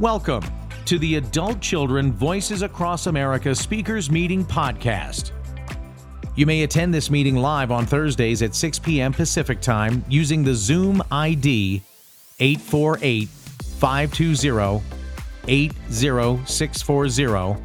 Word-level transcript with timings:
Welcome 0.00 0.42
to 0.86 0.98
the 0.98 1.14
Adult 1.16 1.60
Children 1.60 2.14
Voices 2.14 2.62
Across 2.62 3.06
America 3.06 3.54
Speakers 3.54 4.10
Meeting 4.10 4.46
Podcast. 4.46 5.32
You 6.36 6.46
may 6.46 6.62
attend 6.62 6.94
this 6.94 7.10
meeting 7.10 7.36
live 7.36 7.70
on 7.70 7.84
Thursdays 7.84 8.40
at 8.40 8.54
6 8.54 8.78
p.m. 8.78 9.12
Pacific 9.12 9.60
Time 9.60 10.02
using 10.08 10.42
the 10.42 10.54
Zoom 10.54 11.02
ID 11.10 11.82
848 12.38 13.28
520 13.28 14.82
80640, 15.46 17.62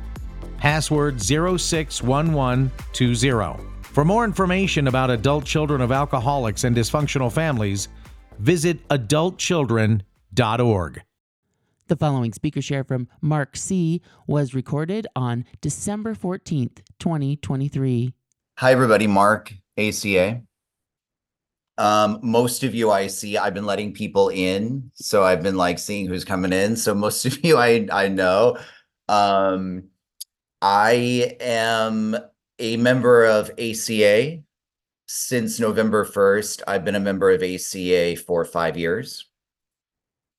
password 0.58 1.22
061120. 1.22 3.64
For 3.82 4.04
more 4.04 4.26
information 4.26 4.90
about 4.90 5.10
adult 5.10 5.46
children 5.46 5.80
of 5.80 5.94
alcoholics 5.94 6.66
and 6.66 6.76
dysfunctional 6.76 7.32
families, 7.32 7.88
visit 8.40 8.86
adultchildren.org. 8.90 11.02
The 11.88 11.96
following 11.96 12.34
speaker 12.34 12.64
share 12.64 12.84
from 12.84 13.08
Marc 13.22 13.56
C. 13.56 14.02
was 14.26 14.56
recorded 14.56 15.06
on 15.16 15.46
December 15.62 16.16
14th, 16.16 16.80
2023. 16.98 18.12
Hi, 18.58 18.72
everybody. 18.72 19.06
Marc, 19.06 19.54
ACA. 19.78 20.42
Um, 21.78 22.20
most 22.24 22.64
of 22.64 22.74
you 22.74 22.90
I 22.90 23.06
see, 23.06 23.38
I've 23.38 23.54
been 23.54 23.68
letting 23.68 23.94
people 23.94 24.30
in. 24.30 24.90
So 24.96 25.24
I've 25.24 25.44
been 25.44 25.58
like 25.58 25.78
seeing 25.78 26.08
who's 26.08 26.26
coming 26.26 26.52
in. 26.54 26.76
So 26.76 26.96
most 26.96 27.24
of 27.28 27.38
you 27.46 27.56
I, 27.56 27.88
I 27.92 28.08
know. 28.08 28.58
Um, 29.08 29.90
I 30.64 31.36
am 31.40 32.18
a 32.58 32.78
member 32.78 33.26
of 33.26 33.52
ACA 33.60 34.40
since 35.06 35.60
November 35.60 36.04
1st. 36.04 36.64
I've 36.68 36.84
been 36.84 36.96
a 36.96 37.00
member 37.00 37.30
of 37.30 37.44
ACA 37.44 38.16
for 38.16 38.44
five 38.44 38.76
years. 38.76 39.30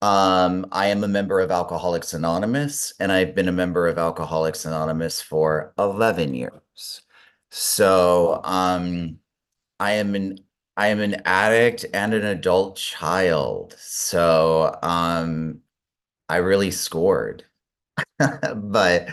Um, 0.02 0.66
I 0.73 0.86
am 0.88 1.05
a 1.05 1.09
member 1.09 1.41
of 1.41 1.50
Alcoholics 1.50 2.12
Anonymous, 2.14 2.93
and 3.01 3.10
I've 3.10 3.34
been 3.34 3.48
a 3.48 3.52
member 3.52 3.87
of 3.88 3.98
Alcoholics 3.98 4.65
Anonymous 4.65 5.21
for 5.23 5.73
11 5.79 6.34
years. 6.34 7.02
So 7.51 8.40
um, 8.45 9.18
I 9.80 9.93
am 9.95 10.15
an 10.15 10.38
I 10.76 10.88
am 10.88 11.01
an 11.01 11.23
addict 11.26 11.87
and 11.95 12.15
an 12.15 12.24
adult 12.26 12.76
child. 12.76 13.74
So 13.79 14.79
um, 14.82 15.60
I 16.28 16.38
really 16.38 16.71
scored. 16.73 17.45
but 18.56 19.09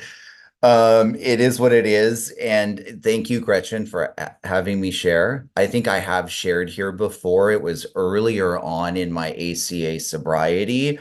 um, 0.64 1.16
it 1.16 1.42
is 1.42 1.60
what 1.60 1.74
it 1.74 1.86
is. 1.86 2.32
And 2.42 3.02
thank 3.04 3.30
you, 3.30 3.42
Gretchen, 3.42 3.86
for 3.86 4.16
having 4.46 4.80
me 4.80 4.92
share. 4.92 5.50
I 5.58 5.68
think 5.68 5.90
I 5.90 6.00
have 6.00 6.32
shared 6.32 6.70
here 6.70 6.94
before. 6.94 7.52
It 7.52 7.62
was 7.62 7.86
earlier 7.96 8.58
on 8.58 8.96
in 8.96 9.12
my 9.12 9.32
ACA 9.34 10.00
sobriety. 10.00 11.00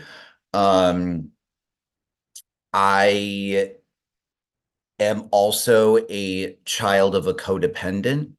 Um, 0.52 1.30
I 2.72 3.74
am 4.98 5.28
also 5.30 5.98
a 6.08 6.56
child 6.64 7.14
of 7.14 7.26
a 7.26 7.34
codependent. 7.34 8.32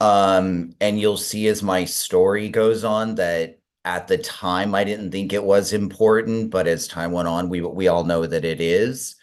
Um, 0.00 0.74
and 0.80 1.00
you'll 1.00 1.16
see 1.16 1.48
as 1.48 1.62
my 1.62 1.84
story 1.84 2.48
goes 2.50 2.84
on 2.84 3.16
that 3.16 3.58
at 3.84 4.06
the 4.06 4.18
time 4.18 4.74
I 4.74 4.84
didn't 4.84 5.10
think 5.10 5.32
it 5.32 5.42
was 5.42 5.72
important, 5.72 6.50
but 6.50 6.68
as 6.68 6.86
time 6.86 7.10
went 7.12 7.26
on, 7.28 7.48
we 7.48 7.60
we 7.62 7.88
all 7.88 8.04
know 8.04 8.26
that 8.26 8.44
it 8.44 8.60
is. 8.60 9.16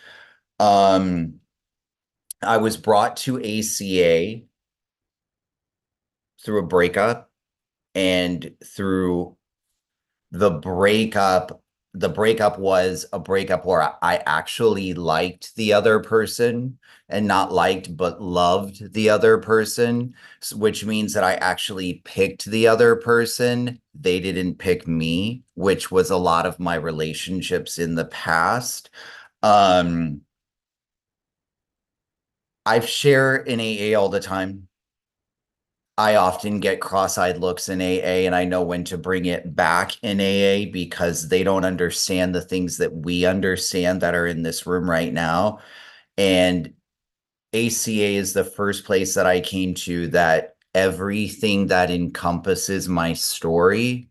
Um, 0.59 1.35
I 2.41 2.57
was 2.57 2.77
brought 2.77 3.17
to 3.17 3.37
ACA 3.39 4.41
through 6.43 6.59
a 6.59 6.67
breakup 6.67 7.31
and 7.95 8.51
through 8.63 9.35
the 10.31 10.51
breakup 10.51 11.61
the 11.97 12.09
breakup 12.09 12.59
was 12.59 13.05
a 13.13 13.19
breakup 13.19 13.65
where 13.65 13.81
I 14.01 14.21
actually 14.25 14.93
liked 14.93 15.55
the 15.55 15.71
other 15.71 16.01
person 16.01 16.77
and 17.07 17.25
not 17.25 17.53
liked 17.53 17.95
but 17.95 18.21
loved 18.21 18.91
the 18.93 19.09
other 19.09 19.37
person 19.37 20.13
which 20.53 20.83
means 20.83 21.13
that 21.13 21.23
I 21.23 21.35
actually 21.35 22.01
picked 22.03 22.45
the 22.45 22.67
other 22.67 22.97
person. 22.97 23.79
They 23.93 24.19
didn't 24.19 24.55
pick 24.55 24.85
me 24.87 25.43
which 25.53 25.89
was 25.89 26.09
a 26.09 26.17
lot 26.17 26.45
of 26.45 26.59
my 26.59 26.75
relationships 26.75 27.79
in 27.79 27.95
the 27.95 28.05
past. 28.05 28.89
Um 29.41 30.24
I've 32.65 32.87
share 32.87 33.35
in 33.37 33.59
AA 33.59 33.97
all 33.99 34.09
the 34.09 34.19
time. 34.19 34.67
I 35.97 36.15
often 36.15 36.59
get 36.59 36.81
cross-eyed 36.81 37.37
looks 37.37 37.69
in 37.69 37.79
AA 37.79 38.25
and 38.25 38.35
I 38.35 38.43
know 38.43 38.63
when 38.63 38.83
to 38.85 38.97
bring 38.97 39.25
it 39.25 39.55
back 39.55 39.97
in 40.03 40.19
AA 40.19 40.69
because 40.69 41.29
they 41.29 41.43
don't 41.43 41.63
understand 41.63 42.35
the 42.35 42.41
things 42.41 42.77
that 42.77 42.93
we 42.93 43.25
understand 43.25 44.01
that 44.01 44.13
are 44.13 44.27
in 44.27 44.43
this 44.43 44.67
room 44.67 44.89
right 44.89 45.13
now. 45.13 45.59
And 46.17 46.73
ACA 47.53 48.15
is 48.15 48.33
the 48.33 48.43
first 48.43 48.83
place 48.83 49.15
that 49.15 49.25
I 49.25 49.39
came 49.39 49.73
to 49.75 50.07
that 50.09 50.57
everything 50.73 51.67
that 51.67 51.89
encompasses 51.89 52.89
my 52.89 53.13
story 53.13 54.09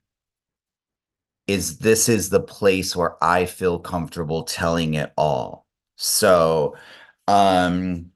is 1.47 1.78
this 1.78 2.09
is 2.09 2.31
the 2.31 2.41
place 2.41 2.97
where 2.97 3.22
I 3.22 3.44
feel 3.44 3.78
comfortable 3.78 4.44
telling 4.44 4.94
it 4.94 5.12
all. 5.19 5.66
So, 5.97 6.76
um 7.28 8.10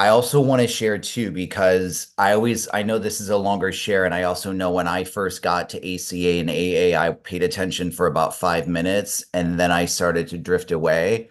I 0.00 0.08
also 0.08 0.40
want 0.40 0.62
to 0.62 0.66
share 0.66 0.96
too 0.96 1.30
because 1.30 2.14
I 2.16 2.32
always 2.32 2.66
I 2.72 2.82
know 2.82 2.98
this 2.98 3.20
is 3.20 3.28
a 3.28 3.36
longer 3.36 3.70
share 3.70 4.06
and 4.06 4.14
I 4.14 4.22
also 4.22 4.50
know 4.50 4.70
when 4.70 4.88
I 4.88 5.04
first 5.04 5.42
got 5.42 5.68
to 5.68 5.94
ACA 5.94 6.40
and 6.40 6.48
AA 6.48 6.98
I 6.98 7.10
paid 7.12 7.42
attention 7.42 7.92
for 7.92 8.06
about 8.06 8.34
5 8.34 8.66
minutes 8.66 9.26
and 9.34 9.60
then 9.60 9.70
I 9.70 9.84
started 9.84 10.26
to 10.28 10.38
drift 10.38 10.70
away. 10.70 11.28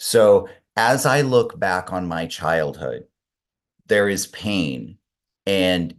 So 0.00 0.48
as 0.74 1.06
I 1.06 1.20
look 1.20 1.60
back 1.60 1.92
on 1.92 2.08
my 2.08 2.26
childhood 2.26 3.04
there 3.86 4.08
is 4.08 4.26
pain 4.26 4.98
and 5.46 5.94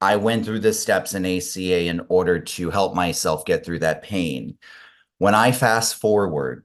I 0.00 0.16
went 0.16 0.44
through 0.44 0.60
the 0.60 0.72
steps 0.72 1.14
in 1.14 1.24
ACA 1.24 1.84
in 1.84 2.00
order 2.08 2.40
to 2.40 2.70
help 2.70 2.96
myself 2.96 3.44
get 3.44 3.64
through 3.64 3.78
that 3.80 4.02
pain. 4.02 4.58
When 5.18 5.36
I 5.36 5.52
fast 5.52 5.94
forward 5.94 6.64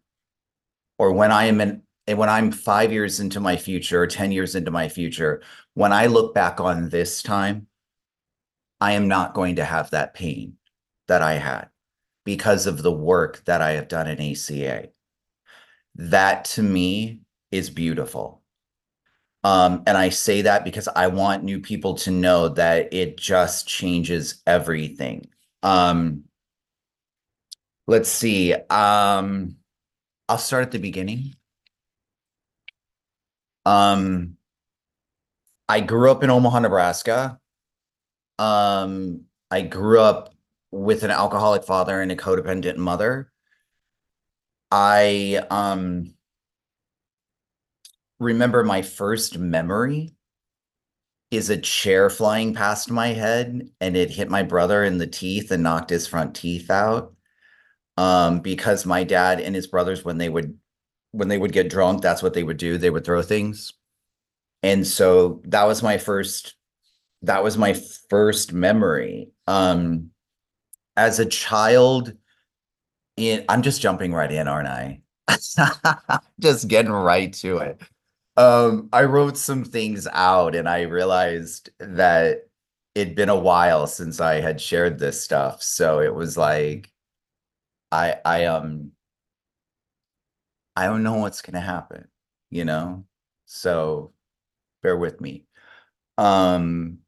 or 0.97 1.11
when 1.11 1.31
I 1.31 1.45
am 1.45 1.61
in 1.61 1.83
and 2.07 2.17
when 2.17 2.29
I'm 2.29 2.51
five 2.51 2.91
years 2.91 3.19
into 3.19 3.39
my 3.39 3.57
future 3.57 4.03
or 4.03 4.07
10 4.07 4.31
years 4.31 4.55
into 4.55 4.71
my 4.71 4.89
future, 4.89 5.41
when 5.73 5.91
I 5.91 6.05
look 6.05 6.33
back 6.33 6.59
on 6.59 6.89
this 6.89 7.23
time, 7.23 7.67
I 8.79 8.93
am 8.93 9.07
not 9.07 9.33
going 9.33 9.55
to 9.55 9.65
have 9.65 9.91
that 9.91 10.13
pain 10.13 10.57
that 11.07 11.21
I 11.21 11.33
had 11.33 11.69
because 12.23 12.67
of 12.67 12.81
the 12.81 12.91
work 12.91 13.43
that 13.45 13.61
I 13.61 13.71
have 13.71 13.87
done 13.87 14.07
in 14.07 14.21
ACA. 14.21 14.89
That 15.95 16.45
to 16.45 16.63
me 16.63 17.21
is 17.51 17.69
beautiful. 17.69 18.41
Um, 19.43 19.83
and 19.85 19.97
I 19.97 20.09
say 20.09 20.41
that 20.41 20.63
because 20.63 20.87
I 20.87 21.07
want 21.07 21.43
new 21.43 21.59
people 21.59 21.93
to 21.95 22.11
know 22.11 22.49
that 22.49 22.93
it 22.93 23.17
just 23.17 23.67
changes 23.67 24.41
everything. 24.47 25.27
Um, 25.61 26.23
let's 27.87 28.09
see. 28.09 28.53
Um, 28.53 29.57
I'll 30.27 30.39
start 30.39 30.63
at 30.63 30.71
the 30.71 30.79
beginning. 30.79 31.35
Um, 33.65 34.37
I 35.67 35.79
grew 35.81 36.11
up 36.11 36.23
in 36.23 36.29
Omaha, 36.29 36.59
Nebraska. 36.59 37.39
Um, 38.37 39.21
I 39.49 39.61
grew 39.61 39.99
up 39.99 40.33
with 40.71 41.03
an 41.03 41.11
alcoholic 41.11 41.63
father 41.63 42.01
and 42.01 42.11
a 42.11 42.15
codependent 42.15 42.77
mother. 42.77 43.31
I 44.71 45.45
um 45.49 46.15
remember 48.19 48.63
my 48.63 48.81
first 48.81 49.37
memory 49.37 50.13
is 51.31 51.49
a 51.49 51.57
chair 51.57 52.09
flying 52.09 52.53
past 52.53 52.91
my 52.91 53.07
head 53.07 53.69
and 53.81 53.97
it 53.97 54.09
hit 54.09 54.29
my 54.29 54.43
brother 54.43 54.83
in 54.83 54.97
the 54.97 55.07
teeth 55.07 55.51
and 55.51 55.63
knocked 55.63 55.89
his 55.89 56.07
front 56.07 56.35
teeth 56.35 56.69
out. 56.69 57.13
Um, 57.97 58.41
because 58.41 58.85
my 58.85 59.05
dad 59.05 59.39
and 59.39 59.55
his 59.55 59.67
brothers, 59.67 60.03
when 60.03 60.17
they 60.17 60.27
would 60.27 60.57
when 61.15 61.27
they 61.27 61.37
would 61.37 61.53
get 61.53 61.69
drunk, 61.69 62.01
that's 62.01 62.21
what 62.21 62.33
they 62.33 62.43
would 62.43 62.57
do. 62.57 62.77
They 62.77 62.89
would 62.89 63.05
throw 63.05 63.21
things. 63.21 63.73
And 64.63 64.85
so 64.85 65.41
that 65.45 65.65
was 65.65 65.83
my 65.83 65.97
first 65.97 66.55
that 67.21 67.43
was 67.43 67.57
my 67.57 67.73
first 68.09 68.53
memory. 68.53 69.29
Um 69.47 70.11
as 70.97 71.19
a 71.19 71.25
child 71.25 72.13
in 73.17 73.45
I'm 73.49 73.61
just 73.61 73.81
jumping 73.81 74.13
right 74.13 74.31
in, 74.31 74.47
aren't 74.47 74.67
I? 74.67 75.01
just 76.39 76.67
getting 76.67 76.91
right 76.91 77.31
to 77.33 77.57
it. 77.57 77.81
Um 78.37 78.89
I 78.91 79.03
wrote 79.03 79.37
some 79.37 79.63
things 79.63 80.07
out 80.11 80.55
and 80.55 80.67
I 80.67 80.81
realized 80.81 81.69
that 81.79 82.47
it'd 82.95 83.15
been 83.15 83.29
a 83.29 83.35
while 83.39 83.87
since 83.87 84.19
I 84.19 84.41
had 84.41 84.59
shared 84.61 84.99
this 84.99 85.23
stuff. 85.23 85.61
So 85.63 85.99
it 86.01 86.13
was 86.13 86.37
like 86.37 86.89
I 87.91 88.15
I 88.25 88.45
um 88.45 88.91
I 90.75 90.85
don't 90.85 91.03
know 91.03 91.15
what's 91.15 91.41
to 91.53 91.59
happen, 91.59 92.07
you 92.49 92.65
know? 92.65 93.05
So 93.45 94.13
bear 94.83 94.97
with 94.97 95.21
me. 95.21 95.45
Um, 96.17 96.99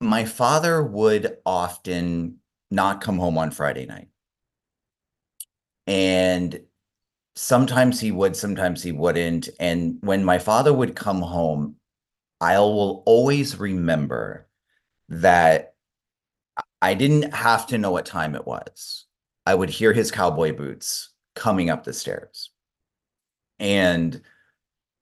my 0.00 0.24
father 0.24 0.82
would 0.82 1.38
often 1.46 2.38
not 2.70 3.00
come 3.00 3.18
home 3.18 3.38
on 3.38 3.50
Friday 3.50 3.86
night. 3.86 4.08
And 5.86 6.60
sometimes 7.36 8.00
he 8.00 8.10
would, 8.10 8.36
sometimes 8.36 8.82
he 8.82 8.92
wouldn't. 8.92 9.48
And 9.60 9.98
when 10.00 10.24
my 10.24 10.38
father 10.38 10.72
would 10.72 10.96
come 10.96 11.22
home, 11.22 11.76
I 12.40 12.58
will 12.58 13.02
always 13.06 13.58
remember 13.58 14.48
that 15.08 15.74
I 16.82 16.94
didn't 16.94 17.32
have 17.32 17.66
to 17.68 17.78
know 17.78 17.90
what 17.90 18.06
time 18.06 18.34
it 18.34 18.46
was. 18.46 19.06
I 19.46 19.54
would 19.54 19.70
hear 19.70 19.92
his 19.92 20.10
cowboy 20.10 20.54
boots 20.54 21.13
coming 21.34 21.70
up 21.70 21.84
the 21.84 21.92
stairs. 21.92 22.50
And 23.58 24.20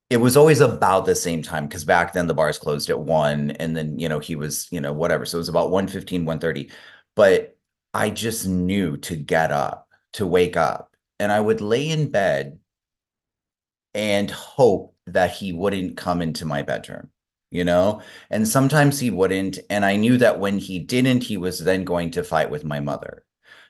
it 0.09 0.17
was 0.17 0.37
always 0.37 0.61
about 0.61 1.05
the 1.05 1.15
same 1.15 1.41
time 1.41 1.67
because 1.67 1.85
back 1.85 2.13
then 2.13 2.27
the 2.27 2.33
bars 2.33 2.59
closed 2.59 2.89
at 2.89 2.99
one 2.99 3.51
and 3.51 3.75
then 3.75 3.97
you 3.97 4.07
know 4.07 4.19
he 4.19 4.35
was 4.35 4.67
you 4.71 4.79
know 4.79 4.93
whatever. 4.93 5.25
So 5.25 5.37
it 5.37 5.39
was 5.39 5.49
about 5.49 5.71
115 5.71 6.25
130 6.25 6.71
but 7.15 7.57
i 7.93 8.09
just 8.09 8.47
knew 8.47 8.97
to 8.97 9.15
get 9.15 9.51
up 9.51 9.87
to 10.13 10.27
wake 10.27 10.57
up. 10.57 10.95
And 11.19 11.31
i 11.31 11.39
would 11.39 11.61
lay 11.61 11.89
in 11.89 12.11
bed 12.11 12.59
and 13.93 14.29
hope 14.29 14.95
that 15.07 15.31
he 15.31 15.53
wouldn't 15.53 15.97
come 15.97 16.21
into 16.21 16.45
my 16.45 16.61
bedroom 16.61 17.09
you 17.53 17.63
know? 17.63 18.01
And 18.31 18.47
sometimes 18.47 18.99
he 18.99 19.11
wouldn't 19.11 19.59
and 19.69 19.85
i 19.85 19.95
knew 19.95 20.17
that 20.17 20.39
when 20.39 20.57
he 20.57 20.79
didn't 20.79 21.23
he 21.23 21.37
was 21.37 21.59
then 21.59 21.85
going 21.85 22.11
to 22.11 22.23
fight 22.23 22.49
with 22.49 22.65
my 22.65 22.79
mother. 22.79 23.25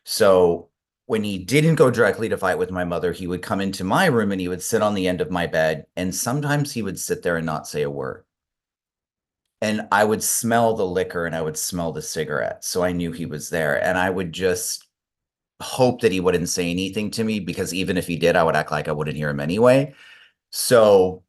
So 0.05 0.69
when 1.05 1.23
he 1.23 1.37
didn't 1.37 1.75
go 1.75 1.91
directly 1.91 2.29
to 2.29 2.37
fight 2.37 2.57
with 2.57 2.71
my 2.71 2.83
mother, 2.83 3.11
he 3.11 3.27
would 3.27 3.41
come 3.41 3.59
into 3.59 3.83
my 3.83 4.05
room 4.05 4.31
and 4.31 4.39
he 4.39 4.47
would 4.47 4.61
sit 4.61 4.81
on 4.81 4.93
the 4.93 5.07
end 5.07 5.21
of 5.21 5.31
my 5.31 5.47
bed. 5.47 5.85
And 5.95 6.13
sometimes 6.13 6.71
he 6.71 6.81
would 6.81 6.99
sit 6.99 7.23
there 7.23 7.37
and 7.37 7.45
not 7.45 7.67
say 7.67 7.81
a 7.81 7.89
word. 7.89 8.23
And 9.61 9.87
I 9.91 10.03
would 10.03 10.23
smell 10.23 10.75
the 10.75 10.85
liquor 10.85 11.25
and 11.25 11.35
I 11.35 11.41
would 11.41 11.57
smell 11.57 11.91
the 11.91 12.01
cigarette. 12.01 12.63
So 12.63 12.83
I 12.83 12.91
knew 12.91 13.11
he 13.11 13.25
was 13.25 13.49
there. 13.49 13.83
And 13.83 13.97
I 13.97 14.09
would 14.09 14.31
just 14.31 14.87
hope 15.61 16.01
that 16.01 16.11
he 16.11 16.19
wouldn't 16.19 16.49
say 16.49 16.69
anything 16.69 17.11
to 17.11 17.23
me 17.23 17.39
because 17.39 17.73
even 17.73 17.97
if 17.97 18.07
he 18.07 18.17
did, 18.17 18.35
I 18.35 18.43
would 18.43 18.55
act 18.55 18.71
like 18.71 18.87
I 18.87 18.91
wouldn't 18.91 19.17
hear 19.17 19.29
him 19.29 19.39
anyway. 19.39 19.93
So 20.51 21.23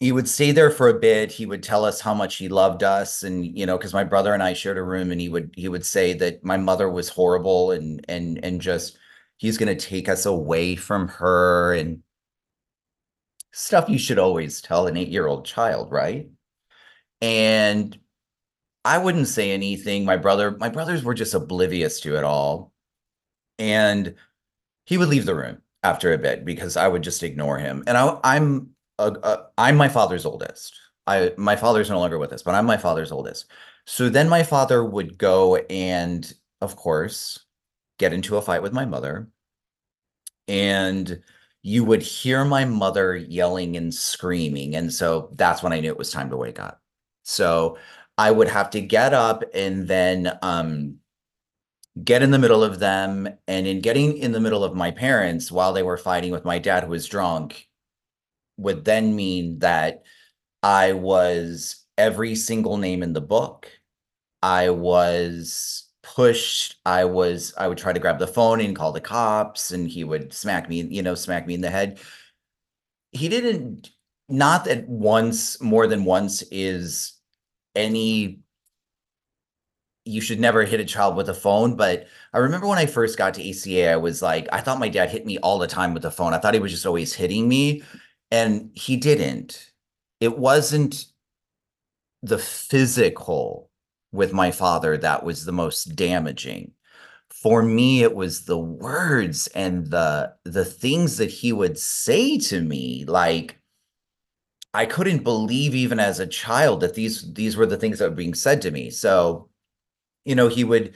he 0.00 0.12
would 0.12 0.28
stay 0.28 0.52
there 0.52 0.70
for 0.70 0.88
a 0.88 0.98
bit 0.98 1.32
he 1.32 1.46
would 1.46 1.62
tell 1.62 1.84
us 1.84 2.00
how 2.00 2.12
much 2.12 2.36
he 2.36 2.48
loved 2.48 2.82
us 2.82 3.22
and 3.22 3.46
you 3.58 3.64
know 3.66 3.78
because 3.78 3.94
my 3.94 4.04
brother 4.04 4.34
and 4.34 4.42
i 4.42 4.52
shared 4.52 4.78
a 4.78 4.82
room 4.82 5.10
and 5.10 5.20
he 5.20 5.28
would 5.28 5.50
he 5.56 5.68
would 5.68 5.84
say 5.84 6.12
that 6.12 6.44
my 6.44 6.56
mother 6.56 6.90
was 6.90 7.08
horrible 7.08 7.70
and 7.70 8.04
and 8.08 8.42
and 8.44 8.60
just 8.60 8.98
he's 9.38 9.58
going 9.58 9.74
to 9.74 9.86
take 9.86 10.08
us 10.08 10.26
away 10.26 10.76
from 10.76 11.08
her 11.08 11.74
and 11.74 12.02
stuff 13.52 13.88
you 13.88 13.98
should 13.98 14.18
always 14.18 14.60
tell 14.60 14.86
an 14.86 14.96
eight 14.96 15.08
year 15.08 15.26
old 15.26 15.44
child 15.46 15.90
right? 15.90 16.28
And 17.22 17.98
i 18.84 18.98
wouldn't 18.98 19.28
say 19.28 19.50
anything. 19.52 20.04
My 20.04 20.16
brother 20.16 20.56
my 20.58 20.68
brothers 20.68 21.02
were 21.02 21.14
just 21.14 21.34
oblivious 21.34 22.00
to 22.00 22.16
it 22.16 22.24
all 22.24 22.72
and 23.58 24.14
he 24.84 24.98
would 24.98 25.08
leave 25.08 25.26
the 25.26 25.34
room 25.34 25.62
after 25.82 26.12
a 26.12 26.18
bit 26.18 26.44
because 26.44 26.76
i 26.76 26.86
would 26.86 27.02
just 27.02 27.22
ignore 27.22 27.58
him. 27.58 27.82
And 27.86 27.96
I, 27.96 28.18
i'm 28.22 28.75
uh, 28.98 29.36
I'm 29.58 29.76
my 29.76 29.88
father's 29.88 30.26
oldest. 30.26 30.74
I 31.06 31.32
my 31.36 31.56
father's 31.56 31.90
no 31.90 31.98
longer 31.98 32.18
with 32.18 32.32
us, 32.32 32.42
but 32.42 32.54
I'm 32.54 32.66
my 32.66 32.76
father's 32.76 33.12
oldest. 33.12 33.46
So 33.84 34.08
then 34.08 34.28
my 34.28 34.42
father 34.42 34.84
would 34.84 35.16
go 35.18 35.56
and, 35.56 36.32
of 36.60 36.76
course, 36.76 37.44
get 37.98 38.12
into 38.12 38.36
a 38.36 38.42
fight 38.42 38.62
with 38.62 38.72
my 38.72 38.84
mother, 38.84 39.28
and 40.48 41.22
you 41.62 41.84
would 41.84 42.02
hear 42.02 42.44
my 42.44 42.64
mother 42.64 43.16
yelling 43.16 43.76
and 43.76 43.92
screaming, 43.94 44.76
and 44.76 44.92
so 44.92 45.30
that's 45.34 45.62
when 45.62 45.72
I 45.72 45.80
knew 45.80 45.88
it 45.90 45.98
was 45.98 46.10
time 46.10 46.30
to 46.30 46.36
wake 46.36 46.60
up. 46.60 46.80
So 47.22 47.78
I 48.18 48.30
would 48.30 48.48
have 48.48 48.70
to 48.70 48.80
get 48.80 49.12
up 49.14 49.44
and 49.54 49.86
then 49.88 50.38
um, 50.42 50.96
get 52.02 52.22
in 52.22 52.30
the 52.30 52.38
middle 52.38 52.64
of 52.64 52.78
them, 52.78 53.28
and 53.48 53.66
in 53.66 53.80
getting 53.80 54.18
in 54.18 54.32
the 54.32 54.40
middle 54.40 54.64
of 54.64 54.74
my 54.74 54.90
parents 54.90 55.52
while 55.52 55.72
they 55.72 55.82
were 55.82 55.96
fighting 55.96 56.32
with 56.32 56.44
my 56.44 56.58
dad, 56.58 56.84
who 56.84 56.90
was 56.90 57.06
drunk 57.06 57.68
would 58.56 58.84
then 58.84 59.14
mean 59.16 59.58
that 59.60 60.02
I 60.62 60.92
was 60.92 61.84
every 61.98 62.34
single 62.34 62.76
name 62.76 63.02
in 63.02 63.12
the 63.12 63.20
book. 63.20 63.70
I 64.42 64.70
was 64.70 65.84
pushed. 66.02 66.76
I 66.84 67.04
was, 67.04 67.54
I 67.58 67.68
would 67.68 67.78
try 67.78 67.92
to 67.92 68.00
grab 68.00 68.18
the 68.18 68.26
phone 68.26 68.60
and 68.60 68.76
call 68.76 68.92
the 68.92 69.00
cops, 69.00 69.72
and 69.72 69.88
he 69.88 70.04
would 70.04 70.32
smack 70.32 70.68
me, 70.68 70.82
you 70.82 71.02
know, 71.02 71.14
smack 71.14 71.46
me 71.46 71.54
in 71.54 71.60
the 71.60 71.70
head. 71.70 71.98
He 73.12 73.28
didn't, 73.28 73.90
not 74.28 74.64
that 74.64 74.88
once, 74.88 75.60
more 75.60 75.86
than 75.86 76.04
once 76.04 76.42
is 76.50 77.14
any 77.74 78.40
you 80.06 80.20
should 80.20 80.38
never 80.38 80.64
hit 80.64 80.78
a 80.78 80.84
child 80.84 81.16
with 81.16 81.28
a 81.28 81.34
phone. 81.34 81.74
But 81.74 82.06
I 82.32 82.38
remember 82.38 82.68
when 82.68 82.78
I 82.78 82.86
first 82.86 83.18
got 83.18 83.34
to 83.34 83.50
ACA, 83.50 83.90
I 83.90 83.96
was 83.96 84.22
like, 84.22 84.48
I 84.52 84.60
thought 84.60 84.78
my 84.78 84.88
dad 84.88 85.10
hit 85.10 85.26
me 85.26 85.36
all 85.38 85.58
the 85.58 85.66
time 85.66 85.92
with 85.92 86.04
the 86.04 86.12
phone. 86.12 86.32
I 86.32 86.38
thought 86.38 86.54
he 86.54 86.60
was 86.60 86.70
just 86.70 86.86
always 86.86 87.12
hitting 87.12 87.48
me 87.48 87.82
and 88.30 88.70
he 88.74 88.96
didn't. 88.96 89.70
It 90.20 90.38
wasn't 90.38 91.06
the 92.22 92.38
physical 92.38 93.70
with 94.12 94.32
my 94.32 94.50
father 94.50 94.96
that 94.96 95.24
was 95.24 95.44
the 95.44 95.52
most 95.52 95.94
damaging. 95.94 96.72
For 97.30 97.62
me 97.62 98.02
it 98.02 98.14
was 98.14 98.44
the 98.44 98.58
words 98.58 99.46
and 99.48 99.86
the 99.88 100.34
the 100.44 100.64
things 100.64 101.18
that 101.18 101.30
he 101.30 101.52
would 101.52 101.78
say 101.78 102.38
to 102.38 102.60
me 102.62 103.04
like 103.06 103.60
i 104.74 104.86
couldn't 104.86 105.22
believe 105.22 105.74
even 105.74 106.00
as 106.00 106.18
a 106.18 106.26
child 106.26 106.80
that 106.80 106.94
these 106.94 107.32
these 107.34 107.56
were 107.56 107.66
the 107.66 107.76
things 107.76 107.98
that 107.98 108.10
were 108.10 108.16
being 108.16 108.34
said 108.34 108.62
to 108.62 108.70
me. 108.70 108.90
So 108.90 109.48
you 110.24 110.34
know 110.34 110.48
he 110.48 110.64
would 110.64 110.94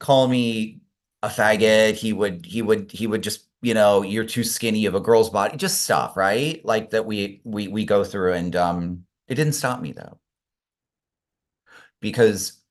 call 0.00 0.28
me 0.28 0.80
a 1.22 1.28
faggot. 1.28 1.94
He 1.94 2.12
would 2.12 2.46
he 2.46 2.62
would 2.62 2.90
he 2.92 3.06
would 3.06 3.22
just 3.22 3.46
you 3.62 3.74
know 3.74 4.02
you're 4.02 4.24
too 4.24 4.44
skinny 4.44 4.86
of 4.86 4.94
a 4.94 5.00
girl's 5.00 5.30
body 5.30 5.56
just 5.56 5.82
stuff 5.82 6.16
right? 6.16 6.64
Like 6.64 6.90
that 6.90 7.06
we 7.06 7.40
we 7.44 7.68
we 7.68 7.84
go 7.84 8.04
through 8.04 8.34
and 8.34 8.54
um 8.56 9.04
it 9.28 9.36
didn't 9.36 9.54
stop 9.54 9.80
me 9.80 9.92
though. 9.92 10.18
Because 12.00 12.62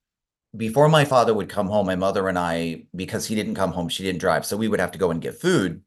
before 0.55 0.89
my 0.89 1.05
father 1.05 1.33
would 1.33 1.49
come 1.49 1.67
home 1.67 1.85
my 1.85 1.95
mother 1.95 2.27
and 2.27 2.37
i 2.37 2.83
because 2.95 3.25
he 3.25 3.35
didn't 3.35 3.55
come 3.55 3.71
home 3.71 3.87
she 3.87 4.03
didn't 4.03 4.19
drive 4.19 4.45
so 4.45 4.57
we 4.57 4.67
would 4.67 4.79
have 4.79 4.91
to 4.91 4.97
go 4.97 5.11
and 5.11 5.21
get 5.21 5.39
food 5.39 5.81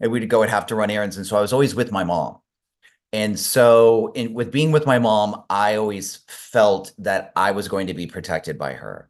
and 0.00 0.10
we'd 0.10 0.28
go 0.28 0.42
and 0.42 0.50
have 0.50 0.66
to 0.66 0.74
run 0.74 0.90
errands 0.90 1.16
and 1.16 1.26
so 1.26 1.36
i 1.36 1.40
was 1.40 1.52
always 1.52 1.74
with 1.74 1.92
my 1.92 2.04
mom. 2.04 2.38
And 3.12 3.38
so 3.38 4.12
in 4.14 4.34
with 4.34 4.52
being 4.52 4.72
with 4.72 4.86
my 4.86 4.98
mom 4.98 5.44
i 5.50 5.76
always 5.76 6.20
felt 6.28 6.92
that 6.98 7.32
i 7.36 7.50
was 7.50 7.68
going 7.68 7.88
to 7.88 7.94
be 7.94 8.06
protected 8.06 8.56
by 8.56 8.72
her 8.72 9.09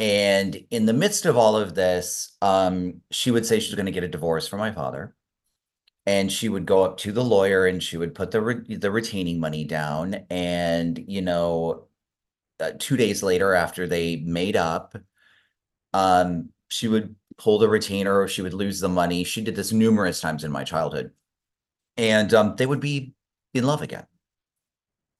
and 0.00 0.64
in 0.70 0.86
the 0.86 0.94
midst 0.94 1.26
of 1.26 1.36
all 1.36 1.58
of 1.58 1.74
this, 1.74 2.34
um, 2.40 3.02
she 3.10 3.30
would 3.30 3.44
say 3.44 3.60
she 3.60 3.68
was 3.68 3.74
going 3.74 3.84
to 3.84 3.92
get 3.92 4.02
a 4.02 4.08
divorce 4.08 4.48
from 4.48 4.58
my 4.58 4.72
father. 4.72 5.14
And 6.06 6.32
she 6.32 6.48
would 6.48 6.64
go 6.64 6.82
up 6.82 6.96
to 6.98 7.12
the 7.12 7.22
lawyer 7.22 7.66
and 7.66 7.82
she 7.82 7.98
would 7.98 8.14
put 8.14 8.30
the 8.30 8.40
re- 8.40 8.76
the 8.76 8.90
retaining 8.90 9.38
money 9.38 9.64
down. 9.64 10.24
And 10.30 11.04
you 11.06 11.20
know, 11.20 11.88
uh, 12.58 12.72
two 12.78 12.96
days 12.96 13.22
later, 13.22 13.52
after 13.54 13.86
they 13.86 14.16
made 14.16 14.56
up, 14.56 14.96
um, 15.92 16.48
she 16.68 16.88
would 16.88 17.14
pull 17.36 17.58
the 17.58 17.68
retainer 17.68 18.18
or 18.18 18.26
she 18.26 18.40
would 18.40 18.54
lose 18.54 18.80
the 18.80 18.88
money. 18.88 19.22
She 19.22 19.42
did 19.42 19.54
this 19.54 19.70
numerous 19.70 20.18
times 20.20 20.44
in 20.44 20.50
my 20.50 20.64
childhood, 20.64 21.10
and 21.98 22.32
um, 22.32 22.56
they 22.56 22.64
would 22.66 22.80
be 22.80 23.12
in 23.52 23.64
love 23.64 23.82
again. 23.82 24.06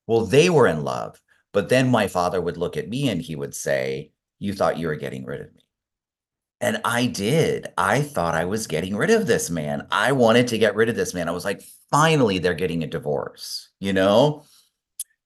Well, 0.07 0.25
they 0.25 0.49
were 0.49 0.67
in 0.67 0.85
love, 0.85 1.21
but 1.53 1.69
then 1.69 1.91
my 1.91 2.09
father 2.09 2.41
would 2.41 2.57
look 2.57 2.79
at 2.79 2.89
me 2.89 3.11
and 3.11 3.21
he 3.21 3.37
would 3.37 3.55
say, 3.55 4.13
you 4.41 4.53
thought 4.53 4.79
you 4.79 4.89
were 4.89 4.97
getting 4.97 5.25
rid 5.25 5.43
of 5.43 5.55
me. 5.55 5.61
And 6.61 6.81
I 6.85 7.07
did. 7.07 7.69
I 7.79 8.03
thought 8.03 8.35
I 8.35 8.45
was 8.45 8.67
getting 8.67 8.97
rid 8.97 9.11
of 9.11 9.27
this 9.27 9.49
man. 9.49 9.87
I 9.91 10.13
wanted 10.13 10.49
to 10.49 10.59
get 10.59 10.75
rid 10.75 10.89
of 10.89 10.97
this 10.97 11.15
man. 11.15 11.29
I 11.29 11.33
was 11.33 11.45
like, 11.45 11.63
finally, 11.91 12.39
they're 12.39 12.55
getting 12.55 12.83
a 12.83 12.89
divorce, 12.89 13.71
you 13.79 13.93
know? 13.93 14.45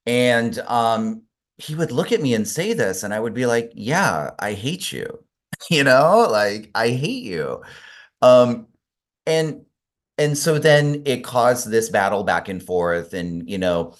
And 0.06 0.58
um, 0.60 1.22
he 1.56 1.74
would 1.74 1.90
look 1.90 2.12
at 2.12 2.20
me 2.20 2.34
and 2.34 2.46
say 2.46 2.72
this, 2.72 3.02
and 3.02 3.14
I 3.14 3.18
would 3.20 3.34
be 3.34 3.46
like, 3.46 3.72
yeah, 3.74 4.32
I 4.38 4.52
hate 4.52 4.92
you. 4.92 5.24
you 5.70 5.82
know, 5.82 6.28
like 6.30 6.70
I 6.74 6.90
hate 6.90 7.24
you. 7.24 7.62
Um, 8.22 8.66
and 9.26 9.64
and 10.18 10.38
so 10.38 10.58
then 10.58 11.02
it 11.06 11.24
caused 11.24 11.70
this 11.70 11.88
battle 11.88 12.22
back 12.22 12.48
and 12.48 12.62
forth. 12.62 13.14
And, 13.14 13.48
you 13.48 13.58
know, 13.58 13.94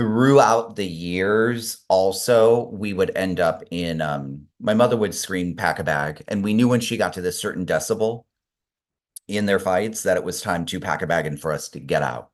throughout 0.00 0.76
the 0.76 0.86
years 0.86 1.84
also 1.88 2.70
we 2.70 2.94
would 2.94 3.14
end 3.14 3.38
up 3.38 3.62
in 3.70 4.00
um 4.00 4.46
my 4.58 4.72
mother 4.72 4.96
would 4.96 5.14
scream 5.14 5.54
pack 5.54 5.78
a 5.78 5.84
bag 5.84 6.24
and 6.28 6.42
we 6.42 6.54
knew 6.54 6.66
when 6.66 6.80
she 6.80 6.96
got 6.96 7.12
to 7.12 7.20
this 7.20 7.38
certain 7.38 7.66
decibel 7.66 8.24
in 9.28 9.44
their 9.44 9.58
fights 9.58 10.02
that 10.04 10.16
it 10.16 10.24
was 10.24 10.40
time 10.40 10.64
to 10.64 10.80
pack 10.80 11.02
a 11.02 11.06
bag 11.06 11.26
and 11.26 11.38
for 11.38 11.52
us 11.52 11.68
to 11.68 11.78
get 11.78 12.02
out. 12.02 12.30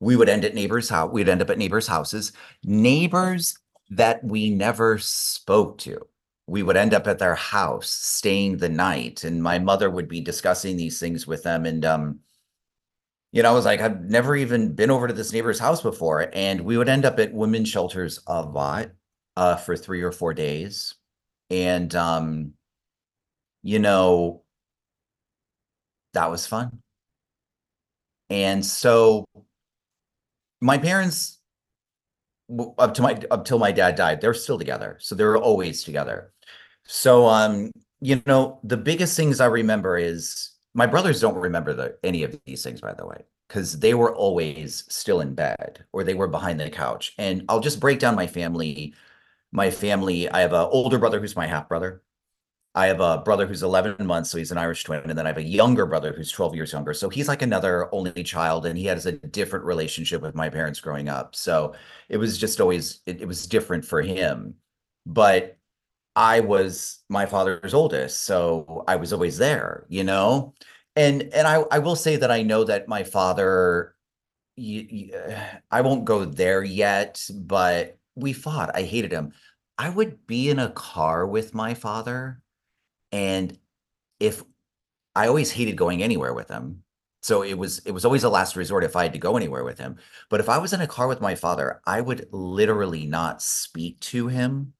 We 0.00 0.16
would 0.16 0.28
end 0.28 0.44
at 0.44 0.56
neighbors 0.56 0.88
house 0.88 1.12
we'd 1.12 1.28
end 1.28 1.40
up 1.40 1.50
at 1.50 1.58
neighbors 1.58 1.86
houses 1.86 2.32
neighbors 2.64 3.56
that 3.90 4.24
we 4.24 4.50
never 4.50 4.98
spoke 4.98 5.78
to. 5.78 6.00
We 6.48 6.64
would 6.64 6.76
end 6.76 6.94
up 6.94 7.06
at 7.06 7.20
their 7.20 7.36
house 7.36 7.90
staying 7.90 8.56
the 8.56 8.68
night 8.68 9.22
and 9.22 9.40
my 9.40 9.60
mother 9.60 9.88
would 9.88 10.08
be 10.08 10.20
discussing 10.20 10.76
these 10.76 10.98
things 10.98 11.28
with 11.28 11.44
them 11.44 11.64
and 11.64 11.84
um 11.84 12.18
you 13.32 13.42
know, 13.42 13.50
I 13.50 13.54
was 13.54 13.64
like, 13.64 13.80
I've 13.80 14.02
never 14.02 14.34
even 14.34 14.74
been 14.74 14.90
over 14.90 15.06
to 15.06 15.14
this 15.14 15.32
neighbor's 15.32 15.58
house 15.58 15.82
before. 15.82 16.30
And 16.32 16.62
we 16.62 16.76
would 16.76 16.88
end 16.88 17.04
up 17.04 17.18
at 17.20 17.32
women's 17.32 17.68
shelters 17.68 18.20
a 18.26 18.42
lot 18.42 18.90
uh, 19.36 19.56
for 19.56 19.76
three 19.76 20.02
or 20.02 20.12
four 20.12 20.34
days. 20.34 20.94
And, 21.48 21.94
um, 21.94 22.54
you 23.62 23.78
know, 23.78 24.42
that 26.12 26.30
was 26.30 26.46
fun. 26.46 26.80
And 28.30 28.64
so 28.64 29.24
my 30.60 30.78
parents 30.78 31.38
up 32.78 32.94
to 32.94 33.02
my 33.02 33.20
up 33.30 33.44
till 33.44 33.58
my 33.58 33.72
dad 33.72 33.94
died, 33.94 34.20
they're 34.20 34.34
still 34.34 34.58
together. 34.58 34.96
So 35.00 35.14
they're 35.14 35.36
always 35.36 35.84
together. 35.84 36.32
So 36.84 37.26
um, 37.26 37.70
you 38.00 38.22
know, 38.26 38.60
the 38.64 38.76
biggest 38.76 39.16
things 39.16 39.40
I 39.40 39.46
remember 39.46 39.98
is 39.98 40.49
my 40.74 40.86
brothers 40.86 41.20
don't 41.20 41.36
remember 41.36 41.74
the 41.74 41.98
any 42.02 42.22
of 42.22 42.38
these 42.44 42.62
things, 42.62 42.80
by 42.80 42.94
the 42.94 43.06
way, 43.06 43.24
because 43.48 43.78
they 43.78 43.94
were 43.94 44.14
always 44.14 44.84
still 44.88 45.20
in 45.20 45.34
bed 45.34 45.84
or 45.92 46.04
they 46.04 46.14
were 46.14 46.28
behind 46.28 46.60
the 46.60 46.70
couch. 46.70 47.14
And 47.18 47.44
I'll 47.48 47.60
just 47.60 47.80
break 47.80 47.98
down 47.98 48.14
my 48.14 48.26
family. 48.26 48.94
My 49.52 49.70
family, 49.70 50.28
I 50.28 50.40
have 50.40 50.52
an 50.52 50.68
older 50.70 50.98
brother 50.98 51.20
who's 51.20 51.36
my 51.36 51.46
half 51.46 51.68
brother. 51.68 52.02
I 52.74 52.86
have 52.86 53.00
a 53.00 53.18
brother 53.18 53.46
who's 53.46 53.64
11 53.64 54.06
months, 54.06 54.30
so 54.30 54.38
he's 54.38 54.52
an 54.52 54.58
Irish 54.58 54.84
twin, 54.84 55.00
and 55.00 55.18
then 55.18 55.26
I 55.26 55.30
have 55.30 55.38
a 55.38 55.42
younger 55.42 55.86
brother 55.86 56.12
who's 56.12 56.30
12 56.30 56.54
years 56.54 56.72
younger. 56.72 56.94
So 56.94 57.08
he's 57.08 57.26
like 57.26 57.42
another 57.42 57.92
only 57.92 58.22
child, 58.22 58.64
and 58.66 58.78
he 58.78 58.84
has 58.86 59.06
a 59.06 59.12
different 59.12 59.64
relationship 59.64 60.22
with 60.22 60.36
my 60.36 60.48
parents 60.48 60.78
growing 60.78 61.08
up. 61.08 61.34
So 61.34 61.74
it 62.08 62.16
was 62.16 62.38
just 62.38 62.60
always 62.60 63.00
it, 63.06 63.22
it 63.22 63.26
was 63.26 63.46
different 63.48 63.84
for 63.84 64.02
him. 64.02 64.54
But 65.04 65.58
I 66.16 66.40
was 66.40 66.98
my 67.08 67.26
father's 67.26 67.74
oldest, 67.74 68.24
so 68.24 68.84
I 68.88 68.96
was 68.96 69.12
always 69.12 69.38
there, 69.38 69.86
you 69.88 70.04
know. 70.04 70.54
And 70.96 71.22
and 71.34 71.46
I 71.46 71.62
I 71.70 71.78
will 71.78 71.96
say 71.96 72.16
that 72.16 72.30
I 72.30 72.42
know 72.42 72.64
that 72.64 72.88
my 72.88 73.04
father. 73.04 73.94
Uh, 74.58 75.40
I 75.70 75.80
won't 75.82 76.04
go 76.04 76.24
there 76.24 76.62
yet, 76.62 77.24
but 77.32 77.98
we 78.16 78.32
fought. 78.32 78.74
I 78.74 78.82
hated 78.82 79.12
him. 79.12 79.32
I 79.78 79.88
would 79.88 80.26
be 80.26 80.50
in 80.50 80.58
a 80.58 80.70
car 80.70 81.26
with 81.26 81.54
my 81.54 81.74
father 81.74 82.42
and 83.12 83.56
if 84.18 84.42
I 85.14 85.26
always 85.28 85.50
hated 85.50 85.76
going 85.76 86.02
anywhere 86.02 86.34
with 86.34 86.48
him. 86.48 86.82
So 87.22 87.42
it 87.42 87.54
was 87.56 87.80
it 87.80 87.92
was 87.92 88.04
always 88.04 88.24
a 88.24 88.30
last 88.30 88.56
resort 88.56 88.84
if 88.84 88.96
I 88.96 89.04
had 89.04 89.12
to 89.14 89.18
go 89.18 89.36
anywhere 89.36 89.64
with 89.64 89.78
him. 89.78 89.96
But 90.28 90.40
if 90.40 90.48
I 90.48 90.58
was 90.58 90.72
in 90.72 90.80
a 90.80 90.86
car 90.86 91.06
with 91.08 91.20
my 91.20 91.34
father, 91.34 91.80
I 91.86 92.00
would 92.00 92.28
literally 92.30 93.06
not 93.06 93.42
speak 93.42 94.00
to 94.00 94.28
him 94.28 94.74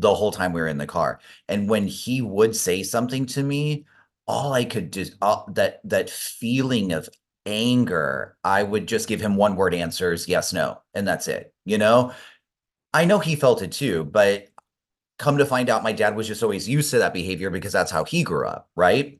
the 0.00 0.14
whole 0.14 0.32
time 0.32 0.52
we 0.52 0.60
were 0.60 0.68
in 0.68 0.78
the 0.78 0.86
car. 0.86 1.20
And 1.48 1.68
when 1.68 1.86
he 1.86 2.22
would 2.22 2.54
say 2.54 2.82
something 2.82 3.26
to 3.26 3.42
me, 3.42 3.84
all 4.26 4.52
I 4.52 4.64
could 4.64 4.90
do 4.90 5.06
uh, 5.22 5.42
that 5.52 5.80
that 5.84 6.10
feeling 6.10 6.92
of 6.92 7.08
anger, 7.46 8.36
I 8.44 8.62
would 8.62 8.88
just 8.88 9.08
give 9.08 9.20
him 9.20 9.36
one 9.36 9.56
word 9.56 9.74
answers, 9.74 10.28
yes, 10.28 10.52
no, 10.52 10.80
and 10.94 11.06
that's 11.06 11.28
it. 11.28 11.54
You 11.64 11.78
know, 11.78 12.12
I 12.92 13.04
know 13.04 13.18
he 13.18 13.36
felt 13.36 13.62
it 13.62 13.72
too, 13.72 14.04
but 14.04 14.48
come 15.18 15.38
to 15.38 15.46
find 15.46 15.70
out 15.70 15.82
my 15.82 15.92
dad 15.92 16.16
was 16.16 16.26
just 16.26 16.42
always 16.42 16.68
used 16.68 16.90
to 16.90 16.98
that 16.98 17.14
behavior 17.14 17.50
because 17.50 17.72
that's 17.72 17.90
how 17.90 18.04
he 18.04 18.22
grew 18.22 18.46
up 18.46 18.68
right 18.76 19.18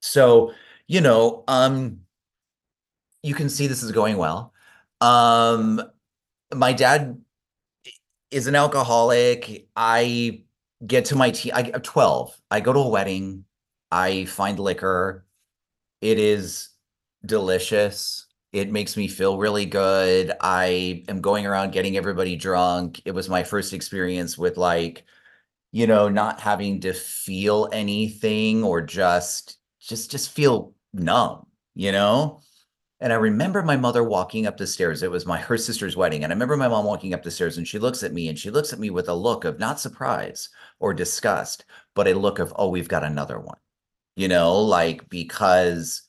so 0.00 0.52
you 0.86 1.00
know 1.00 1.44
um 1.48 2.00
you 3.22 3.34
can 3.34 3.48
see 3.48 3.66
this 3.66 3.82
is 3.82 3.92
going 3.92 4.16
well 4.16 4.52
um 5.00 5.82
my 6.54 6.72
dad 6.72 7.20
is 8.30 8.46
an 8.46 8.54
alcoholic 8.54 9.68
i 9.76 10.42
get 10.86 11.04
to 11.06 11.16
my 11.16 11.30
tea 11.30 11.52
i 11.52 11.62
uh, 11.74 11.78
12 11.82 12.40
i 12.50 12.60
go 12.60 12.72
to 12.72 12.78
a 12.80 12.88
wedding 12.88 13.44
i 13.90 14.24
find 14.26 14.58
liquor 14.58 15.24
it 16.00 16.18
is 16.18 16.70
delicious 17.26 18.28
it 18.52 18.72
makes 18.72 18.96
me 18.96 19.08
feel 19.08 19.38
really 19.38 19.66
good. 19.66 20.32
I 20.40 21.04
am 21.08 21.20
going 21.20 21.46
around 21.46 21.72
getting 21.72 21.96
everybody 21.96 22.34
drunk. 22.36 23.02
It 23.04 23.12
was 23.12 23.28
my 23.28 23.42
first 23.42 23.72
experience 23.74 24.38
with 24.38 24.56
like, 24.56 25.04
you 25.72 25.86
know, 25.86 26.08
not 26.08 26.40
having 26.40 26.80
to 26.80 26.94
feel 26.94 27.68
anything 27.72 28.64
or 28.64 28.80
just 28.80 29.58
just 29.80 30.10
just 30.10 30.30
feel 30.30 30.74
numb, 30.94 31.46
you 31.74 31.92
know? 31.92 32.40
And 33.00 33.12
I 33.12 33.16
remember 33.16 33.62
my 33.62 33.76
mother 33.76 34.02
walking 34.02 34.46
up 34.46 34.56
the 34.56 34.66
stairs. 34.66 35.02
It 35.02 35.10
was 35.10 35.24
my 35.24 35.38
her 35.38 35.56
sister's 35.56 35.96
wedding. 35.96 36.24
And 36.24 36.32
I 36.32 36.34
remember 36.34 36.56
my 36.56 36.68
mom 36.68 36.84
walking 36.84 37.14
up 37.14 37.22
the 37.22 37.30
stairs 37.30 37.56
and 37.56 37.66
she 37.66 37.78
looks 37.78 38.02
at 38.02 38.12
me 38.12 38.28
and 38.28 38.38
she 38.38 38.50
looks 38.50 38.72
at 38.72 38.80
me 38.80 38.90
with 38.90 39.08
a 39.08 39.14
look 39.14 39.44
of 39.44 39.58
not 39.58 39.78
surprise 39.78 40.48
or 40.80 40.92
disgust, 40.92 41.64
but 41.94 42.08
a 42.08 42.14
look 42.14 42.40
of, 42.40 42.52
oh, 42.56 42.68
we've 42.68 42.88
got 42.88 43.04
another 43.04 43.38
one. 43.38 43.58
You 44.16 44.26
know, 44.26 44.58
like 44.60 45.08
because 45.08 46.08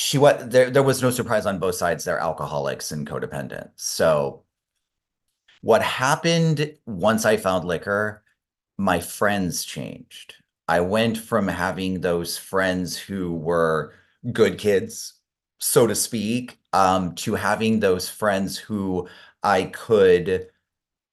she 0.00 0.16
what 0.16 0.50
there 0.50 0.70
there 0.70 0.82
was 0.82 1.02
no 1.02 1.10
surprise 1.10 1.44
on 1.44 1.58
both 1.58 1.74
sides 1.74 2.04
they're 2.04 2.18
alcoholics 2.18 2.90
and 2.90 3.06
codependent 3.06 3.68
so 3.76 4.42
what 5.60 5.82
happened 5.82 6.72
once 6.86 7.26
i 7.26 7.36
found 7.36 7.66
liquor 7.66 8.22
my 8.78 8.98
friends 8.98 9.62
changed 9.62 10.36
i 10.68 10.80
went 10.80 11.18
from 11.18 11.46
having 11.46 12.00
those 12.00 12.38
friends 12.38 12.96
who 12.96 13.34
were 13.34 13.92
good 14.32 14.56
kids 14.56 15.19
so 15.60 15.86
to 15.86 15.94
speak 15.94 16.58
um, 16.72 17.14
to 17.14 17.34
having 17.34 17.80
those 17.80 18.08
friends 18.08 18.56
who 18.56 19.08
i 19.42 19.64
could 19.64 20.48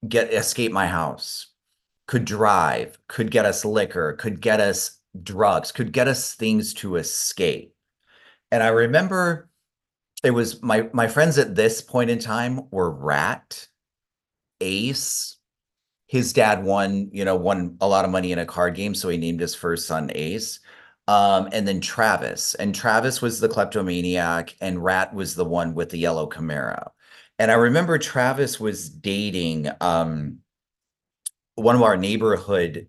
get 0.07 0.33
escape 0.33 0.71
my 0.71 0.87
house 0.87 1.47
could 2.07 2.25
drive 2.25 2.97
could 3.07 3.31
get 3.31 3.45
us 3.45 3.63
liquor 3.65 4.13
could 4.13 4.41
get 4.41 4.59
us 4.59 4.99
drugs 5.23 5.71
could 5.71 5.91
get 5.91 6.07
us 6.07 6.33
things 6.33 6.73
to 6.73 6.95
escape 6.95 7.73
and 8.51 8.63
I 8.63 8.69
remember 8.69 9.49
it 10.23 10.31
was 10.31 10.61
my 10.63 10.89
my 10.93 11.07
friends 11.07 11.37
at 11.37 11.55
this 11.55 11.81
point 11.81 12.09
in 12.09 12.19
time 12.19 12.69
were 12.71 12.89
Rat, 12.89 13.67
Ace. 14.61 15.35
His 16.07 16.31
dad 16.31 16.63
won, 16.63 17.09
you 17.11 17.25
know, 17.25 17.35
won 17.35 17.77
a 17.81 17.87
lot 17.87 18.05
of 18.05 18.11
money 18.11 18.31
in 18.31 18.39
a 18.39 18.45
card 18.45 18.75
game, 18.75 18.95
so 18.95 19.09
he 19.09 19.17
named 19.17 19.41
his 19.41 19.53
first 19.53 19.87
son 19.87 20.09
Ace. 20.15 20.61
Um, 21.07 21.47
and 21.53 21.67
then 21.67 21.79
Travis, 21.79 22.53
and 22.55 22.75
Travis 22.75 23.21
was 23.21 23.39
the 23.39 23.47
kleptomaniac, 23.47 24.55
and 24.59 24.83
Rat 24.83 25.13
was 25.13 25.35
the 25.35 25.45
one 25.45 25.73
with 25.73 25.89
the 25.89 25.97
yellow 25.97 26.29
Camaro. 26.29 26.91
And 27.39 27.49
I 27.49 27.55
remember 27.55 27.97
Travis 27.97 28.59
was 28.59 28.89
dating 28.89 29.69
um, 29.79 30.39
one 31.55 31.75
of 31.75 31.81
our 31.81 31.95
neighborhood 31.95 32.87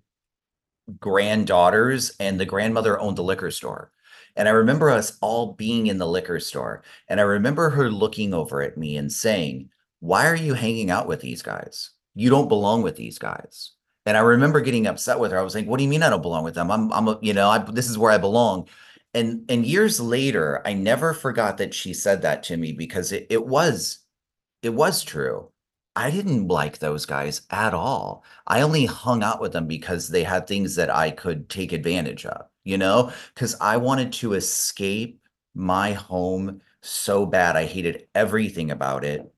granddaughters, 0.98 2.12
and 2.18 2.40
the 2.40 2.46
grandmother 2.46 2.98
owned 2.98 3.18
the 3.18 3.22
liquor 3.22 3.50
store. 3.50 3.92
And 4.36 4.48
I 4.48 4.52
remember 4.52 4.90
us 4.90 5.18
all 5.20 5.54
being 5.54 5.88
in 5.88 5.98
the 5.98 6.06
liquor 6.06 6.40
store. 6.40 6.82
And 7.08 7.20
I 7.20 7.24
remember 7.24 7.70
her 7.70 7.90
looking 7.90 8.32
over 8.32 8.62
at 8.62 8.78
me 8.78 8.96
and 8.96 9.12
saying, 9.12 9.70
Why 10.00 10.26
are 10.26 10.36
you 10.36 10.54
hanging 10.54 10.90
out 10.90 11.08
with 11.08 11.20
these 11.20 11.42
guys? 11.42 11.90
You 12.14 12.30
don't 12.30 12.48
belong 12.48 12.82
with 12.82 12.96
these 12.96 13.18
guys. 13.18 13.72
And 14.08 14.16
I 14.16 14.20
remember 14.20 14.60
getting 14.60 14.86
upset 14.86 15.20
with 15.20 15.32
her. 15.32 15.38
I 15.38 15.42
was 15.42 15.54
like, 15.54 15.66
What 15.66 15.78
do 15.78 15.84
you 15.84 15.90
mean 15.90 16.02
I 16.02 16.10
don't 16.10 16.22
belong 16.22 16.44
with 16.44 16.54
them? 16.54 16.70
I'm, 16.70 16.92
I'm, 16.92 17.08
a, 17.08 17.18
you 17.22 17.34
know, 17.34 17.50
I, 17.50 17.58
this 17.58 17.88
is 17.88 17.98
where 17.98 18.12
I 18.12 18.18
belong. 18.18 18.68
And, 19.14 19.44
and 19.50 19.64
years 19.64 20.00
later, 20.00 20.62
I 20.66 20.74
never 20.74 21.14
forgot 21.14 21.58
that 21.58 21.74
she 21.74 21.94
said 21.94 22.22
that 22.22 22.42
to 22.44 22.56
me 22.56 22.72
because 22.72 23.12
it, 23.12 23.26
it 23.30 23.46
was, 23.46 24.00
it 24.62 24.70
was 24.70 25.04
true. 25.04 25.50
I 25.96 26.10
didn't 26.10 26.48
like 26.48 26.78
those 26.78 27.06
guys 27.06 27.42
at 27.50 27.74
all. 27.74 28.24
I 28.46 28.62
only 28.62 28.86
hung 28.86 29.22
out 29.22 29.40
with 29.40 29.52
them 29.52 29.66
because 29.66 30.08
they 30.08 30.22
had 30.24 30.46
things 30.46 30.76
that 30.76 30.90
I 30.90 31.10
could 31.10 31.48
take 31.48 31.72
advantage 31.72 32.26
of 32.26 32.46
you 32.68 32.76
know, 32.76 33.10
because 33.34 33.56
I 33.62 33.78
wanted 33.78 34.12
to 34.14 34.34
escape 34.34 35.22
my 35.54 35.94
home 35.94 36.60
so 36.82 37.24
bad. 37.24 37.56
I 37.56 37.64
hated 37.64 38.08
everything 38.14 38.70
about 38.70 39.04
it. 39.04 39.32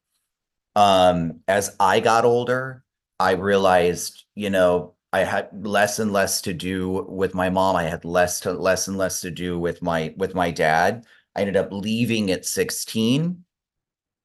Um, 0.75 1.39
as 1.47 1.77
I 1.79 2.00
got 2.00 2.25
older, 2.25 2.83
I 3.21 3.33
realized, 3.33 4.25
you 4.35 4.49
know, 4.50 4.95
I 5.12 5.21
had 5.21 5.50
less 5.53 5.99
and 5.99 6.12
less 6.12 6.41
to 6.43 6.55
do 6.55 7.07
with 7.09 7.35
my 7.35 7.50
mom. 7.50 7.77
I 7.77 7.83
had 7.85 8.05
less 8.05 8.41
to 8.41 8.53
less 8.53 8.89
and 8.89 8.97
less 8.97 9.21
to 9.21 9.31
do 9.31 9.59
with 9.59 9.83
my 9.83 10.15
with 10.17 10.35
my 10.35 10.50
dad. 10.50 11.05
I 11.37 11.41
ended 11.43 11.57
up 11.57 11.69
leaving 11.71 12.31
at 12.31 12.47
16 12.47 13.45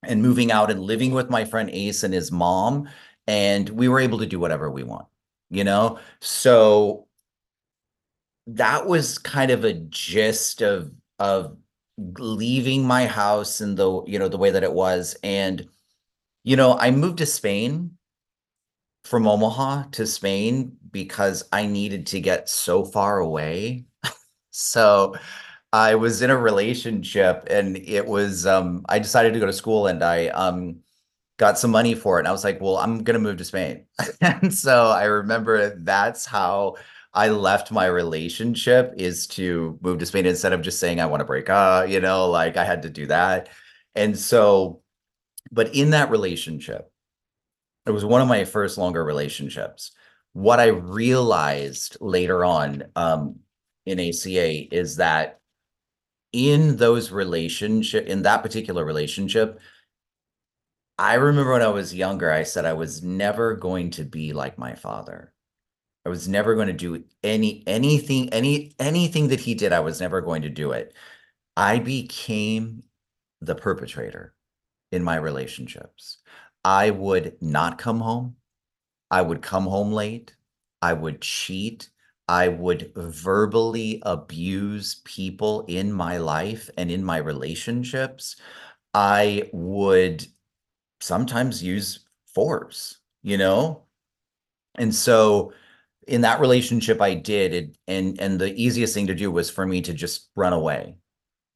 and 0.02 0.22
moving 0.22 0.50
out 0.50 0.70
and 0.70 0.80
living 0.80 1.12
with 1.12 1.28
my 1.30 1.44
friend 1.44 1.68
Ace 1.70 2.04
and 2.04 2.14
his 2.14 2.32
mom. 2.32 2.88
And 3.26 3.68
we 3.70 3.88
were 3.88 4.00
able 4.00 4.18
to 4.18 4.26
do 4.26 4.40
whatever 4.40 4.70
we 4.70 4.82
want, 4.82 5.06
you 5.50 5.64
know? 5.64 5.98
So 6.20 7.06
that 8.46 8.86
was 8.86 9.18
kind 9.18 9.50
of 9.50 9.64
a 9.64 9.74
gist 9.74 10.62
of 10.62 10.90
of 11.18 11.56
leaving 11.98 12.86
my 12.86 13.06
house 13.06 13.60
and 13.60 13.76
the 13.76 14.02
you 14.06 14.18
know 14.18 14.28
the 14.28 14.38
way 14.38 14.50
that 14.50 14.62
it 14.62 14.72
was 14.72 15.16
and 15.22 15.68
you 16.44 16.56
know 16.56 16.76
i 16.78 16.90
moved 16.90 17.18
to 17.18 17.26
spain 17.26 17.95
from 19.06 19.26
omaha 19.26 19.84
to 19.92 20.06
spain 20.06 20.76
because 20.90 21.44
i 21.52 21.64
needed 21.66 22.06
to 22.06 22.20
get 22.20 22.48
so 22.48 22.84
far 22.84 23.18
away 23.20 23.84
so 24.50 25.14
i 25.72 25.94
was 25.94 26.22
in 26.22 26.30
a 26.30 26.36
relationship 26.36 27.46
and 27.48 27.76
it 27.76 28.06
was 28.06 28.46
um 28.46 28.84
i 28.88 28.98
decided 28.98 29.32
to 29.32 29.40
go 29.40 29.46
to 29.46 29.52
school 29.52 29.86
and 29.86 30.02
i 30.02 30.26
um 30.28 30.76
got 31.38 31.58
some 31.58 31.70
money 31.70 31.94
for 31.94 32.16
it 32.16 32.20
and 32.20 32.28
i 32.28 32.32
was 32.32 32.44
like 32.44 32.60
well 32.60 32.78
i'm 32.78 33.04
gonna 33.04 33.18
move 33.18 33.36
to 33.36 33.44
spain 33.44 33.84
and 34.20 34.52
so 34.52 34.88
i 34.88 35.04
remember 35.04 35.76
that's 35.76 36.26
how 36.26 36.74
I 37.16 37.30
left 37.30 37.72
my 37.72 37.86
relationship 37.86 38.92
is 38.98 39.26
to 39.28 39.78
move 39.80 39.98
to 40.00 40.06
Spain 40.06 40.26
instead 40.26 40.52
of 40.52 40.60
just 40.60 40.78
saying 40.78 41.00
I 41.00 41.06
want 41.06 41.20
to 41.20 41.24
break 41.24 41.48
up, 41.48 41.88
you 41.88 41.98
know, 41.98 42.28
like 42.28 42.58
I 42.58 42.64
had 42.64 42.82
to 42.82 42.90
do 42.90 43.06
that. 43.06 43.48
And 43.94 44.18
so, 44.18 44.82
but 45.50 45.74
in 45.74 45.90
that 45.90 46.10
relationship, 46.10 46.92
it 47.86 47.90
was 47.90 48.04
one 48.04 48.20
of 48.20 48.28
my 48.28 48.44
first 48.44 48.78
longer 48.78 49.04
relationships. 49.04 49.92
What 50.32 50.60
I 50.60 50.66
realized 50.66 51.96
later 52.00 52.44
on 52.44 52.84
um, 52.96 53.36
in 53.86 54.00
ACA 54.00 54.74
is 54.74 54.96
that 54.96 55.40
in 56.32 56.76
those 56.76 57.10
relationship 57.10 58.06
in 58.06 58.22
that 58.22 58.42
particular 58.42 58.84
relationship, 58.84 59.60
I 60.98 61.14
remember 61.14 61.52
when 61.52 61.62
I 61.62 61.68
was 61.68 61.94
younger, 61.94 62.30
I 62.30 62.42
said 62.42 62.64
I 62.64 62.72
was 62.72 63.02
never 63.02 63.54
going 63.54 63.90
to 63.92 64.04
be 64.04 64.32
like 64.32 64.58
my 64.58 64.74
father. 64.74 65.32
I 66.04 66.08
was 66.08 66.28
never 66.28 66.54
going 66.54 66.68
to 66.68 66.72
do 66.72 67.04
any 67.22 67.64
anything 67.66 68.28
any 68.32 68.74
anything 68.78 69.28
that 69.28 69.40
he 69.40 69.54
did. 69.54 69.72
I 69.72 69.80
was 69.80 70.00
never 70.00 70.20
going 70.20 70.42
to 70.42 70.48
do 70.48 70.72
it. 70.72 70.94
I 71.56 71.78
became 71.78 72.82
the 73.40 73.54
perpetrator 73.54 74.34
in 74.92 75.02
my 75.02 75.16
relationships. 75.16 76.18
I 76.66 76.90
would 76.90 77.36
not 77.40 77.78
come 77.78 78.00
home. 78.00 78.34
I 79.08 79.22
would 79.22 79.40
come 79.40 79.66
home 79.66 79.92
late. 79.92 80.34
I 80.82 80.94
would 80.94 81.20
cheat. 81.20 81.90
I 82.26 82.48
would 82.48 82.92
verbally 82.96 84.02
abuse 84.04 84.96
people 85.04 85.64
in 85.68 85.92
my 85.92 86.18
life 86.18 86.68
and 86.76 86.90
in 86.90 87.04
my 87.04 87.18
relationships. 87.18 88.34
I 88.92 89.48
would 89.52 90.26
sometimes 91.00 91.62
use 91.62 92.00
force, 92.34 92.98
you 93.22 93.38
know? 93.38 93.84
And 94.74 94.92
so 94.92 95.52
in 96.08 96.22
that 96.22 96.40
relationship 96.40 97.00
I 97.00 97.14
did 97.14 97.54
it 97.54 97.78
and 97.86 98.20
and 98.20 98.40
the 98.40 98.54
easiest 98.60 98.92
thing 98.92 99.06
to 99.06 99.14
do 99.14 99.30
was 99.30 99.50
for 99.50 99.66
me 99.66 99.82
to 99.82 99.94
just 99.94 100.30
run 100.34 100.52
away, 100.52 100.96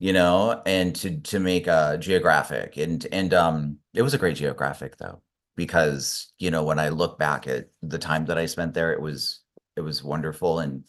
you 0.01 0.13
know, 0.13 0.63
and 0.67 0.97
to 0.97 1.21
to 1.21 1.39
make 1.39 1.69
a 1.69 1.99
geographic 2.01 2.77
and 2.79 3.07
and 3.13 3.33
um 3.35 3.79
it 3.95 4.03
was 4.03 4.15
a 4.15 4.19
great 4.19 4.37
geographic 4.37 4.97
though 4.97 5.23
because 5.57 6.33
you 6.39 6.51
know 6.51 6.65
when 6.65 6.81
I 6.81 6.89
look 6.89 7.19
back 7.19 7.47
at 7.47 7.69
the 7.83 7.99
time 7.99 8.27
that 8.27 8.39
I 8.39 8.47
spent 8.47 8.75
there 8.75 8.93
it 8.93 9.01
was 9.01 9.41
it 9.77 9.83
was 9.83 10.03
wonderful 10.03 10.61
and 10.61 10.85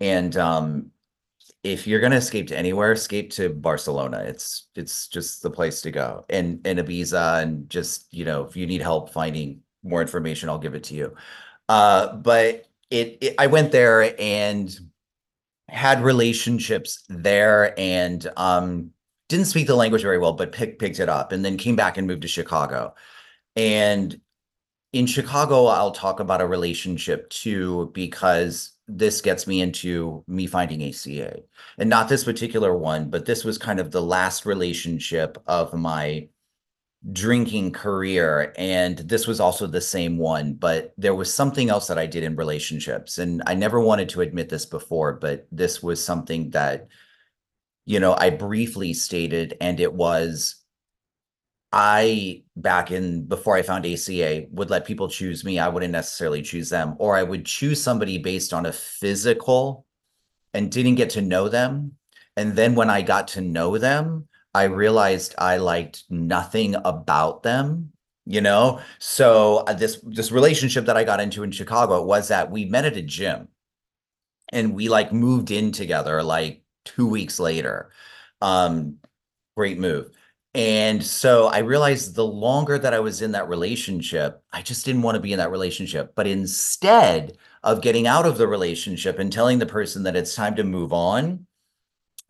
and 0.00 0.36
um 0.36 0.92
if 1.62 1.86
you're 1.86 2.00
going 2.00 2.12
to 2.12 2.18
escape 2.18 2.48
to 2.48 2.56
anywhere, 2.58 2.92
escape 2.92 3.30
to 3.32 3.50
Barcelona. 3.50 4.20
It's 4.20 4.68
it's 4.74 5.08
just 5.08 5.42
the 5.42 5.50
place 5.50 5.82
to 5.82 5.90
go. 5.90 6.24
And 6.30 6.60
and 6.64 6.78
Ibiza 6.78 7.42
and 7.42 7.68
just, 7.68 8.12
you 8.12 8.24
know, 8.24 8.44
if 8.44 8.56
you 8.56 8.66
need 8.66 8.80
help 8.82 9.10
finding 9.12 9.60
more 9.82 10.00
information, 10.00 10.48
I'll 10.48 10.58
give 10.58 10.74
it 10.74 10.84
to 10.84 10.94
you. 10.94 11.14
Uh, 11.68 12.16
but 12.16 12.66
it, 12.90 13.18
it 13.20 13.34
I 13.38 13.46
went 13.48 13.72
there 13.72 14.14
and 14.20 14.78
had 15.70 16.02
relationships 16.02 17.04
there 17.08 17.78
and 17.78 18.30
um 18.36 18.90
didn't 19.28 19.46
speak 19.46 19.68
the 19.68 19.76
language 19.76 20.02
very 20.02 20.18
well, 20.18 20.32
but 20.32 20.50
pick, 20.50 20.78
picked 20.80 20.98
it 20.98 21.08
up 21.08 21.30
and 21.30 21.44
then 21.44 21.56
came 21.56 21.76
back 21.76 21.96
and 21.96 22.06
moved 22.06 22.22
to 22.22 22.28
Chicago. 22.28 22.94
And 23.54 24.20
in 24.92 25.06
Chicago, 25.06 25.66
I'll 25.66 25.92
talk 25.92 26.18
about 26.18 26.40
a 26.40 26.46
relationship 26.46 27.30
too, 27.30 27.92
because 27.94 28.72
this 28.88 29.20
gets 29.20 29.46
me 29.46 29.60
into 29.60 30.24
me 30.26 30.48
finding 30.48 30.82
ACA 30.82 31.38
and 31.78 31.88
not 31.88 32.08
this 32.08 32.24
particular 32.24 32.76
one, 32.76 33.08
but 33.08 33.24
this 33.24 33.44
was 33.44 33.56
kind 33.56 33.78
of 33.78 33.92
the 33.92 34.02
last 34.02 34.44
relationship 34.44 35.38
of 35.46 35.72
my 35.72 36.28
drinking 37.12 37.72
career. 37.72 38.52
And 38.56 38.98
this 38.98 39.26
was 39.26 39.40
also 39.40 39.66
the 39.66 39.80
same 39.80 40.18
one, 40.18 40.54
but 40.54 40.92
there 40.98 41.14
was 41.14 41.32
something 41.32 41.70
else 41.70 41.86
that 41.86 41.98
I 41.98 42.06
did 42.06 42.24
in 42.24 42.36
relationships. 42.36 43.18
And 43.18 43.42
I 43.46 43.54
never 43.54 43.80
wanted 43.80 44.10
to 44.10 44.20
admit 44.20 44.48
this 44.48 44.66
before, 44.66 45.14
but 45.14 45.46
this 45.50 45.82
was 45.82 46.04
something 46.04 46.50
that, 46.50 46.88
you 47.86 48.00
know, 48.00 48.14
I 48.14 48.30
briefly 48.30 48.92
stated, 48.92 49.56
and 49.60 49.80
it 49.80 49.92
was 49.92 50.56
I 51.72 52.42
back 52.56 52.90
in 52.90 53.26
before 53.26 53.56
I 53.56 53.62
found 53.62 53.86
ACA 53.86 54.46
would 54.50 54.70
let 54.70 54.84
people 54.84 55.08
choose 55.08 55.44
me. 55.44 55.58
I 55.58 55.68
wouldn't 55.68 55.92
necessarily 55.92 56.42
choose 56.42 56.68
them, 56.68 56.96
or 56.98 57.16
I 57.16 57.22
would 57.22 57.46
choose 57.46 57.82
somebody 57.82 58.18
based 58.18 58.52
on 58.52 58.66
a 58.66 58.72
physical 58.72 59.86
and 60.52 60.70
didn't 60.70 60.96
get 60.96 61.10
to 61.10 61.22
know 61.22 61.48
them. 61.48 61.92
And 62.36 62.56
then 62.56 62.74
when 62.74 62.90
I 62.90 63.02
got 63.02 63.28
to 63.28 63.40
know 63.40 63.78
them, 63.78 64.28
I 64.54 64.64
realized 64.64 65.34
I 65.38 65.58
liked 65.58 66.04
nothing 66.10 66.74
about 66.84 67.42
them, 67.42 67.92
you 68.26 68.40
know? 68.40 68.80
So 68.98 69.58
uh, 69.58 69.74
this 69.74 70.00
this 70.04 70.32
relationship 70.32 70.86
that 70.86 70.96
I 70.96 71.04
got 71.04 71.20
into 71.20 71.42
in 71.42 71.52
Chicago 71.52 72.02
was 72.02 72.28
that 72.28 72.50
we 72.50 72.64
met 72.64 72.84
at 72.84 72.96
a 72.96 73.02
gym 73.02 73.48
and 74.52 74.74
we 74.74 74.88
like 74.88 75.12
moved 75.12 75.50
in 75.50 75.72
together 75.72 76.22
like 76.22 76.62
2 76.84 77.06
weeks 77.06 77.38
later. 77.38 77.90
Um 78.40 78.96
great 79.56 79.78
move 79.78 80.10
and 80.54 81.04
so 81.04 81.46
I 81.46 81.58
realized 81.58 82.14
the 82.14 82.26
longer 82.26 82.76
that 82.78 82.92
I 82.92 82.98
was 83.00 83.22
in 83.22 83.32
that 83.32 83.48
relationship, 83.48 84.42
I 84.52 84.62
just 84.62 84.84
didn't 84.84 85.02
want 85.02 85.14
to 85.14 85.20
be 85.20 85.32
in 85.32 85.38
that 85.38 85.52
relationship. 85.52 86.12
But 86.16 86.26
instead 86.26 87.36
of 87.62 87.82
getting 87.82 88.08
out 88.08 88.26
of 88.26 88.36
the 88.36 88.48
relationship 88.48 89.20
and 89.20 89.32
telling 89.32 89.60
the 89.60 89.66
person 89.66 90.02
that 90.04 90.16
it's 90.16 90.34
time 90.34 90.56
to 90.56 90.64
move 90.64 90.92
on, 90.92 91.46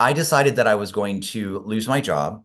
I 0.01 0.13
decided 0.15 0.57
that 0.57 0.67
I 0.67 0.75
was 0.75 0.93
going 0.93 1.21
to 1.21 1.61
lose 1.61 1.87
my 1.87 2.01
job. 2.01 2.43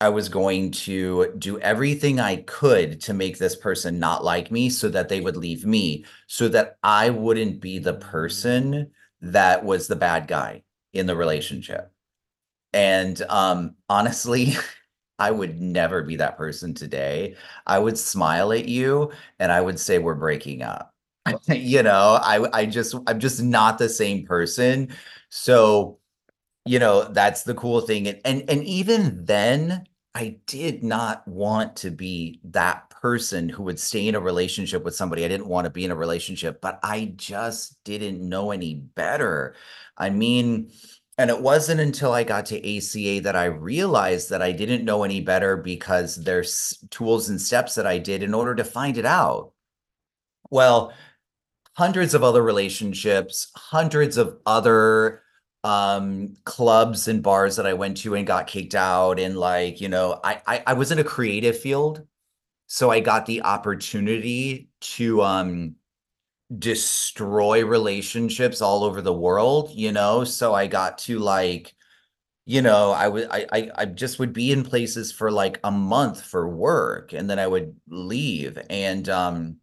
I 0.00 0.10
was 0.10 0.28
going 0.28 0.72
to 0.72 1.34
do 1.38 1.58
everything 1.60 2.20
I 2.20 2.36
could 2.42 3.00
to 3.02 3.14
make 3.14 3.38
this 3.38 3.56
person 3.56 3.98
not 3.98 4.24
like 4.24 4.50
me 4.50 4.68
so 4.68 4.88
that 4.90 5.08
they 5.08 5.20
would 5.20 5.36
leave 5.36 5.64
me, 5.64 6.04
so 6.26 6.48
that 6.48 6.76
I 6.82 7.10
wouldn't 7.10 7.60
be 7.60 7.78
the 7.78 7.94
person 7.94 8.90
that 9.22 9.64
was 9.64 9.86
the 9.88 9.96
bad 9.96 10.26
guy 10.28 10.64
in 10.92 11.06
the 11.06 11.16
relationship. 11.16 11.92
And 12.72 13.20
um, 13.28 13.76
honestly, 13.88 14.54
I 15.18 15.30
would 15.30 15.60
never 15.60 16.02
be 16.02 16.16
that 16.16 16.36
person 16.36 16.74
today. 16.74 17.36
I 17.66 17.78
would 17.78 17.96
smile 17.98 18.52
at 18.52 18.68
you 18.68 19.12
and 19.38 19.52
I 19.52 19.60
would 19.60 19.78
say 19.78 19.98
we're 19.98 20.14
breaking 20.14 20.62
up. 20.62 20.92
you 21.48 21.82
know, 21.82 22.18
I 22.20 22.60
I 22.60 22.66
just 22.66 22.96
I'm 23.06 23.20
just 23.20 23.40
not 23.42 23.78
the 23.78 23.88
same 23.88 24.26
person. 24.26 24.88
So, 25.28 25.98
you 26.64 26.78
know, 26.78 27.04
that's 27.04 27.42
the 27.42 27.54
cool 27.54 27.80
thing. 27.80 28.08
And 28.08 28.20
and, 28.24 28.48
and 28.48 28.64
even 28.64 29.24
then, 29.24 29.86
I 30.14 30.36
did 30.46 30.84
not 30.84 31.26
want 31.26 31.76
to 31.76 31.90
be 31.90 32.40
that 32.44 32.90
person 32.90 33.48
who 33.48 33.62
would 33.64 33.80
stay 33.80 34.06
in 34.08 34.14
a 34.14 34.20
relationship 34.20 34.84
with 34.84 34.94
somebody. 34.94 35.24
I 35.24 35.28
didn't 35.28 35.48
want 35.48 35.64
to 35.64 35.70
be 35.70 35.84
in 35.84 35.90
a 35.90 35.96
relationship, 35.96 36.60
but 36.60 36.78
I 36.82 37.14
just 37.16 37.82
didn't 37.84 38.26
know 38.26 38.50
any 38.50 38.74
better. 38.74 39.54
I 39.96 40.10
mean, 40.10 40.70
and 41.18 41.30
it 41.30 41.40
wasn't 41.40 41.80
until 41.80 42.12
I 42.12 42.24
got 42.24 42.46
to 42.46 42.76
ACA 42.76 43.22
that 43.22 43.36
I 43.36 43.46
realized 43.46 44.30
that 44.30 44.42
I 44.42 44.52
didn't 44.52 44.84
know 44.84 45.02
any 45.04 45.20
better 45.20 45.56
because 45.56 46.16
there's 46.16 46.84
tools 46.90 47.28
and 47.28 47.40
steps 47.40 47.74
that 47.74 47.86
I 47.86 47.98
did 47.98 48.22
in 48.22 48.34
order 48.34 48.54
to 48.54 48.64
find 48.64 48.98
it 48.98 49.06
out. 49.06 49.52
Well, 50.50 50.92
hundreds 51.74 52.14
of 52.14 52.22
other 52.22 52.42
relationships, 52.42 53.50
hundreds 53.56 54.16
of 54.16 54.38
other 54.46 55.21
um 55.64 56.34
clubs 56.44 57.08
and 57.08 57.22
bars 57.22 57.56
that 57.56 57.66
I 57.66 57.74
went 57.74 57.98
to 57.98 58.14
and 58.16 58.26
got 58.26 58.46
kicked 58.48 58.74
out 58.74 59.20
and 59.20 59.36
like, 59.36 59.80
you 59.80 59.88
know, 59.88 60.20
I 60.24 60.42
I, 60.46 60.62
I 60.68 60.72
was 60.74 60.92
in 60.92 60.98
a 60.98 61.04
creative 61.04 61.58
field. 61.58 62.06
So 62.68 62.90
I 62.90 63.00
got 63.00 63.26
the 63.26 63.42
opportunity 63.42 64.70
to 64.82 65.22
um 65.22 65.76
destroy 66.58 67.64
relationships 67.64 68.60
all 68.60 68.84
over 68.84 69.00
the 69.02 69.12
world, 69.12 69.70
you 69.74 69.92
know? 69.92 70.24
So 70.24 70.54
I 70.54 70.66
got 70.66 70.98
to 70.98 71.18
like, 71.18 71.74
you 72.46 72.62
know, 72.62 72.92
I 72.92 73.08
would 73.08 73.28
I, 73.30 73.46
I 73.52 73.70
I 73.76 73.86
just 73.86 74.18
would 74.20 74.32
be 74.34 74.52
in 74.52 74.64
places 74.64 75.12
for 75.12 75.30
like 75.32 75.60
a 75.64 75.72
month 75.72 76.22
for 76.22 76.48
work 76.48 77.14
and 77.14 77.30
then 77.30 77.38
I 77.40 77.48
would 77.48 77.76
leave. 77.88 78.58
And 78.70 79.08
um, 79.10 79.58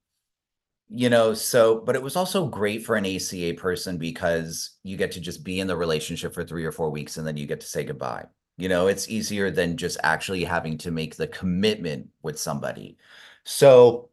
you 0.90 1.10
know, 1.10 1.34
so 1.34 1.80
but 1.82 1.96
it 1.96 2.02
was 2.02 2.16
also 2.16 2.48
great 2.48 2.86
for 2.86 2.96
an 2.96 3.06
ACA 3.06 3.54
person 3.56 3.98
because 3.98 4.78
you 4.84 4.98
get 4.98 5.12
to 5.14 5.20
just 5.20 5.44
be 5.44 5.60
in 5.60 5.68
the 5.68 5.78
relationship 5.78 6.34
for 6.34 6.44
three 6.44 6.66
or 6.66 6.72
four 6.72 6.90
weeks 6.90 7.18
and 7.18 7.28
then 7.28 7.38
you 7.38 7.46
get 7.46 7.62
to 7.62 7.68
say 7.68 7.84
goodbye. 7.84 8.26
You 8.58 8.70
know, 8.70 8.88
it's 8.88 9.08
easier 9.08 9.52
than 9.52 9.78
just 9.78 9.98
actually 10.04 10.44
having 10.44 10.78
to 10.80 10.92
make 10.92 11.16
the 11.16 11.28
commitment 11.28 12.10
with 12.24 12.40
somebody. 12.40 12.98
So 13.46 14.10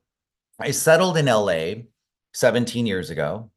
I 0.60 0.70
settled 0.70 1.16
in 1.16 1.26
LA 1.26 1.84
17 2.34 2.86
years 2.86 3.10
ago. 3.10 3.50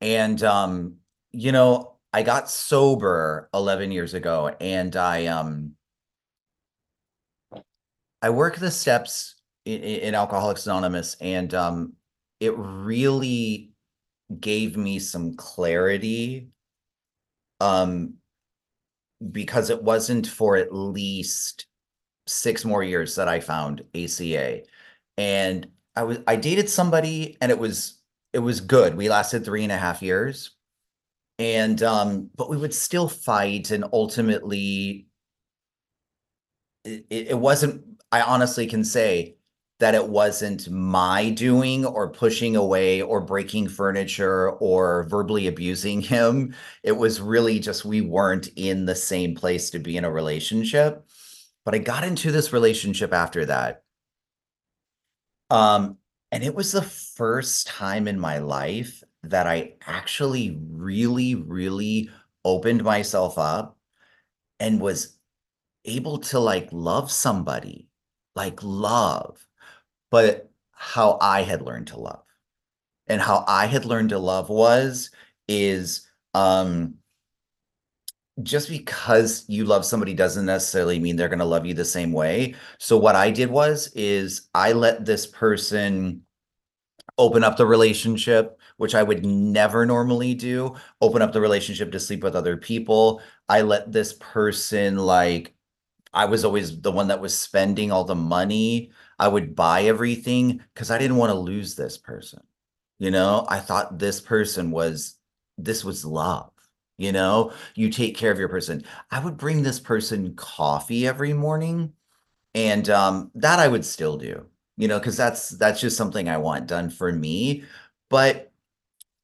And 0.00 0.42
um, 0.42 0.96
you 1.30 1.52
know, 1.52 1.94
I 2.12 2.22
got 2.22 2.50
sober 2.50 3.48
11 3.54 3.92
years 3.92 4.14
ago 4.14 4.54
and 4.60 4.96
I 4.96 5.26
um 5.26 5.72
I 8.20 8.30
work 8.30 8.56
the 8.56 8.70
steps 8.70 9.36
in, 9.64 9.80
in 9.80 10.14
Alcoholics 10.14 10.66
Anonymous 10.66 11.16
and 11.20 11.54
um 11.54 11.92
it 12.40 12.54
really 12.56 13.70
gave 14.40 14.76
me 14.76 14.98
some 14.98 15.34
clarity 15.34 16.48
um 17.60 18.14
because 19.32 19.70
it 19.70 19.82
wasn't 19.82 20.26
for 20.26 20.56
at 20.56 20.74
least 20.74 21.66
six 22.26 22.64
more 22.64 22.82
years 22.82 23.16
that 23.16 23.28
I 23.28 23.40
found 23.40 23.84
ACA. 23.94 24.62
And 25.18 25.68
I 25.96 26.04
was 26.04 26.18
I 26.26 26.36
dated 26.36 26.70
somebody 26.70 27.36
and 27.40 27.52
it 27.52 27.58
was 27.58 28.00
it 28.32 28.38
was 28.38 28.60
good. 28.60 28.96
We 28.96 29.08
lasted 29.08 29.44
three 29.44 29.62
and 29.62 29.72
a 29.72 29.76
half 29.76 30.02
years. 30.02 30.52
And 31.38 31.82
um, 31.82 32.30
but 32.36 32.50
we 32.50 32.56
would 32.56 32.74
still 32.74 33.08
fight 33.08 33.70
and 33.70 33.84
ultimately 33.92 35.06
it, 36.84 37.06
it 37.10 37.38
wasn't, 37.38 37.84
I 38.12 38.22
honestly 38.22 38.66
can 38.66 38.84
say 38.84 39.36
that 39.80 39.94
it 39.94 40.08
wasn't 40.08 40.70
my 40.70 41.30
doing 41.30 41.86
or 41.86 42.10
pushing 42.10 42.54
away 42.54 43.00
or 43.00 43.20
breaking 43.20 43.66
furniture 43.66 44.50
or 44.50 45.04
verbally 45.04 45.46
abusing 45.46 46.02
him. 46.02 46.54
It 46.82 46.92
was 46.92 47.20
really 47.20 47.58
just 47.58 47.86
we 47.86 48.02
weren't 48.02 48.48
in 48.56 48.84
the 48.84 48.94
same 48.94 49.34
place 49.34 49.70
to 49.70 49.78
be 49.78 49.96
in 49.96 50.04
a 50.04 50.10
relationship. 50.10 51.06
But 51.64 51.74
I 51.74 51.78
got 51.78 52.04
into 52.04 52.30
this 52.30 52.52
relationship 52.52 53.14
after 53.14 53.46
that. 53.46 53.82
Um, 55.48 55.96
and 56.30 56.44
it 56.44 56.54
was 56.54 56.72
the 56.72 56.82
first 56.82 57.66
time 57.66 58.06
in 58.06 58.20
my 58.20 58.38
life 58.38 59.02
that 59.22 59.46
I 59.46 59.74
actually 59.86 60.58
really, 60.70 61.34
really 61.34 62.10
opened 62.44 62.84
myself 62.84 63.38
up 63.38 63.78
and 64.58 64.78
was 64.78 65.16
able 65.86 66.18
to 66.18 66.38
like 66.38 66.68
love 66.70 67.10
somebody, 67.10 67.88
like 68.36 68.62
love, 68.62 69.42
but 70.10 70.50
how 70.72 71.18
I 71.20 71.42
had 71.42 71.62
learned 71.62 71.88
to 71.88 72.00
love. 72.00 72.22
And 73.06 73.20
how 73.20 73.44
I 73.48 73.66
had 73.66 73.84
learned 73.84 74.10
to 74.10 74.18
love 74.18 74.48
was, 74.48 75.10
is, 75.48 76.06
um, 76.34 76.94
just 78.42 78.68
because 78.68 79.44
you 79.48 79.64
love 79.64 79.84
somebody 79.84 80.14
doesn't 80.14 80.46
necessarily 80.46 80.98
mean 80.98 81.16
they're 81.16 81.28
going 81.28 81.40
to 81.40 81.44
love 81.44 81.66
you 81.66 81.74
the 81.74 81.84
same 81.84 82.12
way. 82.12 82.54
So 82.78 82.96
what 82.96 83.16
I 83.16 83.30
did 83.30 83.50
was 83.50 83.90
is 83.94 84.48
I 84.54 84.72
let 84.72 85.04
this 85.04 85.26
person 85.26 86.22
open 87.18 87.44
up 87.44 87.56
the 87.56 87.66
relationship, 87.66 88.58
which 88.78 88.94
I 88.94 89.02
would 89.02 89.26
never 89.26 89.84
normally 89.84 90.34
do, 90.34 90.74
open 91.02 91.20
up 91.20 91.32
the 91.32 91.40
relationship 91.40 91.92
to 91.92 92.00
sleep 92.00 92.22
with 92.22 92.34
other 92.34 92.56
people. 92.56 93.20
I 93.48 93.62
let 93.62 93.92
this 93.92 94.14
person 94.14 94.96
like 94.96 95.54
I 96.12 96.24
was 96.24 96.44
always 96.44 96.80
the 96.80 96.90
one 96.90 97.08
that 97.08 97.20
was 97.20 97.36
spending 97.36 97.92
all 97.92 98.04
the 98.04 98.14
money. 98.14 98.90
I 99.20 99.28
would 99.28 99.54
buy 99.54 99.82
everything 99.82 100.62
because 100.72 100.90
I 100.90 100.96
didn't 100.96 101.18
want 101.18 101.30
to 101.30 101.38
lose 101.38 101.76
this 101.76 101.98
person. 101.98 102.40
You 102.98 103.10
know, 103.10 103.46
I 103.48 103.60
thought 103.60 103.98
this 103.98 104.18
person 104.20 104.70
was 104.70 105.16
this 105.58 105.84
was 105.84 106.06
love. 106.06 106.50
You 106.96 107.12
know, 107.12 107.52
you 107.74 107.90
take 107.90 108.16
care 108.16 108.32
of 108.32 108.38
your 108.38 108.48
person. 108.48 108.82
I 109.10 109.20
would 109.22 109.36
bring 109.36 109.62
this 109.62 109.78
person 109.78 110.34
coffee 110.36 111.06
every 111.06 111.34
morning, 111.34 111.92
and 112.54 112.88
um, 112.88 113.30
that 113.34 113.58
I 113.58 113.68
would 113.68 113.84
still 113.84 114.16
do. 114.16 114.46
You 114.78 114.88
know, 114.88 114.98
because 114.98 115.18
that's 115.18 115.50
that's 115.50 115.82
just 115.82 115.98
something 115.98 116.28
I 116.28 116.38
want 116.38 116.66
done 116.66 116.88
for 116.88 117.12
me. 117.12 117.64
But 118.08 118.50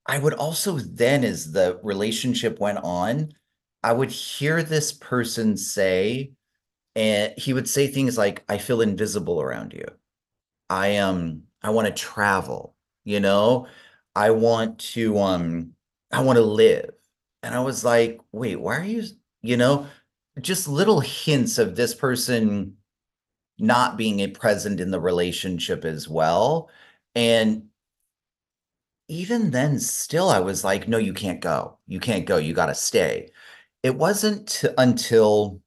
I 0.04 0.18
would 0.18 0.34
also 0.34 0.78
then, 0.78 1.24
as 1.24 1.52
the 1.52 1.80
relationship 1.82 2.60
went 2.60 2.78
on, 2.78 3.32
I 3.82 3.94
would 3.94 4.10
hear 4.10 4.62
this 4.62 4.92
person 4.92 5.56
say, 5.56 6.32
and 6.96 7.34
he 7.38 7.54
would 7.54 7.68
say 7.70 7.88
things 7.88 8.18
like, 8.18 8.44
"I 8.50 8.58
feel 8.58 8.82
invisible 8.82 9.42
around 9.42 9.74
you. 9.74 9.86
I 10.70 10.88
am. 10.88 11.16
Um, 11.16 11.42
I 11.62 11.70
want 11.70 11.88
to 11.88 11.94
travel. 11.94 12.74
You 13.04 13.20
know, 13.20 13.68
I 14.16 14.30
want 14.30 14.78
to. 14.94 15.18
Um, 15.18 15.74
I 16.12 16.22
want 16.22 16.38
to 16.38 16.44
live." 16.44 16.94
And 17.42 17.54
I 17.54 17.60
was 17.60 17.84
like, 17.84 18.20
"Wait, 18.32 18.56
why 18.56 18.78
are 18.80 18.84
you? 18.84 19.04
You 19.42 19.56
know, 19.56 19.86
just 20.40 20.68
little 20.68 21.00
hints 21.00 21.58
of 21.58 21.76
this 21.76 21.94
person 21.94 22.76
not 23.58 23.96
being 23.98 24.20
a 24.20 24.28
present 24.28 24.80
in 24.80 24.90
the 24.92 25.00
relationship 25.00 25.84
as 25.84 26.08
well." 26.08 26.70
And 27.16 27.68
even 29.08 29.50
then, 29.50 29.78
still, 29.78 30.28
I 30.28 30.40
was 30.40 30.64
like, 30.64 30.88
"No, 30.88 30.98
you 30.98 31.12
can't 31.12 31.40
go. 31.40 31.78
You 31.86 32.00
can't 32.00 32.26
go. 32.26 32.38
You 32.38 32.54
got 32.54 32.66
to 32.66 32.74
stay." 32.74 33.30
It 33.82 33.96
wasn't 33.96 34.64
until 34.78 35.60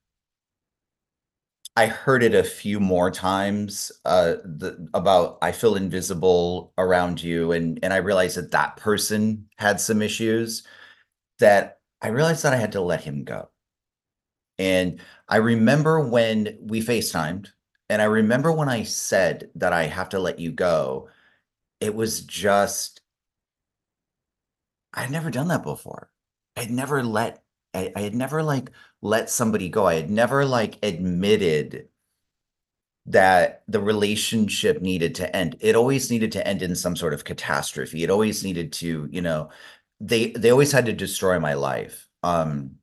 I 1.80 1.88
heard 1.88 2.24
it 2.24 2.36
a 2.36 2.44
few 2.44 2.78
more 2.82 3.10
times 3.10 3.90
uh, 4.04 4.36
the, 4.44 4.90
about 4.94 5.38
I 5.42 5.54
feel 5.54 5.76
invisible 5.76 6.74
around 6.78 7.24
you, 7.24 7.54
and 7.54 7.80
and 7.82 7.94
I 7.94 7.98
realized 7.98 8.36
that 8.36 8.52
that 8.52 8.76
person 8.76 9.48
had 9.58 9.80
some 9.80 10.02
issues. 10.02 10.64
That 11.40 11.80
I 12.02 12.10
realized 12.10 12.44
that 12.44 12.52
I 12.52 12.58
had 12.58 12.74
to 12.74 12.82
let 12.82 13.02
him 13.02 13.24
go. 13.24 13.50
And 14.58 15.00
I 15.30 15.38
remember 15.38 16.02
when 16.02 16.58
we 16.60 16.82
FaceTimed, 16.82 17.48
and 17.90 18.02
I 18.02 18.06
remember 18.06 18.52
when 18.52 18.68
I 18.68 18.84
said 18.84 19.50
that 19.56 19.72
I 19.72 19.86
have 19.86 20.10
to 20.10 20.20
let 20.20 20.38
you 20.38 20.52
go. 20.52 21.08
It 21.80 21.96
was 21.96 22.24
just 22.24 23.00
I 24.94 25.04
had 25.04 25.12
never 25.12 25.32
done 25.32 25.48
that 25.48 25.64
before. 25.64 26.12
I 26.58 26.64
had 26.64 26.72
never 26.72 27.04
let 27.04 27.42
I, 27.74 27.94
I 27.96 28.02
had 28.02 28.16
never 28.16 28.44
like 28.44 28.72
let 29.02 29.30
somebody 29.30 29.70
go. 29.70 29.88
I 29.88 29.96
had 29.96 30.10
never 30.10 30.46
like 30.46 30.78
admitted 30.84 31.90
that 33.06 33.64
the 33.68 33.80
relationship 33.82 34.82
needed 34.82 35.16
to 35.16 35.36
end. 35.36 35.56
It 35.62 35.76
always 35.76 36.12
needed 36.12 36.32
to 36.34 36.48
end 36.48 36.62
in 36.62 36.76
some 36.76 36.96
sort 36.96 37.14
of 37.14 37.24
catastrophe. 37.24 38.04
It 38.04 38.10
always 38.10 38.44
needed 38.44 38.72
to, 38.74 39.08
you 39.12 39.22
know, 39.22 39.50
they 40.00 40.32
they 40.32 40.52
always 40.52 40.72
had 40.72 40.86
to 40.86 40.94
destroy 40.94 41.40
my 41.40 41.54
life. 41.54 42.08
Um 42.24 42.78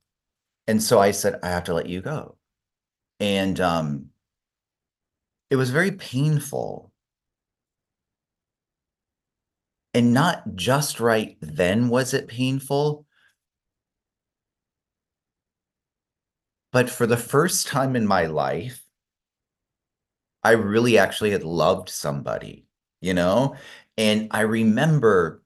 and 0.67 0.83
so 0.83 0.99
I 0.99 1.11
said 1.11 1.39
I 1.43 1.49
have 1.49 1.65
to 1.65 1.73
let 1.73 1.87
you 1.89 2.01
go. 2.01 2.37
And 3.19 3.59
um 3.61 4.11
it 5.49 5.55
was 5.55 5.71
very 5.71 5.91
painful. 5.91 6.91
And 9.93 10.13
not 10.13 10.55
just 10.55 10.99
right 10.99 11.37
then 11.41 11.89
was 11.89 12.13
it 12.13 12.27
painful, 12.27 13.06
But 16.71 16.89
for 16.89 17.07
the 17.07 17.17
first 17.17 17.67
time 17.67 17.95
in 17.95 18.05
my 18.05 18.25
life, 18.25 18.83
I 20.43 20.51
really 20.51 20.97
actually 20.97 21.31
had 21.31 21.43
loved 21.43 21.89
somebody, 21.89 22.67
you 23.01 23.13
know? 23.13 23.55
And 23.97 24.27
I 24.31 24.41
remember, 24.41 25.41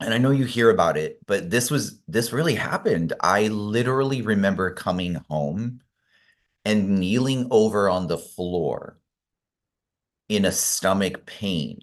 and 0.00 0.12
I 0.12 0.18
know 0.18 0.30
you 0.30 0.44
hear 0.44 0.70
about 0.70 0.96
it, 0.96 1.18
but 1.26 1.50
this 1.50 1.70
was, 1.70 2.00
this 2.08 2.32
really 2.32 2.54
happened. 2.54 3.12
I 3.20 3.48
literally 3.48 4.22
remember 4.22 4.72
coming 4.72 5.14
home 5.28 5.80
and 6.64 6.98
kneeling 6.98 7.46
over 7.50 7.88
on 7.88 8.06
the 8.06 8.18
floor 8.18 8.98
in 10.28 10.44
a 10.44 10.52
stomach 10.52 11.24
pain. 11.26 11.80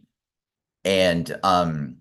And 0.83 1.37
um, 1.43 1.97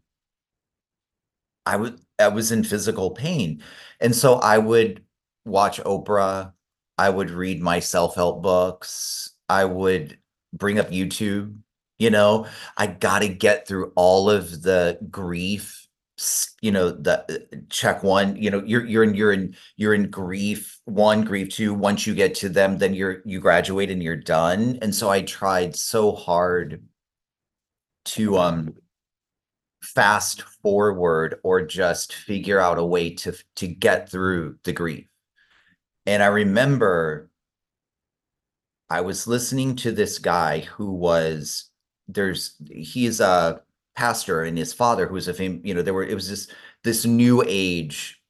I 1.65 1.77
was, 1.77 1.93
I 2.19 2.29
was 2.29 2.53
in 2.53 2.65
physical 2.65 3.11
pain. 3.11 3.63
And 4.01 4.15
so 4.15 4.35
I 4.35 4.59
would 4.59 5.03
watch 5.47 5.81
Oprah 5.81 6.53
I 6.99 7.11
would 7.11 7.31
read 7.31 7.63
my 7.63 7.81
self-help 7.81 8.43
books. 8.43 9.31
I 9.49 9.65
would 9.65 10.19
bring 10.53 10.79
up 10.79 10.91
YouTube, 10.91 11.57
you 11.99 12.11
know, 12.11 12.47
I 12.77 12.87
got 12.87 13.21
to 13.21 13.29
get 13.29 13.69
through 13.69 13.93
all 13.97 14.31
of 14.31 14.63
the 14.63 14.99
grief, 15.11 15.87
you 16.63 16.73
know, 16.73 16.91
the 16.91 17.21
uh, 17.53 17.57
check 17.69 18.03
one, 18.03 18.37
you 18.37 18.51
know, 18.51 18.63
you're 18.65 18.85
you're 18.87 19.05
in 19.05 19.15
you're 19.15 19.33
in 19.33 19.55
you're 19.77 19.95
in 19.95 20.11
grief 20.11 20.81
one, 20.87 21.23
grief 21.25 21.51
two. 21.51 21.75
Once 21.75 22.07
you 22.07 22.15
get 22.15 22.35
to 22.37 22.49
them, 22.49 22.79
then 22.79 22.95
you're 22.95 23.23
you 23.25 23.41
graduate 23.41 23.91
and 23.91 24.03
you're 24.03 24.17
done. 24.17 24.79
And 24.83 24.95
so 24.95 25.11
I 25.11 25.23
tried 25.23 25.77
so 25.77 26.13
hard 26.13 26.83
to 28.07 28.39
um 28.39 28.75
fast 29.83 30.43
forward 30.43 31.39
or 31.45 31.63
just 31.63 32.15
figure 32.15 32.61
out 32.61 32.79
a 32.79 32.85
way 32.85 33.15
to 33.15 33.35
to 33.57 33.69
get 33.69 34.11
through 34.11 34.59
the 34.65 34.73
grief 34.73 35.07
and 36.07 36.23
I 36.23 36.27
remember 36.27 37.29
I 38.89 39.01
was 39.01 39.27
listening 39.27 39.77
to 39.77 39.93
this 39.93 40.19
guy 40.19 40.61
who 40.61 40.93
was 40.93 41.71
there's 42.09 42.55
he's 42.71 43.21
a 43.21 43.61
pastor 43.97 44.45
and 44.45 44.57
his 44.57 44.73
father 44.73 45.07
who 45.07 45.15
was 45.15 45.29
a 45.29 45.35
fame, 45.35 45.61
you 45.65 45.75
know, 45.75 45.83
there 45.83 45.95
were 45.95 46.05
it 46.05 46.15
was 46.15 46.29
this 46.29 46.49
this 46.85 47.05
new 47.05 47.43
age 47.47 48.21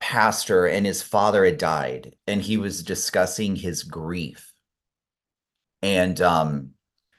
pastor 0.00 0.66
and 0.66 0.86
his 0.86 1.02
father 1.02 1.44
had 1.44 1.58
died 1.58 2.14
and 2.26 2.40
he 2.40 2.56
was 2.56 2.82
discussing 2.82 3.56
his 3.56 3.82
grief. 3.82 4.52
And 5.82 6.20
um 6.20 6.70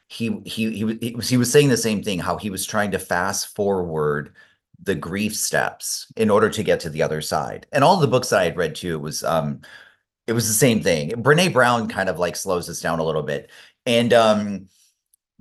he 0.07 0.39
he 0.45 0.71
he, 0.71 0.97
he 1.01 1.15
was 1.15 1.29
he 1.29 1.37
was 1.37 1.51
saying 1.51 1.69
the 1.69 1.77
same 1.77 2.03
thing 2.03 2.19
how 2.19 2.37
he 2.37 2.49
was 2.49 2.65
trying 2.65 2.91
to 2.91 2.99
fast 2.99 3.55
forward 3.55 4.35
the 4.83 4.95
grief 4.95 5.35
steps 5.35 6.11
in 6.17 6.29
order 6.29 6.49
to 6.49 6.63
get 6.63 6.79
to 6.81 6.89
the 6.89 7.03
other 7.03 7.21
side. 7.21 7.67
And 7.71 7.83
all 7.83 7.97
the 7.97 8.07
books 8.07 8.29
that 8.29 8.39
I 8.39 8.45
had 8.45 8.57
read 8.57 8.75
too 8.75 8.99
was 8.99 9.23
um 9.23 9.61
it 10.27 10.33
was 10.33 10.47
the 10.47 10.53
same 10.53 10.81
thing. 10.81 11.11
Brene 11.11 11.53
Brown 11.53 11.87
kind 11.87 12.09
of 12.09 12.19
like 12.19 12.35
slows 12.35 12.69
us 12.69 12.81
down 12.81 12.99
a 12.99 13.03
little 13.03 13.23
bit. 13.23 13.51
And 13.85 14.13
um 14.13 14.67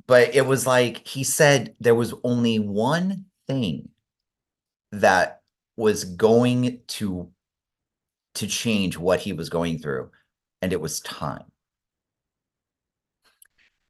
but 0.06 0.34
it 0.34 0.46
was 0.46 0.66
like 0.66 1.06
he 1.06 1.24
said 1.24 1.74
there 1.80 1.94
was 1.94 2.14
only 2.24 2.58
one 2.58 3.26
thing 3.46 3.88
that 4.92 5.40
was 5.76 6.04
going 6.04 6.80
to 6.88 7.30
to 8.34 8.46
change 8.46 8.96
what 8.98 9.20
he 9.20 9.32
was 9.32 9.48
going 9.48 9.78
through 9.78 10.10
and 10.62 10.72
it 10.72 10.80
was 10.80 11.00
time. 11.00 11.44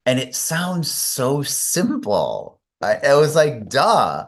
And 0.07 0.19
it 0.19 0.35
sounds 0.35 0.91
so 0.91 1.43
simple. 1.43 2.61
I, 2.81 2.97
I 2.97 3.15
was 3.17 3.35
like, 3.37 3.69
duh 3.69 4.27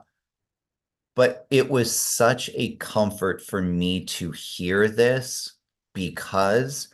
but 1.14 1.46
it 1.50 1.70
was 1.70 1.94
such 1.94 2.50
a 2.54 2.76
comfort 2.76 3.42
for 3.42 3.60
me 3.60 4.04
to 4.04 4.30
hear 4.32 4.88
this 4.88 5.54
because 5.94 6.88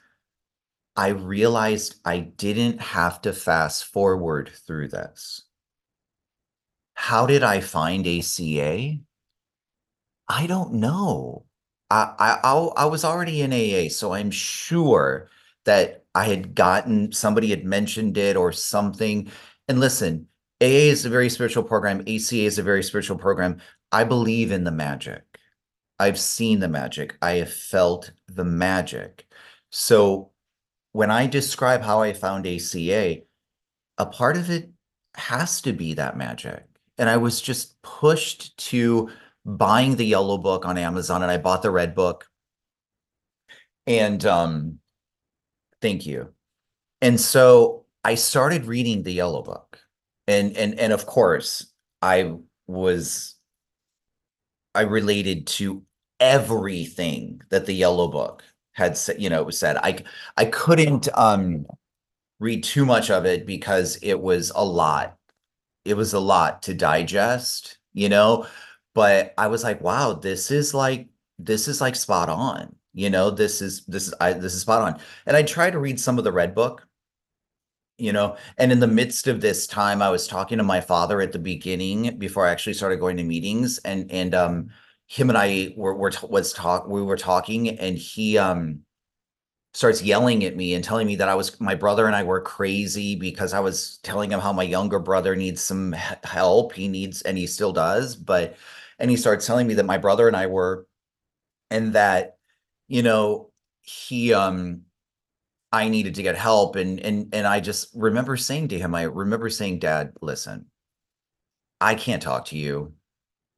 I 0.97 1.09
realized 1.09 2.01
I 2.05 2.19
didn't 2.19 2.81
have 2.81 3.23
to 3.23 3.33
fast 3.33 3.85
forward 3.85 4.51
through 4.67 4.89
this. 4.89 5.45
How 6.95 7.27
did 7.27 7.45
I 7.45 7.61
find 7.61 8.05
ACA? 8.07 8.99
I 10.29 10.47
don't 10.47 10.75
know. 10.75 11.45
I, 11.91 12.41
I 12.43 12.51
I 12.53 12.85
was 12.87 13.05
already 13.05 13.41
in 13.43 13.53
AA, 13.53 13.89
so 13.89 14.13
I'm 14.13 14.31
sure 14.31 15.29
that 15.65 16.05
I 16.15 16.25
had 16.25 16.55
gotten 16.55 17.13
somebody 17.13 17.51
had 17.51 17.65
mentioned 17.65 18.19
it 18.19 18.37
or 18.37 18.51
something. 18.53 19.31
And 19.69 19.81
listen, 19.81 20.27
AA 20.61 20.91
is 20.91 21.05
a 21.05 21.11
very 21.11 21.31
spiritual 21.31 21.63
program. 21.63 22.01
ACA 22.01 22.37
is 22.37 22.59
a 22.59 22.63
very 22.63 22.83
spiritual 22.83 23.17
program. 23.17 23.61
I 23.93 24.05
believe 24.05 24.53
in 24.53 24.65
the 24.65 24.71
magic. 24.71 25.23
I've 25.99 26.19
seen 26.19 26.61
the 26.61 26.69
magic. 26.69 27.17
I 27.21 27.33
have 27.33 27.53
felt 27.53 28.13
the 28.29 28.45
magic. 28.45 29.27
So 29.71 30.31
when 30.93 31.11
I 31.11 31.27
describe 31.27 31.83
how 31.83 32.03
I 32.03 32.13
found 32.13 32.47
ACA, 32.47 33.19
a 33.99 34.07
part 34.07 34.37
of 34.37 34.51
it 34.51 34.71
has 35.15 35.61
to 35.63 35.73
be 35.73 35.95
that 35.95 36.17
magic. 36.17 36.65
And 36.99 37.09
I 37.09 37.17
was 37.17 37.41
just 37.41 37.81
pushed 37.83 38.57
to 38.69 39.11
buying 39.45 39.97
the 39.97 40.07
yellow 40.07 40.39
book 40.39 40.67
on 40.67 40.79
Amazon 40.79 41.23
and 41.23 41.31
I 41.31 41.39
bought 41.39 41.63
the 41.63 41.71
red 41.71 41.95
book. 41.95 42.27
And 43.87 44.25
um 44.27 44.79
thank 45.81 46.07
you. 46.07 46.33
And 47.01 47.21
so 47.21 47.87
I 48.05 48.15
started 48.15 48.67
reading 48.67 49.03
the 49.03 49.13
yellow 49.13 49.43
book. 49.43 49.81
And 50.27 50.57
and 50.57 50.79
and 50.79 50.93
of 50.93 51.07
course, 51.07 51.73
I 52.03 52.35
was 52.67 53.38
I 54.75 54.83
related 54.83 55.47
to 55.49 55.85
everything 56.21 57.43
that 57.51 57.67
the 57.67 57.75
yellow 57.75 58.09
book 58.09 58.45
had 58.73 58.97
said, 58.97 59.21
you 59.21 59.31
know, 59.31 59.43
was 59.43 59.59
said. 59.59 59.77
I 59.79 59.99
I 60.37 60.47
couldn't 60.47 61.09
um 61.15 61.67
read 62.41 62.65
too 62.65 62.87
much 62.87 63.11
of 63.11 63.27
it 63.27 63.47
because 63.47 63.99
it 64.03 64.21
was 64.21 64.53
a 64.55 64.65
lot. 64.65 65.19
It 65.85 65.97
was 65.97 66.15
a 66.15 66.21
lot 66.21 66.63
to 66.65 66.75
digest, 66.75 67.79
you 67.95 68.09
know, 68.09 68.47
but 68.95 69.35
I 69.39 69.49
was 69.49 69.65
like, 69.65 69.81
wow, 69.83 70.15
this 70.15 70.51
is 70.51 70.75
like 70.75 71.09
this 71.39 71.69
is 71.69 71.81
like 71.83 71.97
spot 71.97 72.31
on. 72.31 72.77
You 72.95 73.11
know, 73.11 73.31
this 73.31 73.63
is 73.63 73.85
this 73.87 74.09
is 74.09 74.15
I 74.21 74.35
this 74.35 74.55
is 74.55 74.63
spot 74.63 74.83
on. 74.83 75.01
And 75.27 75.37
I 75.37 75.45
tried 75.45 75.73
to 75.73 75.81
read 75.81 76.01
some 76.01 76.19
of 76.19 76.25
the 76.25 76.33
red 76.33 76.55
book, 76.57 76.88
you 77.99 78.13
know, 78.13 78.37
and 78.59 78.73
in 78.73 78.81
the 78.81 78.87
midst 78.87 79.27
of 79.27 79.41
this 79.41 79.67
time, 79.67 80.01
I 80.03 80.11
was 80.11 80.27
talking 80.29 80.59
to 80.59 80.65
my 80.65 80.81
father 80.81 81.21
at 81.21 81.33
the 81.33 81.39
beginning 81.39 82.19
before 82.19 82.47
I 82.47 82.51
actually 82.53 82.75
started 82.75 83.01
going 83.01 83.17
to 83.19 83.25
meetings, 83.25 83.79
and 83.79 84.11
and 84.11 84.35
um 84.35 84.71
him 85.09 85.31
and 85.31 85.39
I 85.39 85.75
were, 85.77 85.95
were 85.95 86.13
was 86.29 86.53
talk 86.53 86.87
we 86.89 87.03
were 87.03 87.17
talking 87.17 87.79
and 87.79 87.97
he 87.99 88.39
um 88.39 88.81
starts 89.75 90.03
yelling 90.03 90.45
at 90.45 90.57
me 90.57 90.75
and 90.75 90.83
telling 90.85 91.07
me 91.07 91.17
that 91.17 91.29
I 91.29 91.35
was 91.35 91.61
my 91.61 91.75
brother 91.75 92.07
and 92.07 92.17
I 92.17 92.23
were 92.23 92.41
crazy 92.41 93.15
because 93.15 93.53
I 93.55 93.61
was 93.61 93.99
telling 94.03 94.33
him 94.33 94.41
how 94.41 94.53
my 94.53 94.63
younger 94.65 94.99
brother 94.99 95.37
needs 95.37 95.61
some 95.61 95.93
help. 95.93 96.73
He 96.73 96.89
needs 96.89 97.23
and 97.23 97.39
he 97.39 97.47
still 97.47 97.73
does, 97.73 98.17
but 98.17 98.57
and 98.99 99.11
he 99.11 99.17
starts 99.17 99.47
telling 99.47 99.67
me 99.67 99.75
that 99.75 99.87
my 99.87 99.99
brother 99.99 100.27
and 100.27 100.37
I 100.37 100.47
were 100.47 100.87
and 101.71 101.93
that 101.95 102.39
you 102.89 103.03
know 103.03 103.51
he 103.83 104.35
um 104.35 104.83
I 105.71 105.89
needed 105.89 106.15
to 106.15 106.23
get 106.23 106.37
help 106.37 106.77
and 106.77 106.99
and 107.01 107.35
and 107.35 107.47
I 107.47 107.61
just 107.61 107.91
remember 107.95 108.37
saying 108.37 108.69
to 108.69 108.79
him 108.79 108.95
I 108.95 109.03
remember 109.03 109.51
saying 109.51 109.81
dad 109.81 110.13
listen 110.23 110.67
I 111.81 111.95
can't 111.95 112.23
talk 112.23 112.47
to 112.47 112.57
you 112.57 112.95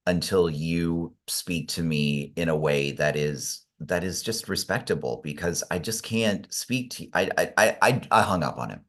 until 0.06 0.50
you 0.50 1.14
speak 1.28 1.68
to 1.68 1.82
me 1.82 2.32
in 2.36 2.48
a 2.48 2.56
way 2.56 2.92
that 2.92 3.16
is 3.16 3.64
that 3.80 4.04
is 4.04 4.22
just 4.22 4.48
respectable 4.48 5.20
because 5.22 5.62
I 5.70 5.78
just 5.78 6.02
can't 6.02 6.52
speak 6.52 6.90
to 6.92 7.08
I 7.14 7.30
I 7.38 7.76
I 7.82 8.00
I 8.10 8.22
hung 8.22 8.42
up 8.42 8.58
on 8.58 8.70
him. 8.70 8.80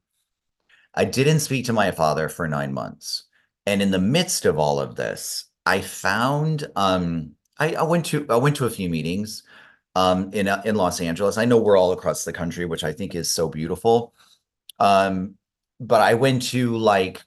I 0.96 1.06
didn't 1.06 1.40
speak 1.40 1.66
to 1.66 1.74
my 1.74 1.92
father 1.92 2.28
for 2.28 2.48
9 2.48 2.74
months. 2.74 3.24
And 3.66 3.82
in 3.82 3.92
the 3.92 4.00
midst 4.00 4.46
of 4.46 4.60
all 4.60 4.80
of 4.80 4.96
this, 4.96 5.46
I 5.66 5.82
found 5.82 6.68
um 6.76 7.32
I, 7.60 7.76
I 7.76 7.84
went 7.84 8.08
to 8.08 8.26
I 8.30 8.38
went 8.38 8.56
to 8.58 8.66
a 8.66 8.70
few 8.70 8.90
meetings 8.90 9.44
um 9.96 10.32
in 10.34 10.48
in 10.66 10.76
Los 10.76 11.02
Angeles. 11.02 11.38
I 11.38 11.46
know 11.46 11.58
we're 11.58 11.78
all 11.78 11.92
across 11.92 12.24
the 12.24 12.34
country, 12.34 12.66
which 12.66 12.84
I 12.84 12.94
think 12.94 13.16
is 13.16 13.30
so 13.30 13.50
beautiful. 13.50 14.14
Um 14.80 15.36
but 15.80 16.02
I 16.02 16.14
went 16.14 16.44
to 16.44 16.78
like 16.78 17.22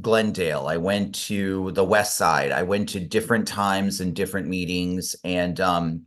Glendale. 0.00 0.66
I 0.66 0.76
went 0.76 1.14
to 1.26 1.70
the 1.72 1.84
West 1.84 2.16
Side. 2.16 2.50
I 2.52 2.62
went 2.64 2.88
to 2.90 3.00
different 3.00 3.46
times 3.46 4.00
and 4.00 4.14
different 4.14 4.48
meetings, 4.48 5.14
and 5.24 5.60
um, 5.60 6.02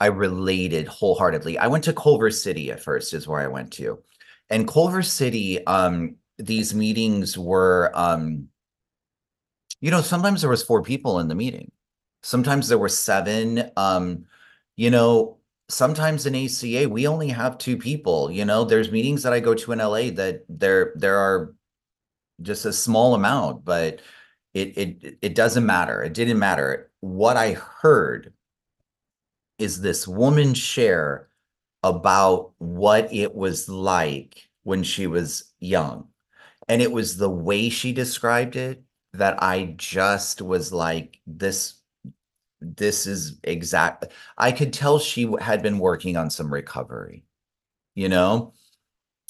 I 0.00 0.06
related 0.06 0.88
wholeheartedly. 0.88 1.56
I 1.58 1.68
went 1.68 1.84
to 1.84 1.92
Culver 1.92 2.30
City 2.30 2.72
at 2.72 2.82
first, 2.82 3.14
is 3.14 3.28
where 3.28 3.40
I 3.40 3.46
went 3.46 3.72
to, 3.74 4.02
and 4.50 4.66
Culver 4.66 5.02
City. 5.02 5.64
Um, 5.66 6.16
these 6.38 6.74
meetings 6.74 7.38
were, 7.38 7.92
um, 7.94 8.48
you 9.80 9.90
know, 9.90 10.00
sometimes 10.00 10.40
there 10.40 10.50
was 10.50 10.64
four 10.64 10.82
people 10.82 11.20
in 11.20 11.28
the 11.28 11.34
meeting. 11.36 11.70
Sometimes 12.22 12.68
there 12.68 12.78
were 12.78 12.88
seven. 12.88 13.70
Um, 13.76 14.24
you 14.82 14.90
know, 14.90 15.38
sometimes 15.68 16.26
in 16.26 16.34
ACA 16.34 16.88
we 16.88 17.06
only 17.06 17.28
have 17.28 17.56
two 17.56 17.76
people. 17.76 18.32
You 18.32 18.44
know, 18.44 18.64
there's 18.64 18.90
meetings 18.90 19.22
that 19.22 19.32
I 19.32 19.38
go 19.38 19.54
to 19.54 19.70
in 19.70 19.78
LA 19.78 20.10
that 20.10 20.42
there 20.48 20.92
there 20.96 21.18
are 21.18 21.54
just 22.42 22.64
a 22.66 22.72
small 22.72 23.14
amount, 23.14 23.64
but 23.64 24.00
it 24.54 24.76
it 24.76 25.18
it 25.22 25.34
doesn't 25.36 25.64
matter. 25.64 26.02
It 26.02 26.14
didn't 26.14 26.40
matter. 26.40 26.90
What 26.98 27.36
I 27.36 27.52
heard 27.52 28.32
is 29.56 29.80
this 29.80 30.08
woman 30.08 30.52
share 30.52 31.28
about 31.84 32.50
what 32.58 33.12
it 33.14 33.36
was 33.36 33.68
like 33.68 34.48
when 34.64 34.82
she 34.82 35.06
was 35.06 35.52
young. 35.60 36.08
And 36.68 36.82
it 36.82 36.90
was 36.90 37.16
the 37.16 37.30
way 37.30 37.68
she 37.68 37.92
described 37.92 38.56
it 38.56 38.82
that 39.12 39.40
I 39.40 39.74
just 39.76 40.42
was 40.42 40.72
like, 40.72 41.20
this, 41.24 41.81
this 42.76 43.06
is 43.06 43.38
exact. 43.44 44.06
I 44.38 44.52
could 44.52 44.72
tell 44.72 44.98
she 44.98 45.32
had 45.40 45.62
been 45.62 45.78
working 45.78 46.16
on 46.16 46.30
some 46.30 46.52
recovery, 46.52 47.24
you 47.94 48.08
know? 48.08 48.52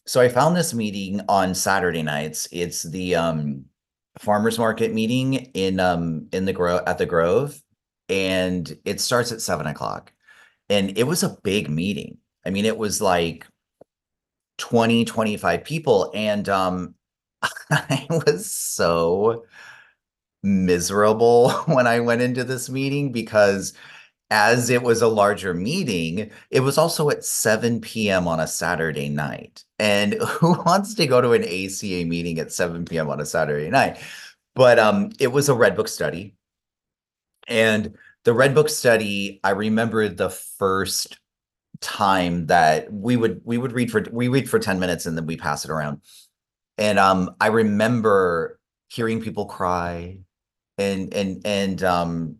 so 0.06 0.20
I 0.20 0.28
found 0.28 0.56
this 0.56 0.74
meeting 0.74 1.20
on 1.28 1.54
Saturday 1.54 2.02
nights. 2.02 2.48
It's 2.50 2.82
the 2.82 3.14
um, 3.14 3.64
farmers 4.18 4.58
market 4.58 4.92
meeting 4.92 5.34
in 5.54 5.80
um 5.80 6.28
in 6.32 6.44
the 6.44 6.52
grove 6.52 6.82
at 6.86 6.98
the 6.98 7.06
Grove, 7.06 7.62
and 8.08 8.76
it 8.84 9.00
starts 9.00 9.32
at 9.32 9.40
seven 9.40 9.66
o'clock. 9.66 10.12
And 10.68 10.96
it 10.98 11.04
was 11.04 11.22
a 11.22 11.36
big 11.42 11.70
meeting. 11.70 12.18
I 12.46 12.50
mean, 12.50 12.64
it 12.64 12.78
was 12.78 13.00
like 13.00 13.46
20, 14.58 15.04
25 15.04 15.64
people. 15.64 16.10
And 16.14 16.48
um 16.48 16.94
I 17.70 18.06
was 18.10 18.50
so 18.50 19.44
miserable 20.42 21.50
when 21.66 21.86
I 21.86 22.00
went 22.00 22.22
into 22.22 22.44
this 22.44 22.68
meeting 22.68 23.12
because 23.12 23.72
as 24.30 24.70
it 24.70 24.82
was 24.82 25.02
a 25.02 25.08
larger 25.08 25.52
meeting, 25.52 26.30
it 26.50 26.60
was 26.60 26.78
also 26.78 27.10
at 27.10 27.22
7 27.22 27.82
p.m. 27.82 28.26
on 28.26 28.40
a 28.40 28.46
Saturday 28.46 29.10
night. 29.10 29.62
And 29.78 30.14
who 30.28 30.54
wants 30.62 30.94
to 30.94 31.06
go 31.06 31.20
to 31.20 31.32
an 31.32 31.44
ACA 31.44 32.06
meeting 32.06 32.38
at 32.38 32.50
7 32.50 32.86
p.m. 32.86 33.10
on 33.10 33.20
a 33.20 33.26
Saturday 33.26 33.68
night? 33.68 34.02
But 34.54 34.78
um, 34.78 35.10
it 35.18 35.28
was 35.28 35.48
a 35.48 35.54
Red 35.54 35.76
Book 35.76 35.88
study. 35.88 36.34
And 37.46 37.96
the 38.24 38.32
Red 38.32 38.54
Book 38.54 38.68
study, 38.70 39.40
I 39.44 39.50
remember 39.50 40.08
the 40.08 40.30
first 40.30 41.18
time 41.80 42.46
that 42.46 42.90
we 42.92 43.16
would 43.16 43.40
we 43.44 43.58
would 43.58 43.72
read 43.72 43.90
for 43.90 44.04
we 44.12 44.28
read 44.28 44.48
for 44.48 44.60
10 44.60 44.78
minutes 44.78 45.04
and 45.04 45.16
then 45.16 45.26
we 45.26 45.36
pass 45.36 45.64
it 45.64 45.70
around. 45.70 46.00
And 46.78 46.98
um, 46.98 47.34
I 47.40 47.48
remember 47.48 48.58
hearing 48.88 49.20
people 49.20 49.46
cry 49.46 50.18
and 50.78 51.12
and 51.14 51.42
and 51.44 51.82
um 51.82 52.36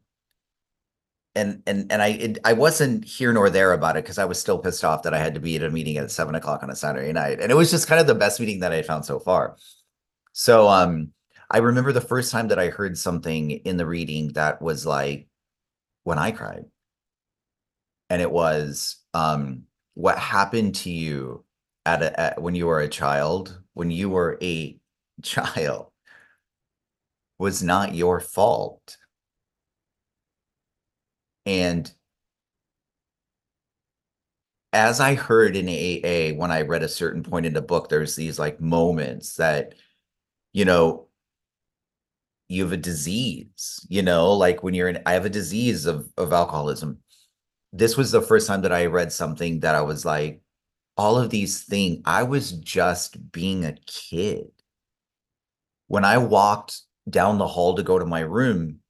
and 1.34 1.62
and 1.66 1.90
and 1.90 2.02
I 2.02 2.08
it, 2.08 2.38
I 2.44 2.52
wasn't 2.52 3.04
here 3.04 3.32
nor 3.32 3.50
there 3.50 3.72
about 3.72 3.96
it 3.96 4.04
because 4.04 4.18
I 4.18 4.24
was 4.24 4.38
still 4.38 4.58
pissed 4.58 4.84
off 4.84 5.02
that 5.02 5.14
I 5.14 5.18
had 5.18 5.34
to 5.34 5.40
be 5.40 5.56
at 5.56 5.62
a 5.62 5.70
meeting 5.70 5.96
at 5.96 6.10
seven 6.10 6.34
o'clock 6.34 6.62
on 6.62 6.70
a 6.70 6.76
Saturday 6.76 7.12
night, 7.12 7.40
and 7.40 7.50
it 7.50 7.54
was 7.54 7.70
just 7.70 7.88
kind 7.88 8.00
of 8.00 8.06
the 8.06 8.14
best 8.14 8.40
meeting 8.40 8.60
that 8.60 8.72
I 8.72 8.82
found 8.82 9.04
so 9.04 9.18
far. 9.18 9.56
So 10.32 10.68
um, 10.68 11.12
I 11.50 11.58
remember 11.58 11.92
the 11.92 12.00
first 12.00 12.32
time 12.32 12.48
that 12.48 12.58
I 12.58 12.68
heard 12.68 12.98
something 12.98 13.50
in 13.50 13.76
the 13.76 13.86
reading 13.86 14.28
that 14.34 14.60
was 14.60 14.86
like 14.86 15.28
when 16.04 16.18
I 16.18 16.32
cried, 16.32 16.64
and 18.10 18.20
it 18.20 18.30
was 18.30 18.96
um, 19.14 19.64
what 19.94 20.18
happened 20.18 20.74
to 20.76 20.90
you 20.90 21.44
at, 21.86 22.02
a, 22.02 22.20
at 22.20 22.42
when 22.42 22.54
you 22.54 22.66
were 22.66 22.80
a 22.80 22.88
child, 22.88 23.58
when 23.74 23.90
you 23.90 24.10
were 24.10 24.38
a 24.42 24.78
child, 25.22 25.91
was 27.42 27.60
not 27.60 27.92
your 27.92 28.20
fault 28.20 28.96
and 31.44 31.92
as 34.72 35.00
I 35.00 35.14
heard 35.14 35.56
in 35.56 35.68
AA, 35.68 36.38
when 36.38 36.52
I 36.52 36.62
read 36.62 36.84
a 36.84 36.88
certain 36.88 37.24
point 37.24 37.44
in 37.44 37.52
the 37.52 37.60
book, 37.60 37.88
there's 37.88 38.14
these 38.14 38.38
like 38.38 38.60
moments 38.60 39.36
that, 39.36 39.74
you 40.52 40.64
know, 40.64 41.08
you 42.48 42.62
have 42.62 42.72
a 42.72 42.76
disease, 42.76 43.84
you 43.88 44.02
know, 44.02 44.32
like 44.32 44.62
when 44.62 44.72
you're 44.72 44.88
in, 44.88 45.02
I 45.04 45.14
have 45.14 45.26
a 45.26 45.30
disease 45.30 45.84
of, 45.86 46.08
of 46.16 46.32
alcoholism. 46.32 46.98
This 47.72 47.96
was 47.96 48.12
the 48.12 48.22
first 48.22 48.46
time 48.46 48.62
that 48.62 48.72
I 48.72 48.86
read 48.86 49.12
something 49.12 49.60
that 49.60 49.74
I 49.74 49.82
was 49.82 50.04
like, 50.04 50.42
all 50.96 51.18
of 51.18 51.30
these 51.30 51.64
things. 51.64 52.02
I 52.04 52.22
was 52.22 52.52
just 52.52 53.32
being 53.32 53.64
a 53.64 53.76
kid. 53.86 54.46
When 55.88 56.04
I 56.04 56.18
walked 56.18 56.82
down 57.08 57.38
the 57.38 57.46
hall 57.46 57.74
to 57.74 57.82
go 57.82 57.98
to 57.98 58.04
my 58.04 58.20
room, 58.20 58.80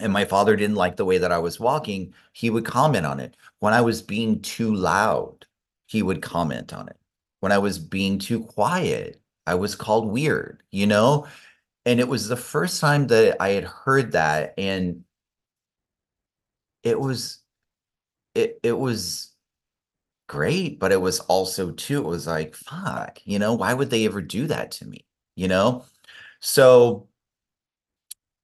and 0.00 0.12
my 0.12 0.24
father 0.24 0.56
didn't 0.56 0.76
like 0.76 0.96
the 0.96 1.04
way 1.04 1.18
that 1.18 1.32
I 1.32 1.38
was 1.38 1.60
walking, 1.60 2.14
he 2.32 2.50
would 2.50 2.64
comment 2.64 3.06
on 3.06 3.20
it. 3.20 3.36
When 3.60 3.72
I 3.72 3.80
was 3.80 4.02
being 4.02 4.40
too 4.42 4.74
loud, 4.74 5.46
he 5.86 6.02
would 6.02 6.22
comment 6.22 6.72
on 6.72 6.88
it. 6.88 6.98
When 7.40 7.52
I 7.52 7.58
was 7.58 7.78
being 7.78 8.18
too 8.18 8.42
quiet, 8.42 9.20
I 9.46 9.54
was 9.54 9.74
called 9.74 10.08
weird, 10.08 10.62
you 10.70 10.86
know? 10.86 11.26
And 11.86 12.00
it 12.00 12.08
was 12.08 12.28
the 12.28 12.36
first 12.36 12.80
time 12.80 13.06
that 13.08 13.36
I 13.40 13.50
had 13.50 13.64
heard 13.64 14.12
that 14.12 14.54
and 14.58 15.04
it 16.82 16.98
was 16.98 17.38
it 18.34 18.58
it 18.62 18.72
was 18.72 19.32
great, 20.28 20.78
but 20.80 20.92
it 20.92 21.00
was 21.00 21.20
also 21.20 21.72
too 21.72 22.00
it 22.00 22.08
was 22.08 22.26
like, 22.26 22.54
fuck, 22.54 23.20
you 23.24 23.38
know, 23.38 23.54
why 23.54 23.74
would 23.74 23.90
they 23.90 24.06
ever 24.06 24.22
do 24.22 24.46
that 24.48 24.72
to 24.72 24.86
me? 24.86 25.04
You 25.36 25.48
know? 25.48 25.84
So 26.40 27.08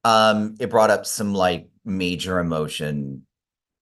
um 0.05 0.57
it 0.61 0.71
brought 0.71 0.91
up 0.91 1.07
some 1.07 1.35
like 1.35 1.69
major 1.85 2.39
emotion 2.39 3.27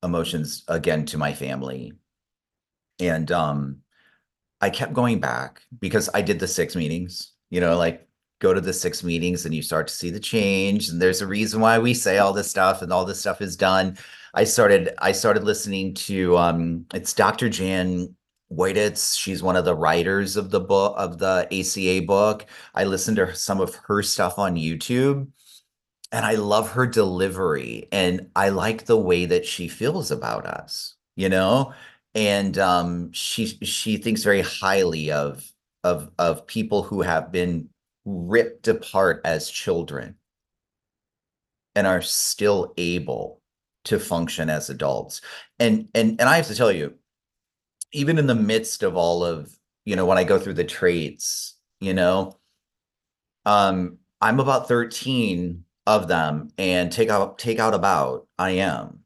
emotions 0.03 0.65
again 0.69 1.05
to 1.07 1.19
my 1.19 1.33
family. 1.33 1.93
And 3.01 3.31
um 3.33 3.79
I 4.61 4.71
kept 4.71 4.93
going 4.93 5.21
back 5.21 5.63
because 5.79 6.11
I 6.15 6.23
did 6.23 6.41
the 6.41 6.49
six 6.49 6.75
meetings, 6.75 7.33
you 7.51 7.61
know, 7.61 7.77
like 7.77 8.09
go 8.41 8.53
to 8.55 8.61
the 8.61 8.73
six 8.73 9.03
meetings 9.03 9.45
and 9.45 9.55
you 9.55 9.63
start 9.63 9.89
to 9.89 9.95
see 9.95 10.11
the 10.11 10.21
change. 10.21 10.89
And 10.89 11.01
there's 11.01 11.23
a 11.23 11.27
reason 11.27 11.61
why 11.61 11.79
we 11.79 11.95
say 11.95 12.19
all 12.19 12.33
this 12.33 12.51
stuff 12.51 12.83
and 12.83 12.93
all 12.93 13.05
this 13.05 13.21
stuff 13.21 13.41
is 13.41 13.57
done. 13.57 13.99
I 14.35 14.45
started 14.45 14.91
I 14.99 15.13
started 15.13 15.45
listening 15.45 15.95
to 15.95 16.37
um 16.37 16.87
it's 16.95 17.13
Dr. 17.13 17.49
Jan 17.49 18.15
Woititz. 18.53 19.19
She's 19.19 19.43
one 19.43 19.57
of 19.57 19.65
the 19.65 19.75
writers 19.75 20.37
of 20.37 20.51
the 20.51 20.61
book 20.61 20.95
of 20.97 21.19
the 21.19 21.47
ACA 21.53 22.07
book. 22.07 22.47
I 22.75 22.85
listened 22.85 23.17
to 23.19 23.35
some 23.35 23.61
of 23.61 23.75
her 23.87 24.03
stuff 24.03 24.39
on 24.39 24.57
YouTube 24.57 25.29
and 26.13 26.25
I 26.25 26.35
love 26.35 26.71
her 26.73 26.87
delivery 26.87 27.89
and 27.93 28.31
I 28.35 28.49
like 28.49 28.87
the 28.87 28.97
way 28.97 29.27
that 29.27 29.45
she 29.47 29.69
feels 29.69 30.11
about 30.11 30.47
us, 30.47 30.95
you 31.17 31.29
know? 31.29 31.75
and 32.15 32.59
um, 32.59 33.13
she 33.13 33.47
she 33.47 33.97
thinks 33.97 34.23
very 34.23 34.41
highly 34.41 35.13
of 35.13 35.51
of 35.85 36.11
of 36.19 36.47
people 36.47 36.83
who 36.83 37.03
have 37.03 37.31
been 37.31 37.69
ripped 38.05 38.69
apart 38.69 39.21
as 39.25 39.51
children 39.51 40.17
and 41.75 41.87
are 41.87 42.03
still 42.03 42.73
able 42.77 43.41
to 43.85 44.01
function 44.01 44.51
as 44.51 44.71
adults 44.71 45.21
and 45.59 45.89
and 45.95 46.21
and 46.21 46.29
i 46.29 46.37
have 46.37 46.47
to 46.47 46.55
tell 46.55 46.73
you 46.73 46.95
even 47.93 48.19
in 48.19 48.27
the 48.27 48.35
midst 48.35 48.83
of 48.83 48.97
all 48.97 49.25
of 49.25 49.57
you 49.85 49.95
know 49.95 50.07
when 50.07 50.19
i 50.19 50.25
go 50.25 50.39
through 50.39 50.55
the 50.55 50.65
traits 50.65 51.55
you 51.81 51.95
know 51.95 52.37
um 53.47 53.99
i'm 54.21 54.41
about 54.41 54.67
13 54.67 55.65
of 55.89 56.07
them 56.07 56.51
and 56.59 56.93
take 56.93 57.09
out 57.09 57.39
take 57.39 57.59
out 57.59 57.75
about 57.75 58.29
i 58.39 58.51
am 58.51 59.01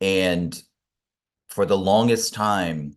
and 0.00 0.60
for 1.52 1.66
the 1.66 1.78
longest 1.78 2.34
time, 2.34 2.96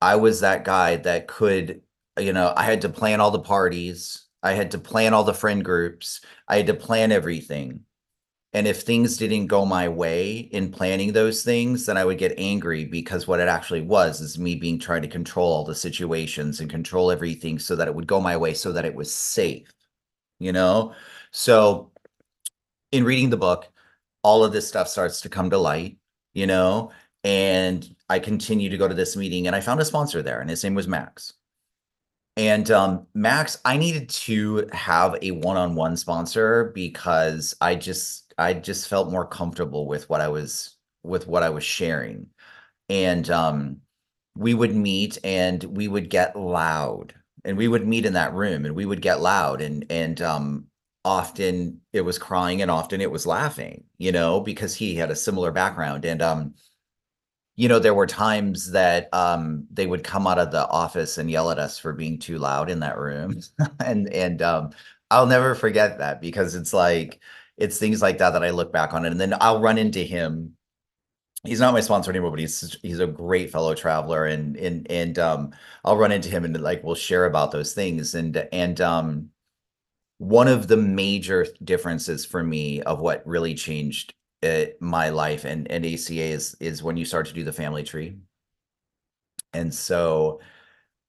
I 0.00 0.16
was 0.16 0.40
that 0.40 0.64
guy 0.64 0.96
that 0.96 1.28
could, 1.28 1.82
you 2.18 2.32
know, 2.32 2.52
I 2.56 2.64
had 2.64 2.80
to 2.82 2.88
plan 2.88 3.20
all 3.20 3.30
the 3.30 3.38
parties. 3.38 4.26
I 4.42 4.54
had 4.54 4.70
to 4.72 4.78
plan 4.78 5.14
all 5.14 5.24
the 5.24 5.34
friend 5.34 5.64
groups. 5.64 6.22
I 6.48 6.56
had 6.56 6.66
to 6.68 6.74
plan 6.74 7.12
everything. 7.12 7.80
And 8.54 8.66
if 8.66 8.82
things 8.82 9.18
didn't 9.18 9.48
go 9.48 9.66
my 9.66 9.88
way 9.88 10.38
in 10.38 10.72
planning 10.72 11.12
those 11.12 11.44
things, 11.44 11.84
then 11.84 11.98
I 11.98 12.04
would 12.04 12.16
get 12.16 12.38
angry 12.38 12.86
because 12.86 13.28
what 13.28 13.40
it 13.40 13.48
actually 13.48 13.82
was 13.82 14.22
is 14.22 14.38
me 14.38 14.56
being 14.56 14.78
trying 14.78 15.02
to 15.02 15.08
control 15.08 15.52
all 15.52 15.64
the 15.64 15.74
situations 15.74 16.60
and 16.60 16.70
control 16.70 17.10
everything 17.10 17.58
so 17.58 17.76
that 17.76 17.86
it 17.86 17.94
would 17.94 18.06
go 18.06 18.20
my 18.20 18.36
way 18.36 18.54
so 18.54 18.72
that 18.72 18.86
it 18.86 18.94
was 18.94 19.12
safe, 19.12 19.70
you 20.38 20.52
know? 20.52 20.94
So 21.30 21.92
in 22.92 23.04
reading 23.04 23.30
the 23.30 23.36
book, 23.36 23.68
all 24.22 24.44
of 24.44 24.52
this 24.52 24.68
stuff 24.68 24.88
starts 24.88 25.20
to 25.22 25.28
come 25.28 25.50
to 25.50 25.58
light, 25.58 25.98
you 26.32 26.46
know? 26.46 26.90
and 27.24 27.94
I 28.08 28.18
continue 28.18 28.70
to 28.70 28.76
go 28.76 28.88
to 28.88 28.94
this 28.94 29.16
meeting 29.16 29.46
and 29.46 29.56
I 29.56 29.60
found 29.60 29.80
a 29.80 29.84
sponsor 29.84 30.22
there 30.22 30.40
and 30.40 30.48
his 30.48 30.62
name 30.62 30.74
was 30.74 30.88
Max. 30.88 31.34
And 32.36 32.70
um, 32.70 33.06
Max, 33.14 33.58
I 33.64 33.76
needed 33.76 34.08
to 34.10 34.68
have 34.72 35.16
a 35.22 35.32
one-on-one 35.32 35.96
sponsor 35.96 36.70
because 36.74 37.54
I 37.60 37.74
just 37.74 38.32
I 38.38 38.54
just 38.54 38.88
felt 38.88 39.10
more 39.10 39.26
comfortable 39.26 39.86
with 39.86 40.08
what 40.08 40.20
I 40.20 40.28
was 40.28 40.76
with 41.02 41.26
what 41.26 41.42
I 41.42 41.50
was 41.50 41.64
sharing. 41.64 42.28
And 42.88 43.28
um, 43.28 43.78
we 44.36 44.54
would 44.54 44.74
meet 44.74 45.18
and 45.24 45.64
we 45.64 45.88
would 45.88 46.10
get 46.10 46.38
loud 46.38 47.12
and 47.44 47.58
we 47.58 47.66
would 47.66 47.88
meet 47.88 48.06
in 48.06 48.12
that 48.12 48.34
room 48.34 48.64
and 48.64 48.76
we 48.76 48.86
would 48.86 49.02
get 49.02 49.20
loud 49.20 49.60
and 49.60 49.84
and 49.90 50.22
um, 50.22 50.67
often 51.08 51.80
it 51.92 52.02
was 52.02 52.18
crying 52.18 52.62
and 52.62 52.70
often 52.70 53.00
it 53.00 53.10
was 53.10 53.26
laughing, 53.26 53.84
you 53.98 54.12
know, 54.12 54.40
because 54.40 54.74
he 54.74 54.94
had 54.94 55.10
a 55.10 55.16
similar 55.16 55.52
background. 55.52 56.04
And 56.04 56.22
um 56.22 56.54
you 57.56 57.68
know, 57.68 57.80
there 57.80 57.94
were 57.94 58.06
times 58.06 58.70
that 58.70 59.12
um, 59.12 59.66
they 59.72 59.86
would 59.86 60.04
come 60.04 60.28
out 60.28 60.38
of 60.38 60.52
the 60.52 60.68
office 60.68 61.18
and 61.18 61.28
yell 61.28 61.50
at 61.50 61.58
us 61.58 61.76
for 61.76 61.92
being 61.92 62.16
too 62.20 62.38
loud 62.38 62.70
in 62.70 62.78
that 62.80 62.98
room, 62.98 63.40
and 63.84 64.08
and 64.12 64.40
um, 64.42 64.70
I'll 65.10 65.26
never 65.26 65.54
forget 65.56 65.98
that 65.98 66.20
because 66.20 66.54
it's 66.54 66.72
like 66.72 67.20
it's 67.56 67.78
things 67.78 68.00
like 68.00 68.18
that 68.18 68.30
that 68.30 68.44
I 68.44 68.50
look 68.50 68.72
back 68.72 68.94
on. 68.94 69.04
It, 69.04 69.10
and 69.10 69.20
then 69.20 69.34
I'll 69.40 69.60
run 69.60 69.76
into 69.76 70.00
him. 70.00 70.54
He's 71.44 71.60
not 71.60 71.74
my 71.74 71.80
sponsor 71.80 72.12
anymore, 72.12 72.30
but 72.30 72.38
he's 72.40 72.78
he's 72.82 73.00
a 73.00 73.06
great 73.08 73.50
fellow 73.50 73.74
traveler, 73.74 74.26
and 74.26 74.56
and 74.56 74.88
and 74.90 75.18
um, 75.18 75.52
I'll 75.84 75.96
run 75.96 76.12
into 76.12 76.28
him 76.28 76.44
and 76.44 76.60
like 76.60 76.84
we'll 76.84 76.94
share 76.94 77.26
about 77.26 77.50
those 77.50 77.74
things, 77.74 78.14
and 78.14 78.36
and 78.52 78.80
um, 78.80 79.30
one 80.18 80.48
of 80.48 80.68
the 80.68 80.76
major 80.76 81.46
differences 81.64 82.24
for 82.26 82.42
me 82.42 82.82
of 82.82 83.00
what 83.00 83.26
really 83.26 83.54
changed 83.54 84.14
it, 84.42 84.80
my 84.80 85.10
life 85.10 85.44
and 85.44 85.70
and 85.70 85.84
ACA 85.86 86.12
is 86.12 86.56
is 86.60 86.82
when 86.82 86.96
you 86.96 87.04
start 87.04 87.26
to 87.26 87.34
do 87.34 87.44
the 87.44 87.52
family 87.52 87.82
tree. 87.82 88.18
And 89.52 89.74
so 89.74 90.40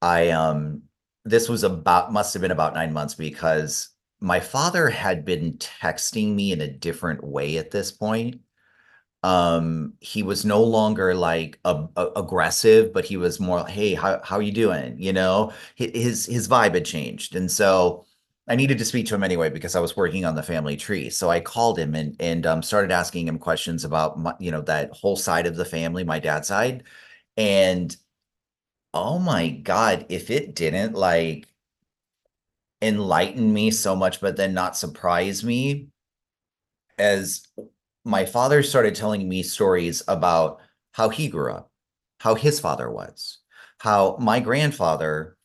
I 0.02 0.30
um 0.32 0.84
this 1.26 1.50
was 1.50 1.64
about 1.64 2.14
must 2.14 2.34
have 2.34 2.42
been 2.42 2.52
about 2.52 2.74
9 2.74 2.94
months 2.94 3.16
because 3.16 3.90
my 4.22 4.40
father 4.40 4.90
had 4.90 5.26
been 5.26 5.54
texting 5.58 6.36
me 6.36 6.52
in 6.52 6.62
a 6.62 6.68
different 6.72 7.24
way 7.24 7.58
at 7.58 7.72
this 7.72 7.92
point. 7.92 8.42
Um 9.24 9.94
he 10.00 10.24
was 10.24 10.46
no 10.46 10.64
longer 10.64 11.14
like 11.16 11.60
a, 11.66 11.88
a, 11.98 12.08
aggressive 12.18 12.94
but 12.94 13.06
he 13.06 13.18
was 13.18 13.40
more 13.40 13.68
hey 13.68 13.94
how 13.94 14.22
how 14.24 14.40
you 14.40 14.52
doing 14.54 15.02
you 15.02 15.12
know 15.14 15.52
his 15.76 16.26
his 16.26 16.48
vibe 16.48 16.74
had 16.76 16.86
changed 16.86 17.36
and 17.36 17.52
so 17.52 18.06
I 18.50 18.56
needed 18.56 18.80
to 18.80 18.86
speak 18.86 19.06
to 19.08 19.16
him 19.16 19.24
anyway 19.24 19.50
because 19.52 19.76
I 19.76 19.80
was 19.80 19.96
working 19.96 20.26
on 20.26 20.34
the 20.34 20.42
family 20.42 20.76
tree. 20.76 21.12
So 21.12 21.30
I 21.30 21.40
called 21.40 21.78
him 21.78 21.94
and 21.94 22.16
and 22.20 22.46
um, 22.48 22.64
started 22.64 22.92
asking 22.92 23.28
him 23.28 23.38
questions 23.38 23.86
about 23.86 24.20
my, 24.20 24.34
you 24.40 24.50
know 24.52 24.62
that 24.62 24.92
whole 24.92 25.16
side 25.16 25.46
of 25.46 25.56
the 25.56 25.66
family, 25.66 26.04
my 26.04 26.20
dad's 26.20 26.48
side, 26.48 26.84
and 27.38 27.96
oh 28.94 29.20
my 29.20 29.50
god, 29.50 30.08
if 30.10 30.32
it 30.32 30.56
didn't 30.56 30.96
like 30.96 31.48
enlighten 32.82 33.54
me 33.54 33.72
so 33.72 33.96
much, 33.96 34.20
but 34.20 34.36
then 34.36 34.54
not 34.54 34.76
surprise 34.76 35.44
me, 35.44 35.90
as 36.98 37.48
my 38.04 38.26
father 38.26 38.64
started 38.64 38.96
telling 38.96 39.30
me 39.30 39.44
stories 39.44 40.02
about 40.08 40.60
how 40.94 41.10
he 41.10 41.28
grew 41.28 41.54
up, 41.54 41.72
how 42.20 42.36
his 42.36 42.60
father 42.60 42.90
was, 42.90 43.40
how 43.80 44.18
my 44.20 44.40
grandfather 44.40 45.38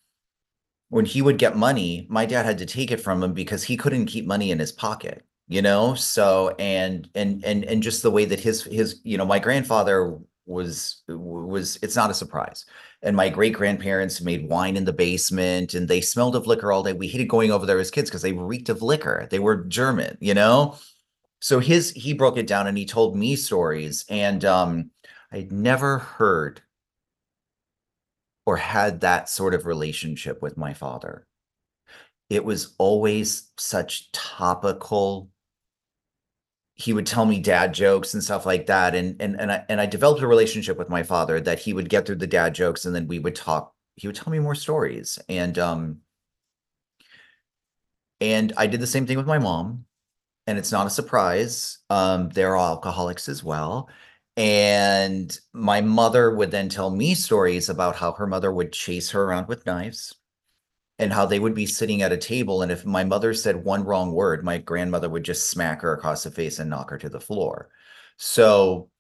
when 0.94 1.04
he 1.04 1.22
would 1.22 1.38
get 1.38 1.57
money, 1.57 2.07
my 2.09 2.24
dad 2.24 2.46
had 2.46 2.57
to 2.57 2.64
take 2.64 2.92
it 2.92 3.00
from 3.00 3.20
him 3.20 3.33
because 3.33 3.64
he 3.64 3.76
couldn't 3.76 4.07
keep 4.07 4.26
money 4.26 4.52
in 4.52 4.61
his 4.61 4.70
pocket, 4.70 5.24
you 5.48 5.61
know? 5.61 5.92
So 5.96 6.54
and 6.61 7.09
and 7.16 7.44
and 7.44 7.64
and 7.64 7.83
just 7.83 8.04
the 8.04 8.12
way 8.12 8.24
that 8.26 8.38
his 8.38 8.62
his, 8.62 9.00
you 9.02 9.18
know, 9.18 9.26
my 9.26 9.40
grandfather 9.40 10.16
was 10.46 11.02
was 11.09 11.80
it's 11.83 11.96
not 11.96 12.12
a 12.12 12.14
surprise. 12.14 12.64
And 13.02 13.16
my 13.16 13.28
great 13.28 13.54
grandparents 13.54 14.20
made 14.20 14.48
wine 14.48 14.76
in 14.76 14.85
the 14.85 14.92
basement 14.92 15.74
and 15.74 15.88
they 15.88 16.00
smelled 16.00 16.37
of 16.37 16.46
liquor 16.46 16.70
all 16.70 16.85
day. 16.85 16.92
We 16.92 17.08
hated 17.08 17.29
going 17.29 17.50
over 17.50 17.66
there 17.66 17.81
as 17.81 17.90
kids 17.90 18.08
because 18.08 18.23
they 18.23 18.33
reeked 18.33 18.68
of 18.68 18.81
liquor. 18.81 19.27
They 19.33 19.40
were 19.40 19.64
German, 19.64 20.16
you 20.21 20.35
know? 20.35 20.79
So 21.40 21.58
his 21.58 21.90
he 21.90 22.12
broke 22.14 22.38
it 22.38 22.46
down 22.46 22.68
and 22.68 22.79
he 22.79 22.87
told 22.87 23.16
me 23.16 23.35
stories 23.35 24.04
and 24.08 24.44
um 24.44 24.92
I'd 25.33 25.50
never 25.50 25.98
heard 25.98 26.62
or 28.46 28.56
had 28.56 29.00
that 29.00 29.28
sort 29.28 29.54
of 29.54 29.66
relationship 29.66 30.42
with 30.42 30.56
my 30.56 30.74
father. 30.74 31.26
It 32.30 32.44
was 32.44 32.74
always 32.78 33.50
such 33.58 34.10
topical. 34.12 35.30
He 36.74 36.92
would 36.92 37.06
tell 37.06 37.26
me 37.26 37.38
dad 37.38 37.72
jokes 37.72 38.14
and 38.14 38.22
stuff 38.22 38.46
like 38.46 38.66
that, 38.66 38.94
and 38.94 39.20
and 39.20 39.40
and 39.40 39.52
I 39.52 39.64
and 39.68 39.80
I 39.80 39.86
developed 39.86 40.22
a 40.22 40.26
relationship 40.26 40.76
with 40.76 40.88
my 40.88 41.02
father 41.02 41.40
that 41.40 41.60
he 41.60 41.72
would 41.72 41.88
get 41.88 42.06
through 42.06 42.16
the 42.16 42.26
dad 42.26 42.54
jokes, 42.54 42.84
and 42.84 42.94
then 42.94 43.06
we 43.06 43.18
would 43.18 43.36
talk. 43.36 43.72
He 43.96 44.08
would 44.08 44.16
tell 44.16 44.32
me 44.32 44.40
more 44.40 44.56
stories, 44.56 45.18
and 45.28 45.58
um, 45.58 46.00
and 48.20 48.52
I 48.56 48.66
did 48.66 48.80
the 48.80 48.86
same 48.86 49.06
thing 49.06 49.18
with 49.18 49.26
my 49.26 49.38
mom, 49.38 49.84
and 50.46 50.58
it's 50.58 50.72
not 50.72 50.86
a 50.86 50.90
surprise. 50.90 51.78
Um, 51.90 52.30
they're 52.30 52.56
alcoholics 52.56 53.28
as 53.28 53.44
well, 53.44 53.88
And 54.37 55.38
my 55.52 55.80
mother 55.80 56.35
would 56.35 56.50
then 56.50 56.68
tell 56.68 56.90
me 56.90 57.14
stories 57.14 57.68
about 57.68 57.96
how 57.96 58.12
her 58.12 58.26
mother 58.26 58.52
would 58.52 58.72
chase 58.72 59.10
her 59.10 59.22
around 59.22 59.46
with 59.46 59.64
knives 59.64 60.14
and 60.98 61.12
how 61.12 61.26
they 61.26 61.38
would 61.38 61.54
be 61.54 61.66
sitting 61.66 62.02
at 62.02 62.12
a 62.12 62.16
table. 62.16 62.62
And 62.62 62.72
if 62.72 62.85
my 62.85 63.04
mother 63.04 63.32
said 63.35 63.64
one 63.64 63.85
wrong 63.85 64.12
word, 64.12 64.44
my 64.44 64.58
grandmother 64.58 65.08
would 65.08 65.24
just 65.24 65.50
smack 65.50 65.82
her 65.82 65.92
across 65.92 66.24
the 66.24 66.30
face 66.30 66.58
and 66.58 66.70
knock 66.70 66.90
her 66.90 66.98
to 66.98 67.08
the 67.08 67.20
floor. 67.20 67.70
So 68.16 68.90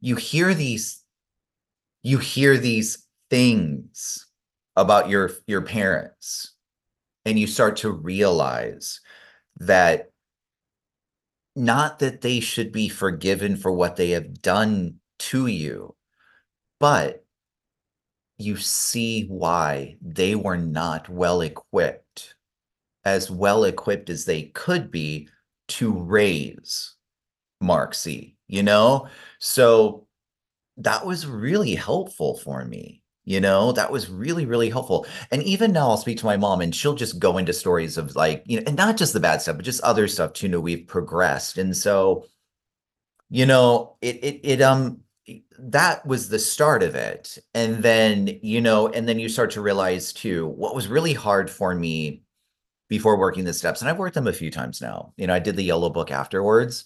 you 0.00 0.16
hear 0.16 0.54
these, 0.54 1.02
you 2.02 2.18
hear 2.18 2.56
these 2.56 3.06
things 3.30 4.26
about 4.76 5.08
your 5.08 5.30
your 5.46 5.62
parents 5.62 6.54
and 7.24 7.38
you 7.38 7.46
start 7.46 7.76
to 7.76 7.90
realize 7.90 9.00
that 9.58 10.11
not 11.54 11.98
that 11.98 12.20
they 12.20 12.40
should 12.40 12.72
be 12.72 12.88
forgiven 12.88 13.56
for 13.56 13.72
what 13.72 13.96
they 13.96 14.10
have 14.10 14.40
done 14.40 14.96
to 15.18 15.46
you, 15.46 15.94
but 16.80 17.24
you 18.38 18.56
see 18.56 19.24
why 19.26 19.96
they 20.00 20.34
were 20.34 20.56
not 20.56 21.08
well 21.08 21.42
equipped, 21.42 22.34
as 23.04 23.30
well 23.30 23.64
equipped 23.64 24.10
as 24.10 24.24
they 24.24 24.44
could 24.44 24.90
be 24.90 25.28
to 25.68 25.92
raise 25.92 26.94
Marc 27.60 27.94
C, 27.94 28.36
you 28.48 28.62
know? 28.62 29.08
So 29.38 30.06
that 30.78 31.04
was 31.06 31.26
really 31.26 31.74
helpful 31.74 32.36
for 32.38 32.64
me 32.64 33.01
you 33.24 33.40
know, 33.40 33.72
that 33.72 33.92
was 33.92 34.10
really, 34.10 34.46
really 34.46 34.70
helpful. 34.70 35.06
And 35.30 35.42
even 35.44 35.72
now 35.72 35.90
I'll 35.90 35.96
speak 35.96 36.18
to 36.18 36.26
my 36.26 36.36
mom 36.36 36.60
and 36.60 36.74
she'll 36.74 36.94
just 36.94 37.18
go 37.18 37.38
into 37.38 37.52
stories 37.52 37.96
of 37.96 38.16
like, 38.16 38.42
you 38.46 38.58
know, 38.58 38.64
and 38.66 38.76
not 38.76 38.96
just 38.96 39.12
the 39.12 39.20
bad 39.20 39.40
stuff, 39.40 39.56
but 39.56 39.64
just 39.64 39.80
other 39.82 40.08
stuff 40.08 40.32
too. 40.32 40.46
You 40.46 40.52
know, 40.52 40.60
we've 40.60 40.86
progressed. 40.86 41.58
And 41.58 41.76
so, 41.76 42.26
you 43.30 43.46
know, 43.46 43.96
it 44.02 44.16
it 44.22 44.40
it 44.42 44.60
um 44.62 45.00
that 45.58 46.04
was 46.04 46.28
the 46.28 46.38
start 46.38 46.82
of 46.82 46.94
it. 46.96 47.38
And 47.54 47.82
then, 47.82 48.38
you 48.42 48.60
know, 48.60 48.88
and 48.88 49.08
then 49.08 49.18
you 49.20 49.28
start 49.28 49.52
to 49.52 49.60
realize 49.60 50.12
too, 50.12 50.48
what 50.48 50.74
was 50.74 50.88
really 50.88 51.12
hard 51.14 51.48
for 51.50 51.74
me 51.74 52.22
before 52.88 53.16
working 53.18 53.44
the 53.44 53.54
steps, 53.54 53.80
and 53.80 53.88
I've 53.88 53.98
worked 53.98 54.14
them 54.16 54.26
a 54.26 54.32
few 54.32 54.50
times 54.50 54.80
now. 54.82 55.14
You 55.16 55.26
know, 55.26 55.34
I 55.34 55.38
did 55.38 55.56
the 55.56 55.64
yellow 55.64 55.88
book 55.90 56.10
afterwards 56.10 56.84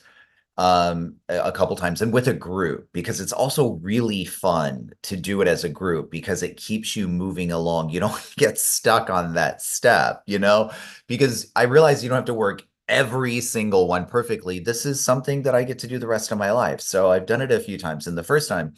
um 0.59 1.15
a 1.29 1.53
couple 1.53 1.77
times 1.77 2.01
and 2.01 2.13
with 2.15 2.29
a 2.29 2.33
group 2.33 2.89
because 2.93 3.21
it's 3.21 3.33
also 3.33 3.73
really 3.83 4.25
fun 4.25 4.91
to 5.03 5.15
do 5.15 5.43
it 5.43 5.49
as 5.49 5.65
a 5.65 5.69
group 5.69 6.11
because 6.11 6.43
it 6.43 6.57
keeps 6.57 6.97
you 6.97 7.07
moving 7.09 7.53
along. 7.53 7.91
You 7.91 8.01
don't 8.01 8.33
get 8.37 8.59
stuck 8.59 9.11
on 9.11 9.35
that 9.35 9.61
step 9.61 10.23
you 10.27 10.39
know? 10.39 10.71
Because 11.09 11.51
i 11.57 11.65
realize 11.65 12.03
you 12.03 12.09
don't 12.09 12.17
have 12.17 12.25
to 12.27 12.35
work 12.35 12.63
every 12.89 13.41
single 13.41 13.89
one 13.89 14.07
perfectly. 14.07 14.61
This 14.61 14.87
is 14.87 15.03
something 15.03 15.43
that 15.43 15.55
i 15.55 15.63
get 15.65 15.79
to 15.81 15.89
do 15.89 15.99
the 15.99 16.07
rest 16.07 16.33
of 16.33 16.39
my 16.39 16.53
life. 16.53 16.81
So 16.81 17.11
i've 17.11 17.27
done 17.27 17.43
it 17.43 17.53
a 17.53 17.61
few 17.61 17.79
times 17.79 18.07
and 18.07 18.17
the 18.17 18.23
first 18.23 18.49
time 18.49 18.75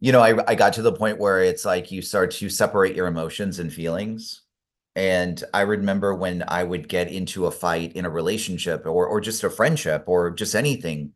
you 0.00 0.12
know 0.12 0.20
i, 0.20 0.34
I 0.50 0.54
got 0.54 0.72
to 0.74 0.82
the 0.82 0.92
point 0.92 1.18
where 1.18 1.42
it's 1.42 1.64
like 1.64 1.90
you 1.92 2.02
start 2.02 2.30
to 2.32 2.48
separate 2.48 2.96
your 2.96 3.06
emotions 3.06 3.58
and 3.58 3.72
feelings 3.72 4.43
and 4.96 5.42
I 5.52 5.62
remember 5.62 6.14
when 6.14 6.44
I 6.46 6.62
would 6.62 6.88
get 6.88 7.10
into 7.10 7.46
a 7.46 7.50
fight 7.50 7.94
in 7.94 8.04
a 8.04 8.10
relationship 8.10 8.86
or 8.86 9.06
or 9.06 9.20
just 9.20 9.42
a 9.44 9.50
friendship 9.50 10.04
or 10.06 10.30
just 10.30 10.54
anything, 10.54 11.12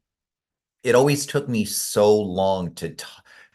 it 0.83 0.95
always 0.95 1.27
took 1.27 1.49
me 1.49 1.65
so 1.65 2.17
long 2.17 2.75
to 2.77 2.97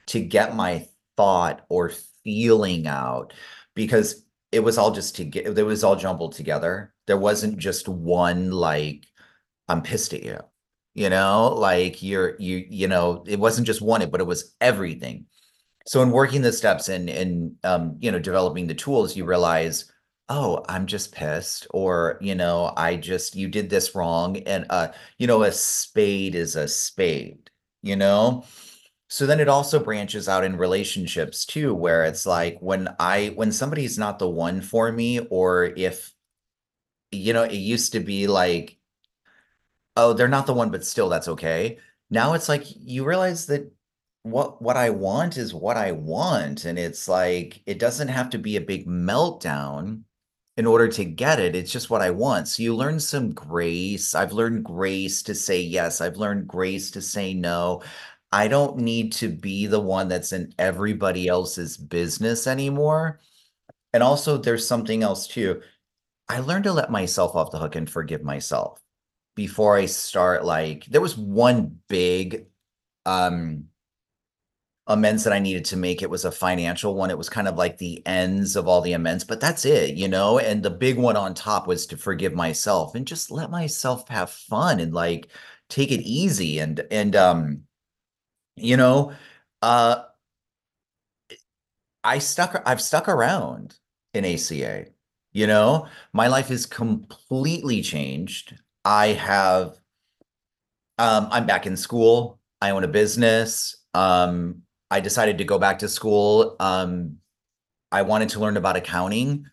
to 0.07 0.19
get 0.21 0.55
my 0.55 0.87
thought 1.17 1.65
or 1.69 1.91
feeling 2.23 2.87
out 2.87 3.33
because 3.75 4.23
it 4.51 4.61
was 4.61 4.77
all 4.77 4.91
just 4.91 5.15
to 5.17 5.25
get 5.25 5.57
it 5.57 5.63
was 5.63 5.83
all 5.83 5.95
jumbled 5.95 6.33
together. 6.33 6.93
There 7.07 7.17
wasn't 7.17 7.57
just 7.57 7.89
one 7.89 8.51
like 8.51 9.05
I'm 9.67 9.81
pissed 9.81 10.13
at 10.13 10.23
you. 10.23 10.39
You 10.93 11.09
know, 11.09 11.53
like 11.57 12.03
you're 12.03 12.35
you 12.39 12.65
you 12.69 12.87
know, 12.87 13.23
it 13.27 13.39
wasn't 13.39 13.67
just 13.67 13.81
one, 13.81 14.01
it, 14.01 14.11
but 14.11 14.21
it 14.21 14.27
was 14.27 14.55
everything. 14.61 15.25
So 15.85 16.01
in 16.01 16.11
working 16.11 16.41
the 16.41 16.53
steps 16.53 16.87
and 16.87 17.09
and 17.09 17.55
um, 17.63 17.97
you 17.99 18.11
know, 18.11 18.19
developing 18.19 18.67
the 18.67 18.75
tools, 18.75 19.17
you 19.17 19.25
realize 19.25 19.91
oh, 20.29 20.63
I'm 20.69 20.87
just 20.87 21.11
pissed, 21.13 21.67
or, 21.71 22.17
you 22.21 22.35
know, 22.35 22.73
I 22.77 22.95
just, 22.95 23.35
you 23.35 23.47
did 23.47 23.69
this 23.69 23.93
wrong. 23.95 24.37
And, 24.37 24.65
uh, 24.69 24.89
you 25.17 25.27
know, 25.27 25.43
a 25.43 25.51
spade 25.51 26.35
is 26.35 26.55
a 26.55 26.67
spade, 26.67 27.49
you 27.81 27.95
know? 27.95 28.45
So 29.09 29.25
then 29.25 29.39
it 29.39 29.49
also 29.49 29.83
branches 29.83 30.27
out 30.29 30.43
in 30.43 30.57
relationships 30.57 31.45
too, 31.45 31.73
where 31.75 32.05
it's 32.05 32.25
like 32.25 32.57
when 32.61 32.89
I, 32.99 33.33
when 33.35 33.51
somebody's 33.51 33.97
not 33.97 34.17
the 34.17 34.29
one 34.29 34.61
for 34.61 34.91
me, 34.91 35.19
or 35.19 35.65
if, 35.65 36.11
you 37.11 37.33
know, 37.33 37.43
it 37.43 37.53
used 37.53 37.91
to 37.93 37.99
be 37.99 38.27
like, 38.27 38.77
oh, 39.95 40.13
they're 40.13 40.27
not 40.27 40.47
the 40.47 40.53
one, 40.53 40.71
but 40.71 40.85
still 40.85 41.09
that's 41.09 41.27
okay. 41.27 41.77
Now 42.09 42.33
it's 42.33 42.49
like 42.49 42.63
you 42.67 43.05
realize 43.05 43.47
that 43.47 43.71
what 44.23 44.61
what 44.61 44.77
I 44.77 44.89
want 44.89 45.37
is 45.37 45.53
what 45.53 45.75
I 45.77 45.91
want 45.91 46.63
and 46.63 46.79
it's 46.79 47.09
like 47.09 47.61
it 47.65 47.77
doesn't 47.77 48.07
have 48.07 48.29
to 48.31 48.37
be 48.37 48.55
a 48.55 48.61
big 48.61 48.87
meltdown 48.87 50.03
in 50.57 50.65
order 50.65 50.87
to 50.87 51.03
get 51.05 51.39
it. 51.39 51.55
It's 51.55 51.71
just 51.71 51.89
what 51.89 52.01
I 52.01 52.11
want. 52.11 52.47
So 52.47 52.63
you 52.63 52.75
learn 52.75 52.99
some 52.99 53.31
grace. 53.33 54.13
I've 54.13 54.33
learned 54.33 54.63
grace 54.63 55.23
to 55.23 55.35
say 55.35 55.59
yes. 55.61 55.99
I've 56.01 56.17
learned 56.17 56.47
grace 56.47 56.91
to 56.91 57.01
say 57.01 57.33
no. 57.33 57.81
I 58.31 58.47
don't 58.47 58.77
need 58.77 59.13
to 59.13 59.29
be 59.29 59.67
the 59.67 59.79
one 59.79 60.07
that's 60.07 60.33
in 60.33 60.53
everybody 60.59 61.27
else's 61.27 61.77
business 61.77 62.47
anymore. 62.47 63.19
And 63.93 64.01
also, 64.01 64.37
there's 64.37 64.67
something 64.67 65.03
else 65.03 65.27
too. 65.27 65.61
I 66.29 66.39
learned 66.39 66.63
to 66.65 66.73
let 66.73 66.89
myself 66.91 67.35
off 67.35 67.51
the 67.51 67.59
hook 67.59 67.75
and 67.75 67.89
forgive 67.89 68.23
myself 68.23 68.81
before 69.35 69.75
I 69.75 69.85
start. 69.85 70.45
Like, 70.45 70.85
there 70.85 71.01
was 71.01 71.17
one 71.17 71.79
big 71.87 72.47
um 73.05 73.65
amends 74.87 75.23
that 75.23 75.33
I 75.33 75.39
needed 75.39 75.65
to 75.65 75.77
make. 75.77 76.01
It 76.01 76.09
was 76.09 76.25
a 76.25 76.31
financial 76.31 76.95
one. 76.95 77.09
It 77.09 77.17
was 77.17 77.29
kind 77.29 77.47
of 77.47 77.55
like 77.55 77.77
the 77.77 78.05
ends 78.05 78.55
of 78.55 78.67
all 78.67 78.81
the 78.81 78.93
amends, 78.93 79.23
but 79.23 79.39
that's 79.39 79.65
it, 79.65 79.95
you 79.95 80.07
know? 80.07 80.39
And 80.39 80.61
the 80.61 80.69
big 80.69 80.97
one 80.97 81.15
on 81.15 81.33
top 81.33 81.67
was 81.67 81.85
to 81.87 81.97
forgive 81.97 82.33
myself 82.33 82.95
and 82.95 83.07
just 83.07 83.31
let 83.31 83.49
myself 83.49 84.07
have 84.09 84.29
fun 84.31 84.79
and 84.79 84.93
like 84.93 85.29
take 85.69 85.91
it 85.91 86.01
easy 86.01 86.59
and 86.59 86.81
and 86.91 87.15
um 87.15 87.63
you 88.55 88.77
know, 88.77 89.13
uh 89.61 90.03
I 92.03 92.19
stuck 92.19 92.61
I've 92.65 92.81
stuck 92.81 93.07
around 93.07 93.75
in 94.13 94.25
ACA. 94.25 94.85
You 95.31 95.47
know, 95.47 95.87
my 96.11 96.27
life 96.27 96.51
is 96.51 96.65
completely 96.65 97.81
changed. 97.81 98.55
I 98.85 99.07
have 99.07 99.77
um 100.97 101.27
I'm 101.31 101.45
back 101.45 101.65
in 101.65 101.77
school. 101.77 102.39
I 102.61 102.71
own 102.71 102.83
a 102.83 102.87
business. 102.87 103.77
Um 103.93 104.63
I 104.93 104.99
decided 104.99 105.39
to 105.39 105.43
go 105.43 105.57
back 105.57 105.79
to 105.79 105.89
school. 105.89 106.55
Um, 106.59 107.17
I 107.91 108.03
wanted 108.03 108.29
to 108.29 108.39
learn 108.39 108.57
about 108.57 108.75
accounting. 108.75 109.47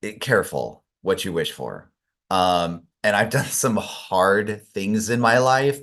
It, 0.00 0.20
careful 0.20 0.84
what 1.02 1.24
you 1.24 1.32
wish 1.32 1.50
for. 1.50 1.90
Um, 2.30 2.84
and 3.02 3.16
I've 3.16 3.30
done 3.30 3.46
some 3.46 3.76
hard 3.76 4.64
things 4.68 5.10
in 5.10 5.18
my 5.18 5.38
life, 5.38 5.80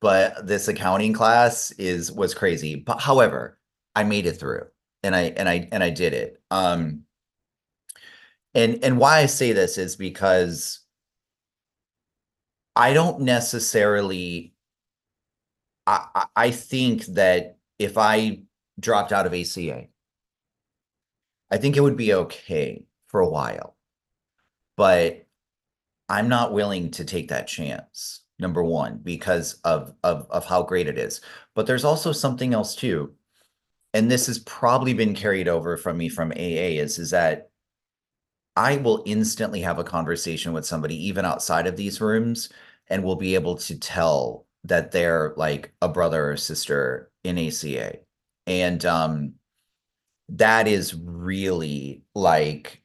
but 0.00 0.46
this 0.46 0.68
accounting 0.68 1.12
class 1.12 1.70
is 1.72 2.10
was 2.10 2.32
crazy. 2.32 2.76
But 2.76 2.98
however, 2.98 3.58
I 3.94 4.04
made 4.04 4.24
it 4.24 4.38
through 4.40 4.68
and 5.02 5.14
I 5.14 5.24
and 5.36 5.46
I 5.46 5.68
and 5.70 5.84
I 5.84 5.90
did 5.90 6.14
it. 6.14 6.40
Um, 6.50 7.02
and 8.54 8.82
and 8.82 8.98
why 8.98 9.18
I 9.18 9.26
say 9.26 9.52
this 9.52 9.76
is 9.76 9.96
because 9.96 10.80
I 12.74 12.94
don't 12.94 13.20
necessarily 13.20 14.54
I, 15.86 16.26
I 16.34 16.50
think 16.52 17.04
that 17.06 17.57
if 17.78 17.96
I 17.98 18.42
dropped 18.78 19.12
out 19.12 19.26
of 19.26 19.34
ACA, 19.34 19.86
I 21.50 21.56
think 21.56 21.76
it 21.76 21.80
would 21.80 21.96
be 21.96 22.14
okay 22.14 22.84
for 23.06 23.20
a 23.20 23.28
while. 23.28 23.76
But 24.76 25.26
I'm 26.08 26.28
not 26.28 26.52
willing 26.52 26.90
to 26.92 27.04
take 27.04 27.28
that 27.28 27.48
chance. 27.48 28.20
Number 28.38 28.62
one, 28.62 28.98
because 28.98 29.54
of, 29.64 29.94
of 30.04 30.28
of 30.30 30.44
how 30.44 30.62
great 30.62 30.86
it 30.86 30.96
is. 30.96 31.20
But 31.54 31.66
there's 31.66 31.84
also 31.84 32.12
something 32.12 32.54
else 32.54 32.76
too. 32.76 33.14
And 33.94 34.10
this 34.10 34.26
has 34.26 34.38
probably 34.40 34.94
been 34.94 35.14
carried 35.14 35.48
over 35.48 35.76
from 35.76 35.98
me 35.98 36.08
from 36.08 36.30
AA 36.30 36.78
is, 36.78 36.98
is 36.98 37.10
that 37.10 37.50
I 38.54 38.76
will 38.76 39.02
instantly 39.06 39.60
have 39.62 39.78
a 39.78 39.84
conversation 39.84 40.52
with 40.52 40.66
somebody, 40.66 40.94
even 41.06 41.24
outside 41.24 41.66
of 41.66 41.76
these 41.76 42.00
rooms, 42.00 42.48
and 42.88 43.02
will 43.02 43.16
be 43.16 43.34
able 43.34 43.56
to 43.56 43.78
tell 43.78 44.46
that 44.64 44.92
they're 44.92 45.34
like 45.36 45.72
a 45.80 45.88
brother 45.88 46.30
or 46.32 46.36
sister 46.36 47.07
in 47.24 47.38
ACA. 47.38 47.98
And 48.46 48.84
um 48.84 49.34
that 50.30 50.68
is 50.68 50.94
really 50.94 52.02
like 52.14 52.82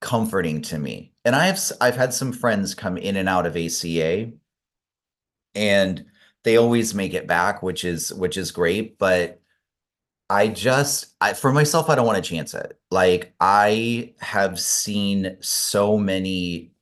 comforting 0.00 0.62
to 0.62 0.78
me. 0.78 1.12
And 1.24 1.34
I 1.34 1.46
have 1.46 1.60
I've 1.80 1.96
had 1.96 2.12
some 2.14 2.32
friends 2.32 2.74
come 2.74 2.96
in 2.96 3.16
and 3.16 3.28
out 3.28 3.46
of 3.46 3.56
ACA 3.56 4.32
and 5.54 6.04
they 6.44 6.56
always 6.58 6.94
make 6.94 7.14
it 7.14 7.26
back, 7.26 7.62
which 7.62 7.84
is 7.84 8.12
which 8.12 8.36
is 8.36 8.52
great, 8.52 8.98
but 8.98 9.40
I 10.28 10.48
just 10.48 11.14
I 11.20 11.32
for 11.32 11.52
myself 11.52 11.88
I 11.88 11.94
don't 11.94 12.06
want 12.06 12.22
to 12.22 12.28
chance 12.28 12.54
it. 12.54 12.78
Like 12.90 13.34
I 13.40 14.14
have 14.20 14.60
seen 14.60 15.36
so 15.40 15.98
many 15.98 16.72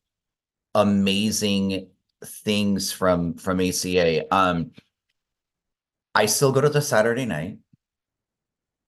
amazing 0.75 1.89
things 2.25 2.93
from 2.93 3.35
from 3.35 3.61
ACA. 3.61 4.33
Um 4.35 4.73
I 6.15 6.27
still 6.27 6.53
go 6.53 6.61
to 6.61 6.69
the 6.69 6.83
Saturday 6.83 7.27
night. 7.27 7.59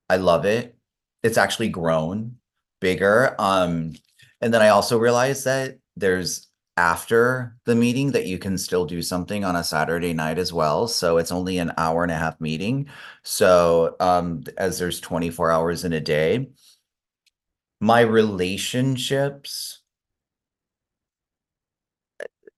I 0.09 0.17
love 0.17 0.45
it. 0.45 0.77
It's 1.23 1.39
actually 1.39 1.69
grown 1.69 2.37
bigger. 2.81 3.35
Um, 3.39 3.95
and 4.41 4.53
then 4.53 4.63
I 4.63 4.69
also 4.69 4.99
realized 4.99 5.45
that 5.47 5.79
there's 5.97 6.49
after 6.77 7.57
the 7.67 7.75
meeting 7.75 8.11
that 8.13 8.27
you 8.27 8.37
can 8.39 8.59
still 8.59 8.85
do 8.85 9.01
something 9.01 9.45
on 9.45 9.57
a 9.57 9.65
Saturday 9.65 10.13
night 10.13 10.39
as 10.39 10.53
well. 10.53 10.89
So 10.89 11.19
it's 11.19 11.33
only 11.33 11.59
an 11.59 11.73
hour 11.79 12.03
and 12.03 12.13
a 12.13 12.17
half 12.17 12.41
meeting. 12.41 12.89
So 13.23 13.97
um, 14.01 14.43
as 14.59 14.79
there's 14.79 15.01
24 15.01 15.51
hours 15.53 15.85
in 15.85 15.93
a 15.93 16.01
day, 16.01 16.49
my 17.81 18.01
relationships, 18.01 19.83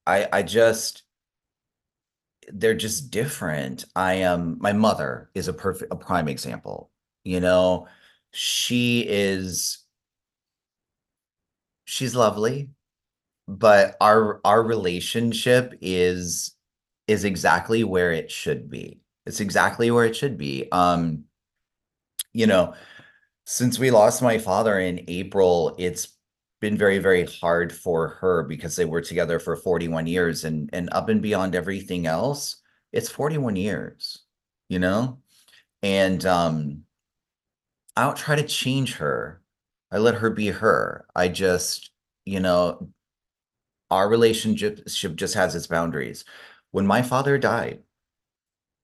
I 0.06 0.28
I 0.32 0.42
just 0.42 1.02
they're 2.52 2.74
just 2.74 3.10
different. 3.10 3.84
I 3.94 4.14
am 4.14 4.58
my 4.60 4.72
mother 4.72 5.30
is 5.34 5.48
a 5.48 5.52
perfect 5.52 5.92
a 5.92 5.96
prime 5.96 6.28
example. 6.28 6.90
You 7.24 7.40
know, 7.40 7.88
she 8.32 9.04
is 9.08 9.78
she's 11.84 12.14
lovely, 12.14 12.70
but 13.48 13.96
our 14.00 14.40
our 14.44 14.62
relationship 14.62 15.74
is 15.80 16.54
is 17.08 17.24
exactly 17.24 17.84
where 17.84 18.12
it 18.12 18.30
should 18.30 18.70
be. 18.70 19.00
It's 19.26 19.40
exactly 19.40 19.90
where 19.90 20.04
it 20.04 20.16
should 20.16 20.38
be. 20.38 20.68
Um, 20.70 21.24
you 22.32 22.46
know, 22.46 22.74
since 23.44 23.78
we 23.78 23.90
lost 23.90 24.22
my 24.22 24.38
father 24.38 24.78
in 24.78 25.04
April, 25.08 25.74
it's 25.78 26.15
been 26.60 26.76
very, 26.76 26.98
very 26.98 27.26
hard 27.26 27.72
for 27.72 28.08
her 28.08 28.42
because 28.42 28.76
they 28.76 28.84
were 28.84 29.00
together 29.00 29.38
for 29.38 29.56
41 29.56 30.06
years 30.06 30.44
and 30.44 30.70
and 30.72 30.88
up 30.92 31.08
and 31.08 31.22
beyond 31.22 31.54
everything 31.54 32.06
else, 32.06 32.56
it's 32.92 33.10
41 33.10 33.56
years, 33.56 34.22
you 34.68 34.78
know? 34.78 35.18
And 35.82 36.24
um 36.26 36.84
I 37.96 38.04
don't 38.04 38.16
try 38.16 38.36
to 38.36 38.42
change 38.46 38.94
her. 38.96 39.42
I 39.90 39.98
let 39.98 40.16
her 40.16 40.30
be 40.30 40.48
her. 40.48 41.06
I 41.14 41.28
just, 41.28 41.90
you 42.24 42.40
know, 42.40 42.90
our 43.90 44.08
relationship 44.08 44.86
just 44.86 45.34
has 45.34 45.54
its 45.54 45.66
boundaries. 45.66 46.24
When 46.72 46.86
my 46.86 47.02
father 47.02 47.38
died 47.38 47.82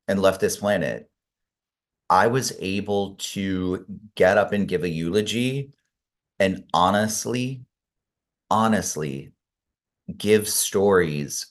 and 0.09 0.23
left 0.23 0.41
this 0.41 0.57
planet, 0.57 1.11
I 2.09 2.29
was 2.29 2.53
able 2.61 3.16
to 3.16 3.85
get 4.14 4.39
up 4.39 4.53
and 4.53 4.68
give 4.68 4.85
a 4.85 4.89
eulogy 4.89 5.73
and 6.39 6.64
honestly, 6.72 7.64
honestly 8.51 9.33
give 10.16 10.49
stories 10.49 11.47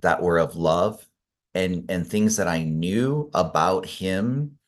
that 0.00 0.22
were 0.22 0.38
of 0.38 0.56
love 0.56 1.06
and 1.54 1.90
and 1.90 2.06
things 2.06 2.36
that 2.36 2.48
I 2.48 2.62
knew 2.62 3.30
about 3.32 3.86
him 3.86 4.58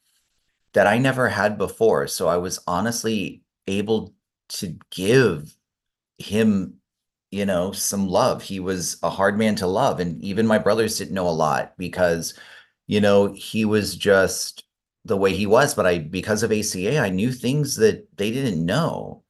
that 0.72 0.86
I 0.86 0.98
never 0.98 1.28
had 1.28 1.58
before. 1.58 2.06
So 2.06 2.28
I 2.28 2.36
was 2.36 2.60
honestly 2.66 3.42
able 3.66 4.14
to 4.48 4.78
give 4.90 5.54
him, 6.18 6.74
you 7.30 7.46
know, 7.46 7.72
some 7.72 8.08
love. 8.08 8.42
He 8.42 8.60
was 8.60 8.98
a 9.02 9.10
hard 9.10 9.38
man 9.38 9.54
to 9.56 9.66
love. 9.66 10.00
And 10.00 10.22
even 10.22 10.46
my 10.46 10.58
brothers 10.58 10.98
didn't 10.98 11.14
know 11.14 11.28
a 11.28 11.30
lot 11.30 11.74
because, 11.78 12.34
you 12.86 13.00
know, 13.00 13.32
he 13.32 13.64
was 13.64 13.96
just 13.96 14.64
the 15.04 15.16
way 15.16 15.34
he 15.34 15.46
was. 15.46 15.74
But 15.74 15.86
I, 15.86 15.98
because 15.98 16.42
of 16.42 16.52
ACA, 16.52 16.98
I 16.98 17.10
knew 17.10 17.32
things 17.32 17.76
that 17.76 18.06
they 18.16 18.30
didn't 18.30 18.64
know. 18.64 19.24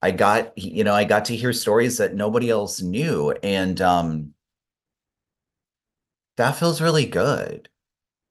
I 0.00 0.12
got, 0.12 0.56
you 0.56 0.84
know, 0.84 0.94
I 0.94 1.04
got 1.04 1.26
to 1.26 1.36
hear 1.36 1.52
stories 1.52 1.98
that 1.98 2.14
nobody 2.14 2.50
else 2.50 2.80
knew. 2.80 3.32
And 3.42 3.80
um, 3.80 4.34
that 6.36 6.52
feels 6.52 6.80
really 6.80 7.06
good. 7.06 7.68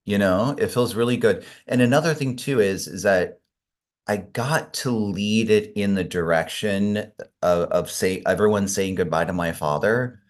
You 0.05 0.17
know, 0.17 0.55
it 0.57 0.67
feels 0.71 0.95
really 0.95 1.17
good. 1.17 1.45
And 1.67 1.81
another 1.81 2.13
thing 2.13 2.37
too 2.37 2.61
is 2.61 2.87
is 2.87 3.03
that 3.03 3.41
I 4.07 4.17
got 4.17 4.73
to 4.75 4.91
lead 4.91 5.49
it 5.49 5.73
in 5.75 5.95
the 5.95 6.03
direction 6.03 7.11
of, 7.41 7.69
of 7.69 7.91
say 7.91 8.23
everyone 8.25 8.69
saying 8.69 8.95
goodbye 8.95 9.25
to 9.25 9.33
my 9.33 9.51
father 9.51 10.21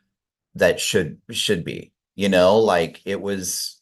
that 0.56 0.80
should 0.80 1.22
should 1.32 1.64
be. 1.64 1.94
You 2.16 2.30
know, 2.30 2.58
like 2.58 3.02
it 3.06 3.22
was 3.22 3.80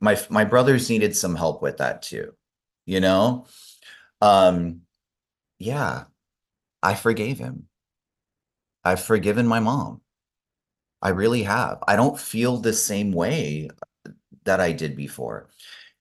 my 0.00 0.20
my 0.28 0.44
brothers 0.44 0.90
needed 0.90 1.16
some 1.16 1.34
help 1.34 1.62
with 1.62 1.78
that 1.78 2.02
too. 2.02 2.34
You 2.84 3.00
know? 3.00 3.46
Um 4.20 4.82
yeah, 5.58 6.04
I 6.82 6.94
forgave 6.94 7.38
him. 7.38 7.68
I've 8.84 9.02
forgiven 9.02 9.46
my 9.46 9.60
mom. 9.60 10.00
I 11.02 11.10
really 11.10 11.42
have. 11.44 11.82
I 11.86 11.96
don't 11.96 12.18
feel 12.18 12.56
the 12.56 12.72
same 12.72 13.12
way 13.12 13.70
that 14.44 14.60
I 14.60 14.72
did 14.72 14.96
before. 14.96 15.50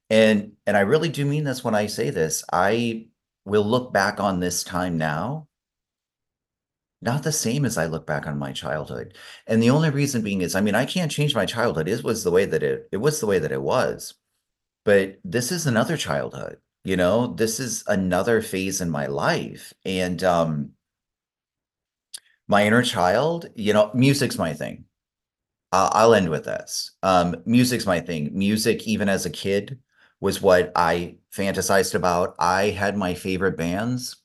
And 0.10 0.54
and 0.66 0.78
I 0.78 0.82
really 0.82 1.10
do 1.10 1.26
mean 1.26 1.44
this 1.44 1.64
when 1.64 1.76
I 1.76 1.88
say 1.88 2.10
this. 2.10 2.44
I 2.52 3.08
will 3.46 3.66
look 3.66 3.94
back 3.94 4.20
on 4.20 4.40
this 4.40 4.64
time 4.64 4.98
now 4.98 5.48
not 7.02 7.24
the 7.24 7.32
same 7.32 7.66
as 7.66 7.78
I 7.78 7.86
look 7.86 8.08
back 8.08 8.26
on 8.28 8.40
my 8.40 8.52
childhood. 8.52 9.16
And 9.46 9.62
the 9.62 9.70
only 9.70 9.90
reason 9.90 10.22
being 10.22 10.42
is 10.42 10.56
I 10.56 10.62
mean, 10.62 10.76
I 10.76 10.86
can't 10.86 11.12
change 11.12 11.36
my 11.36 11.46
childhood. 11.46 11.88
It 11.88 12.04
was 12.04 12.24
the 12.24 12.32
way 12.32 12.46
that 12.46 12.64
it 12.64 12.90
it 12.92 12.98
was 12.98 13.20
the 13.20 13.28
way 13.28 13.40
that 13.40 13.52
it 13.52 13.62
was. 13.62 14.16
But 14.84 15.20
this 15.24 15.52
is 15.52 15.68
another 15.68 15.98
childhood, 15.98 16.58
you 16.88 16.98
know? 16.98 17.28
This 17.28 17.60
is 17.60 17.84
another 17.88 18.42
phase 18.42 18.82
in 18.82 18.90
my 18.90 19.08
life. 19.08 19.74
And 19.86 20.24
um 20.24 20.72
my 22.48 22.66
inner 22.66 22.82
child, 22.84 23.48
you 23.56 23.74
know, 23.74 23.92
music's 23.94 24.38
my 24.38 24.54
thing. 24.54 24.86
Uh, 25.72 25.90
I'll 25.92 26.14
end 26.14 26.30
with 26.30 26.46
this. 26.46 26.92
Um, 27.04 27.36
music's 27.46 27.86
my 27.86 28.00
thing. 28.00 28.30
Music, 28.34 28.88
even 28.88 29.10
as 29.10 29.26
a 29.26 29.30
kid, 29.30 29.80
was 30.22 30.42
what 30.42 30.72
I 30.76 31.18
fantasized 31.36 31.94
about. 31.94 32.36
I 32.40 32.70
had 32.70 32.96
my 32.96 33.14
favorite 33.14 33.58
bands. 33.58 34.16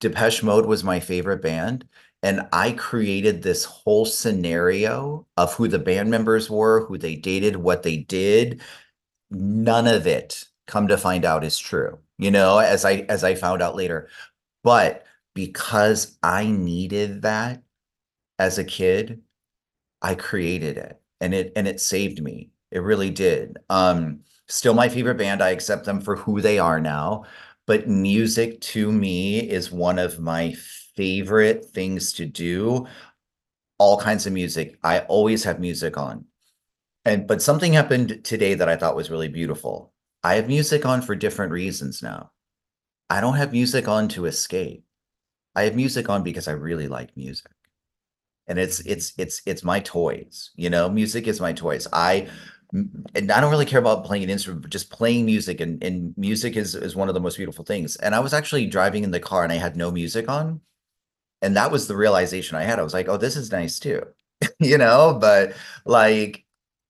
Depeche 0.00 0.42
Mode 0.42 0.66
was 0.66 0.82
my 0.82 1.00
favorite 1.00 1.42
band. 1.42 1.86
And 2.22 2.48
I 2.50 2.72
created 2.72 3.42
this 3.42 3.64
whole 3.64 4.06
scenario 4.06 5.26
of 5.36 5.52
who 5.54 5.68
the 5.68 5.78
band 5.78 6.10
members 6.10 6.48
were, 6.48 6.86
who 6.86 6.96
they 6.96 7.16
dated, 7.16 7.56
what 7.56 7.82
they 7.82 7.98
did. 7.98 8.62
None 9.30 9.86
of 9.86 10.06
it, 10.06 10.46
come 10.66 10.88
to 10.88 10.98
find 10.98 11.24
out, 11.24 11.44
is 11.44 11.58
true. 11.58 11.98
You 12.18 12.30
know, 12.30 12.58
as 12.58 12.84
I 12.84 13.06
as 13.08 13.24
I 13.24 13.34
found 13.34 13.62
out 13.62 13.76
later. 13.76 14.08
But 14.62 15.06
because 15.34 16.18
I 16.22 16.46
needed 16.46 17.22
that 17.22 17.62
as 18.38 18.58
a 18.58 18.64
kid, 18.64 19.22
I 20.02 20.14
created 20.14 20.76
it 20.78 21.00
and 21.20 21.34
it 21.34 21.52
and 21.56 21.68
it 21.68 21.80
saved 21.80 22.22
me. 22.22 22.50
It 22.70 22.80
really 22.80 23.10
did. 23.10 23.58
Um 23.70 24.20
still 24.48 24.74
my 24.74 24.88
favorite 24.88 25.16
band. 25.18 25.42
I 25.42 25.50
accept 25.50 25.86
them 25.86 26.00
for 26.00 26.16
who 26.16 26.40
they 26.40 26.58
are 26.58 26.80
now, 26.80 27.24
but 27.66 27.88
music 27.88 28.60
to 28.62 28.92
me 28.92 29.40
is 29.40 29.72
one 29.72 29.98
of 29.98 30.20
my 30.20 30.54
favorite 30.96 31.64
things 31.66 32.12
to 32.14 32.26
do. 32.26 32.86
All 33.78 33.98
kinds 34.00 34.26
of 34.26 34.32
music. 34.32 34.78
I 34.82 35.00
always 35.00 35.44
have 35.44 35.60
music 35.60 35.96
on. 35.96 36.26
And 37.06 37.26
but 37.26 37.42
something 37.42 37.72
happened 37.72 38.24
today 38.24 38.54
that 38.54 38.68
I 38.68 38.76
thought 38.76 38.96
was 38.96 39.10
really 39.10 39.28
beautiful. 39.28 39.93
I 40.24 40.36
have 40.36 40.48
music 40.48 40.86
on 40.86 41.02
for 41.02 41.14
different 41.14 41.52
reasons 41.52 42.02
now. 42.02 42.30
I 43.10 43.20
don't 43.20 43.36
have 43.36 43.52
music 43.52 43.86
on 43.86 44.08
to 44.08 44.24
escape. 44.24 44.82
I 45.54 45.64
have 45.64 45.76
music 45.76 46.08
on 46.08 46.22
because 46.22 46.48
I 46.48 46.52
really 46.52 46.88
like 46.88 47.14
music. 47.14 47.52
And 48.46 48.58
it's 48.58 48.80
mm-hmm. 48.80 48.92
it's 48.92 49.12
it's 49.18 49.42
it's 49.44 49.62
my 49.62 49.80
toys, 49.80 50.50
you 50.56 50.70
know, 50.70 50.88
music 50.88 51.28
is 51.28 51.40
my 51.40 51.52
toys. 51.52 51.86
I 51.92 52.28
and 52.72 53.30
I 53.30 53.40
don't 53.40 53.50
really 53.50 53.66
care 53.66 53.78
about 53.78 54.04
playing 54.04 54.24
an 54.24 54.30
instrument, 54.30 54.62
but 54.62 54.70
just 54.70 54.90
playing 54.90 55.26
music 55.26 55.60
and, 55.60 55.82
and 55.84 56.16
music 56.16 56.56
is 56.56 56.74
is 56.74 56.96
one 56.96 57.08
of 57.08 57.14
the 57.14 57.20
most 57.20 57.36
beautiful 57.36 57.64
things. 57.64 57.96
And 57.96 58.14
I 58.14 58.20
was 58.20 58.34
actually 58.34 58.66
driving 58.66 59.04
in 59.04 59.10
the 59.10 59.20
car 59.20 59.44
and 59.44 59.52
I 59.52 59.56
had 59.56 59.76
no 59.76 59.90
music 59.90 60.28
on. 60.28 60.60
And 61.42 61.56
that 61.56 61.70
was 61.70 61.86
the 61.86 61.96
realization 61.96 62.56
I 62.56 62.62
had. 62.62 62.78
I 62.78 62.82
was 62.82 62.94
like, 62.94 63.08
oh, 63.08 63.18
this 63.18 63.36
is 63.36 63.52
nice 63.52 63.78
too. 63.78 64.02
you 64.58 64.78
know, 64.78 65.18
but 65.20 65.52
like 65.84 66.44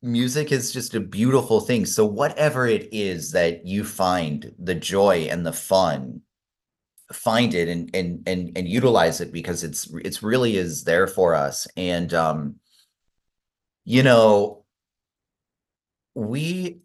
music 0.05 0.53
is 0.53 0.71
just 0.71 0.95
a 0.95 1.01
beautiful 1.01 1.61
thing. 1.61 1.87
So 1.87 2.05
whatever 2.05 2.67
it 2.67 2.89
is 2.93 3.33
that 3.33 3.67
you 3.67 3.83
find 3.85 4.55
the 4.59 4.75
joy 4.75 5.29
and 5.31 5.45
the 5.45 5.53
fun 5.53 6.21
find 7.13 7.55
it 7.55 7.69
and 7.69 7.95
and 7.95 8.23
and 8.27 8.57
and 8.57 8.69
utilize 8.69 9.21
it 9.21 9.33
because 9.33 9.63
it's 9.63 9.89
it's 10.05 10.23
really 10.23 10.57
is 10.57 10.85
there 10.85 11.07
for 11.07 11.35
us. 11.35 11.67
And 11.77 12.13
um 12.13 12.57
you 13.85 14.03
know 14.03 14.65
we 16.15 16.81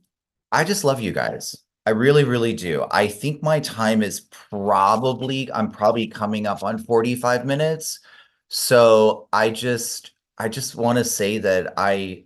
i 0.51 0.63
just 0.63 0.83
love 0.83 1.01
you 1.01 1.11
guys. 1.11 1.55
I 1.85 1.91
really 1.91 2.23
really 2.23 2.53
do. 2.53 2.85
I 2.91 3.07
think 3.07 3.43
my 3.43 3.59
time 3.59 4.01
is 4.01 4.21
probably 4.21 5.51
i'm 5.51 5.71
probably 5.71 6.07
coming 6.07 6.47
up 6.47 6.63
on 6.63 6.77
45 6.77 7.45
minutes. 7.45 7.99
So 8.47 9.27
i 9.33 9.49
just 9.49 10.11
i 10.37 10.47
just 10.49 10.75
want 10.75 10.97
to 10.97 11.03
say 11.03 11.37
that 11.39 11.73
i 11.77 12.25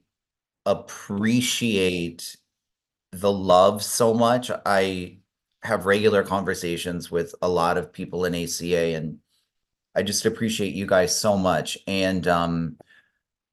appreciate 0.66 2.36
the 3.11 3.32
love 3.32 3.84
so 3.84 4.14
much 4.14 4.49
i 4.66 5.18
have 5.64 5.86
regular 5.86 6.24
conversations 6.24 7.09
with 7.09 7.34
a 7.41 7.47
lot 7.47 7.78
of 7.78 7.93
people 7.93 8.26
in 8.26 8.36
ACA 8.36 8.95
and 8.95 9.20
I 9.95 10.03
just 10.03 10.26
appreciate 10.26 10.74
you 10.74 10.86
guys 10.86 11.16
so 11.16 11.38
much. 11.38 11.78
And 11.88 12.28
um 12.28 12.78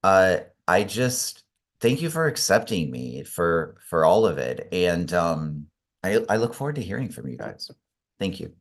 uh 0.02 0.38
I 0.66 0.84
just 0.84 1.44
thank 1.80 2.02
you 2.02 2.10
for 2.10 2.26
accepting 2.26 2.90
me 2.90 3.24
for 3.24 3.76
for 3.88 4.04
all 4.04 4.26
of 4.26 4.38
it. 4.38 4.68
And 4.72 5.12
um 5.12 5.66
I 6.02 6.24
I 6.28 6.36
look 6.36 6.54
forward 6.54 6.76
to 6.76 6.82
hearing 6.82 7.10
from 7.10 7.28
you 7.28 7.36
guys. 7.36 7.70
Thank 8.18 8.40
you. 8.40 8.59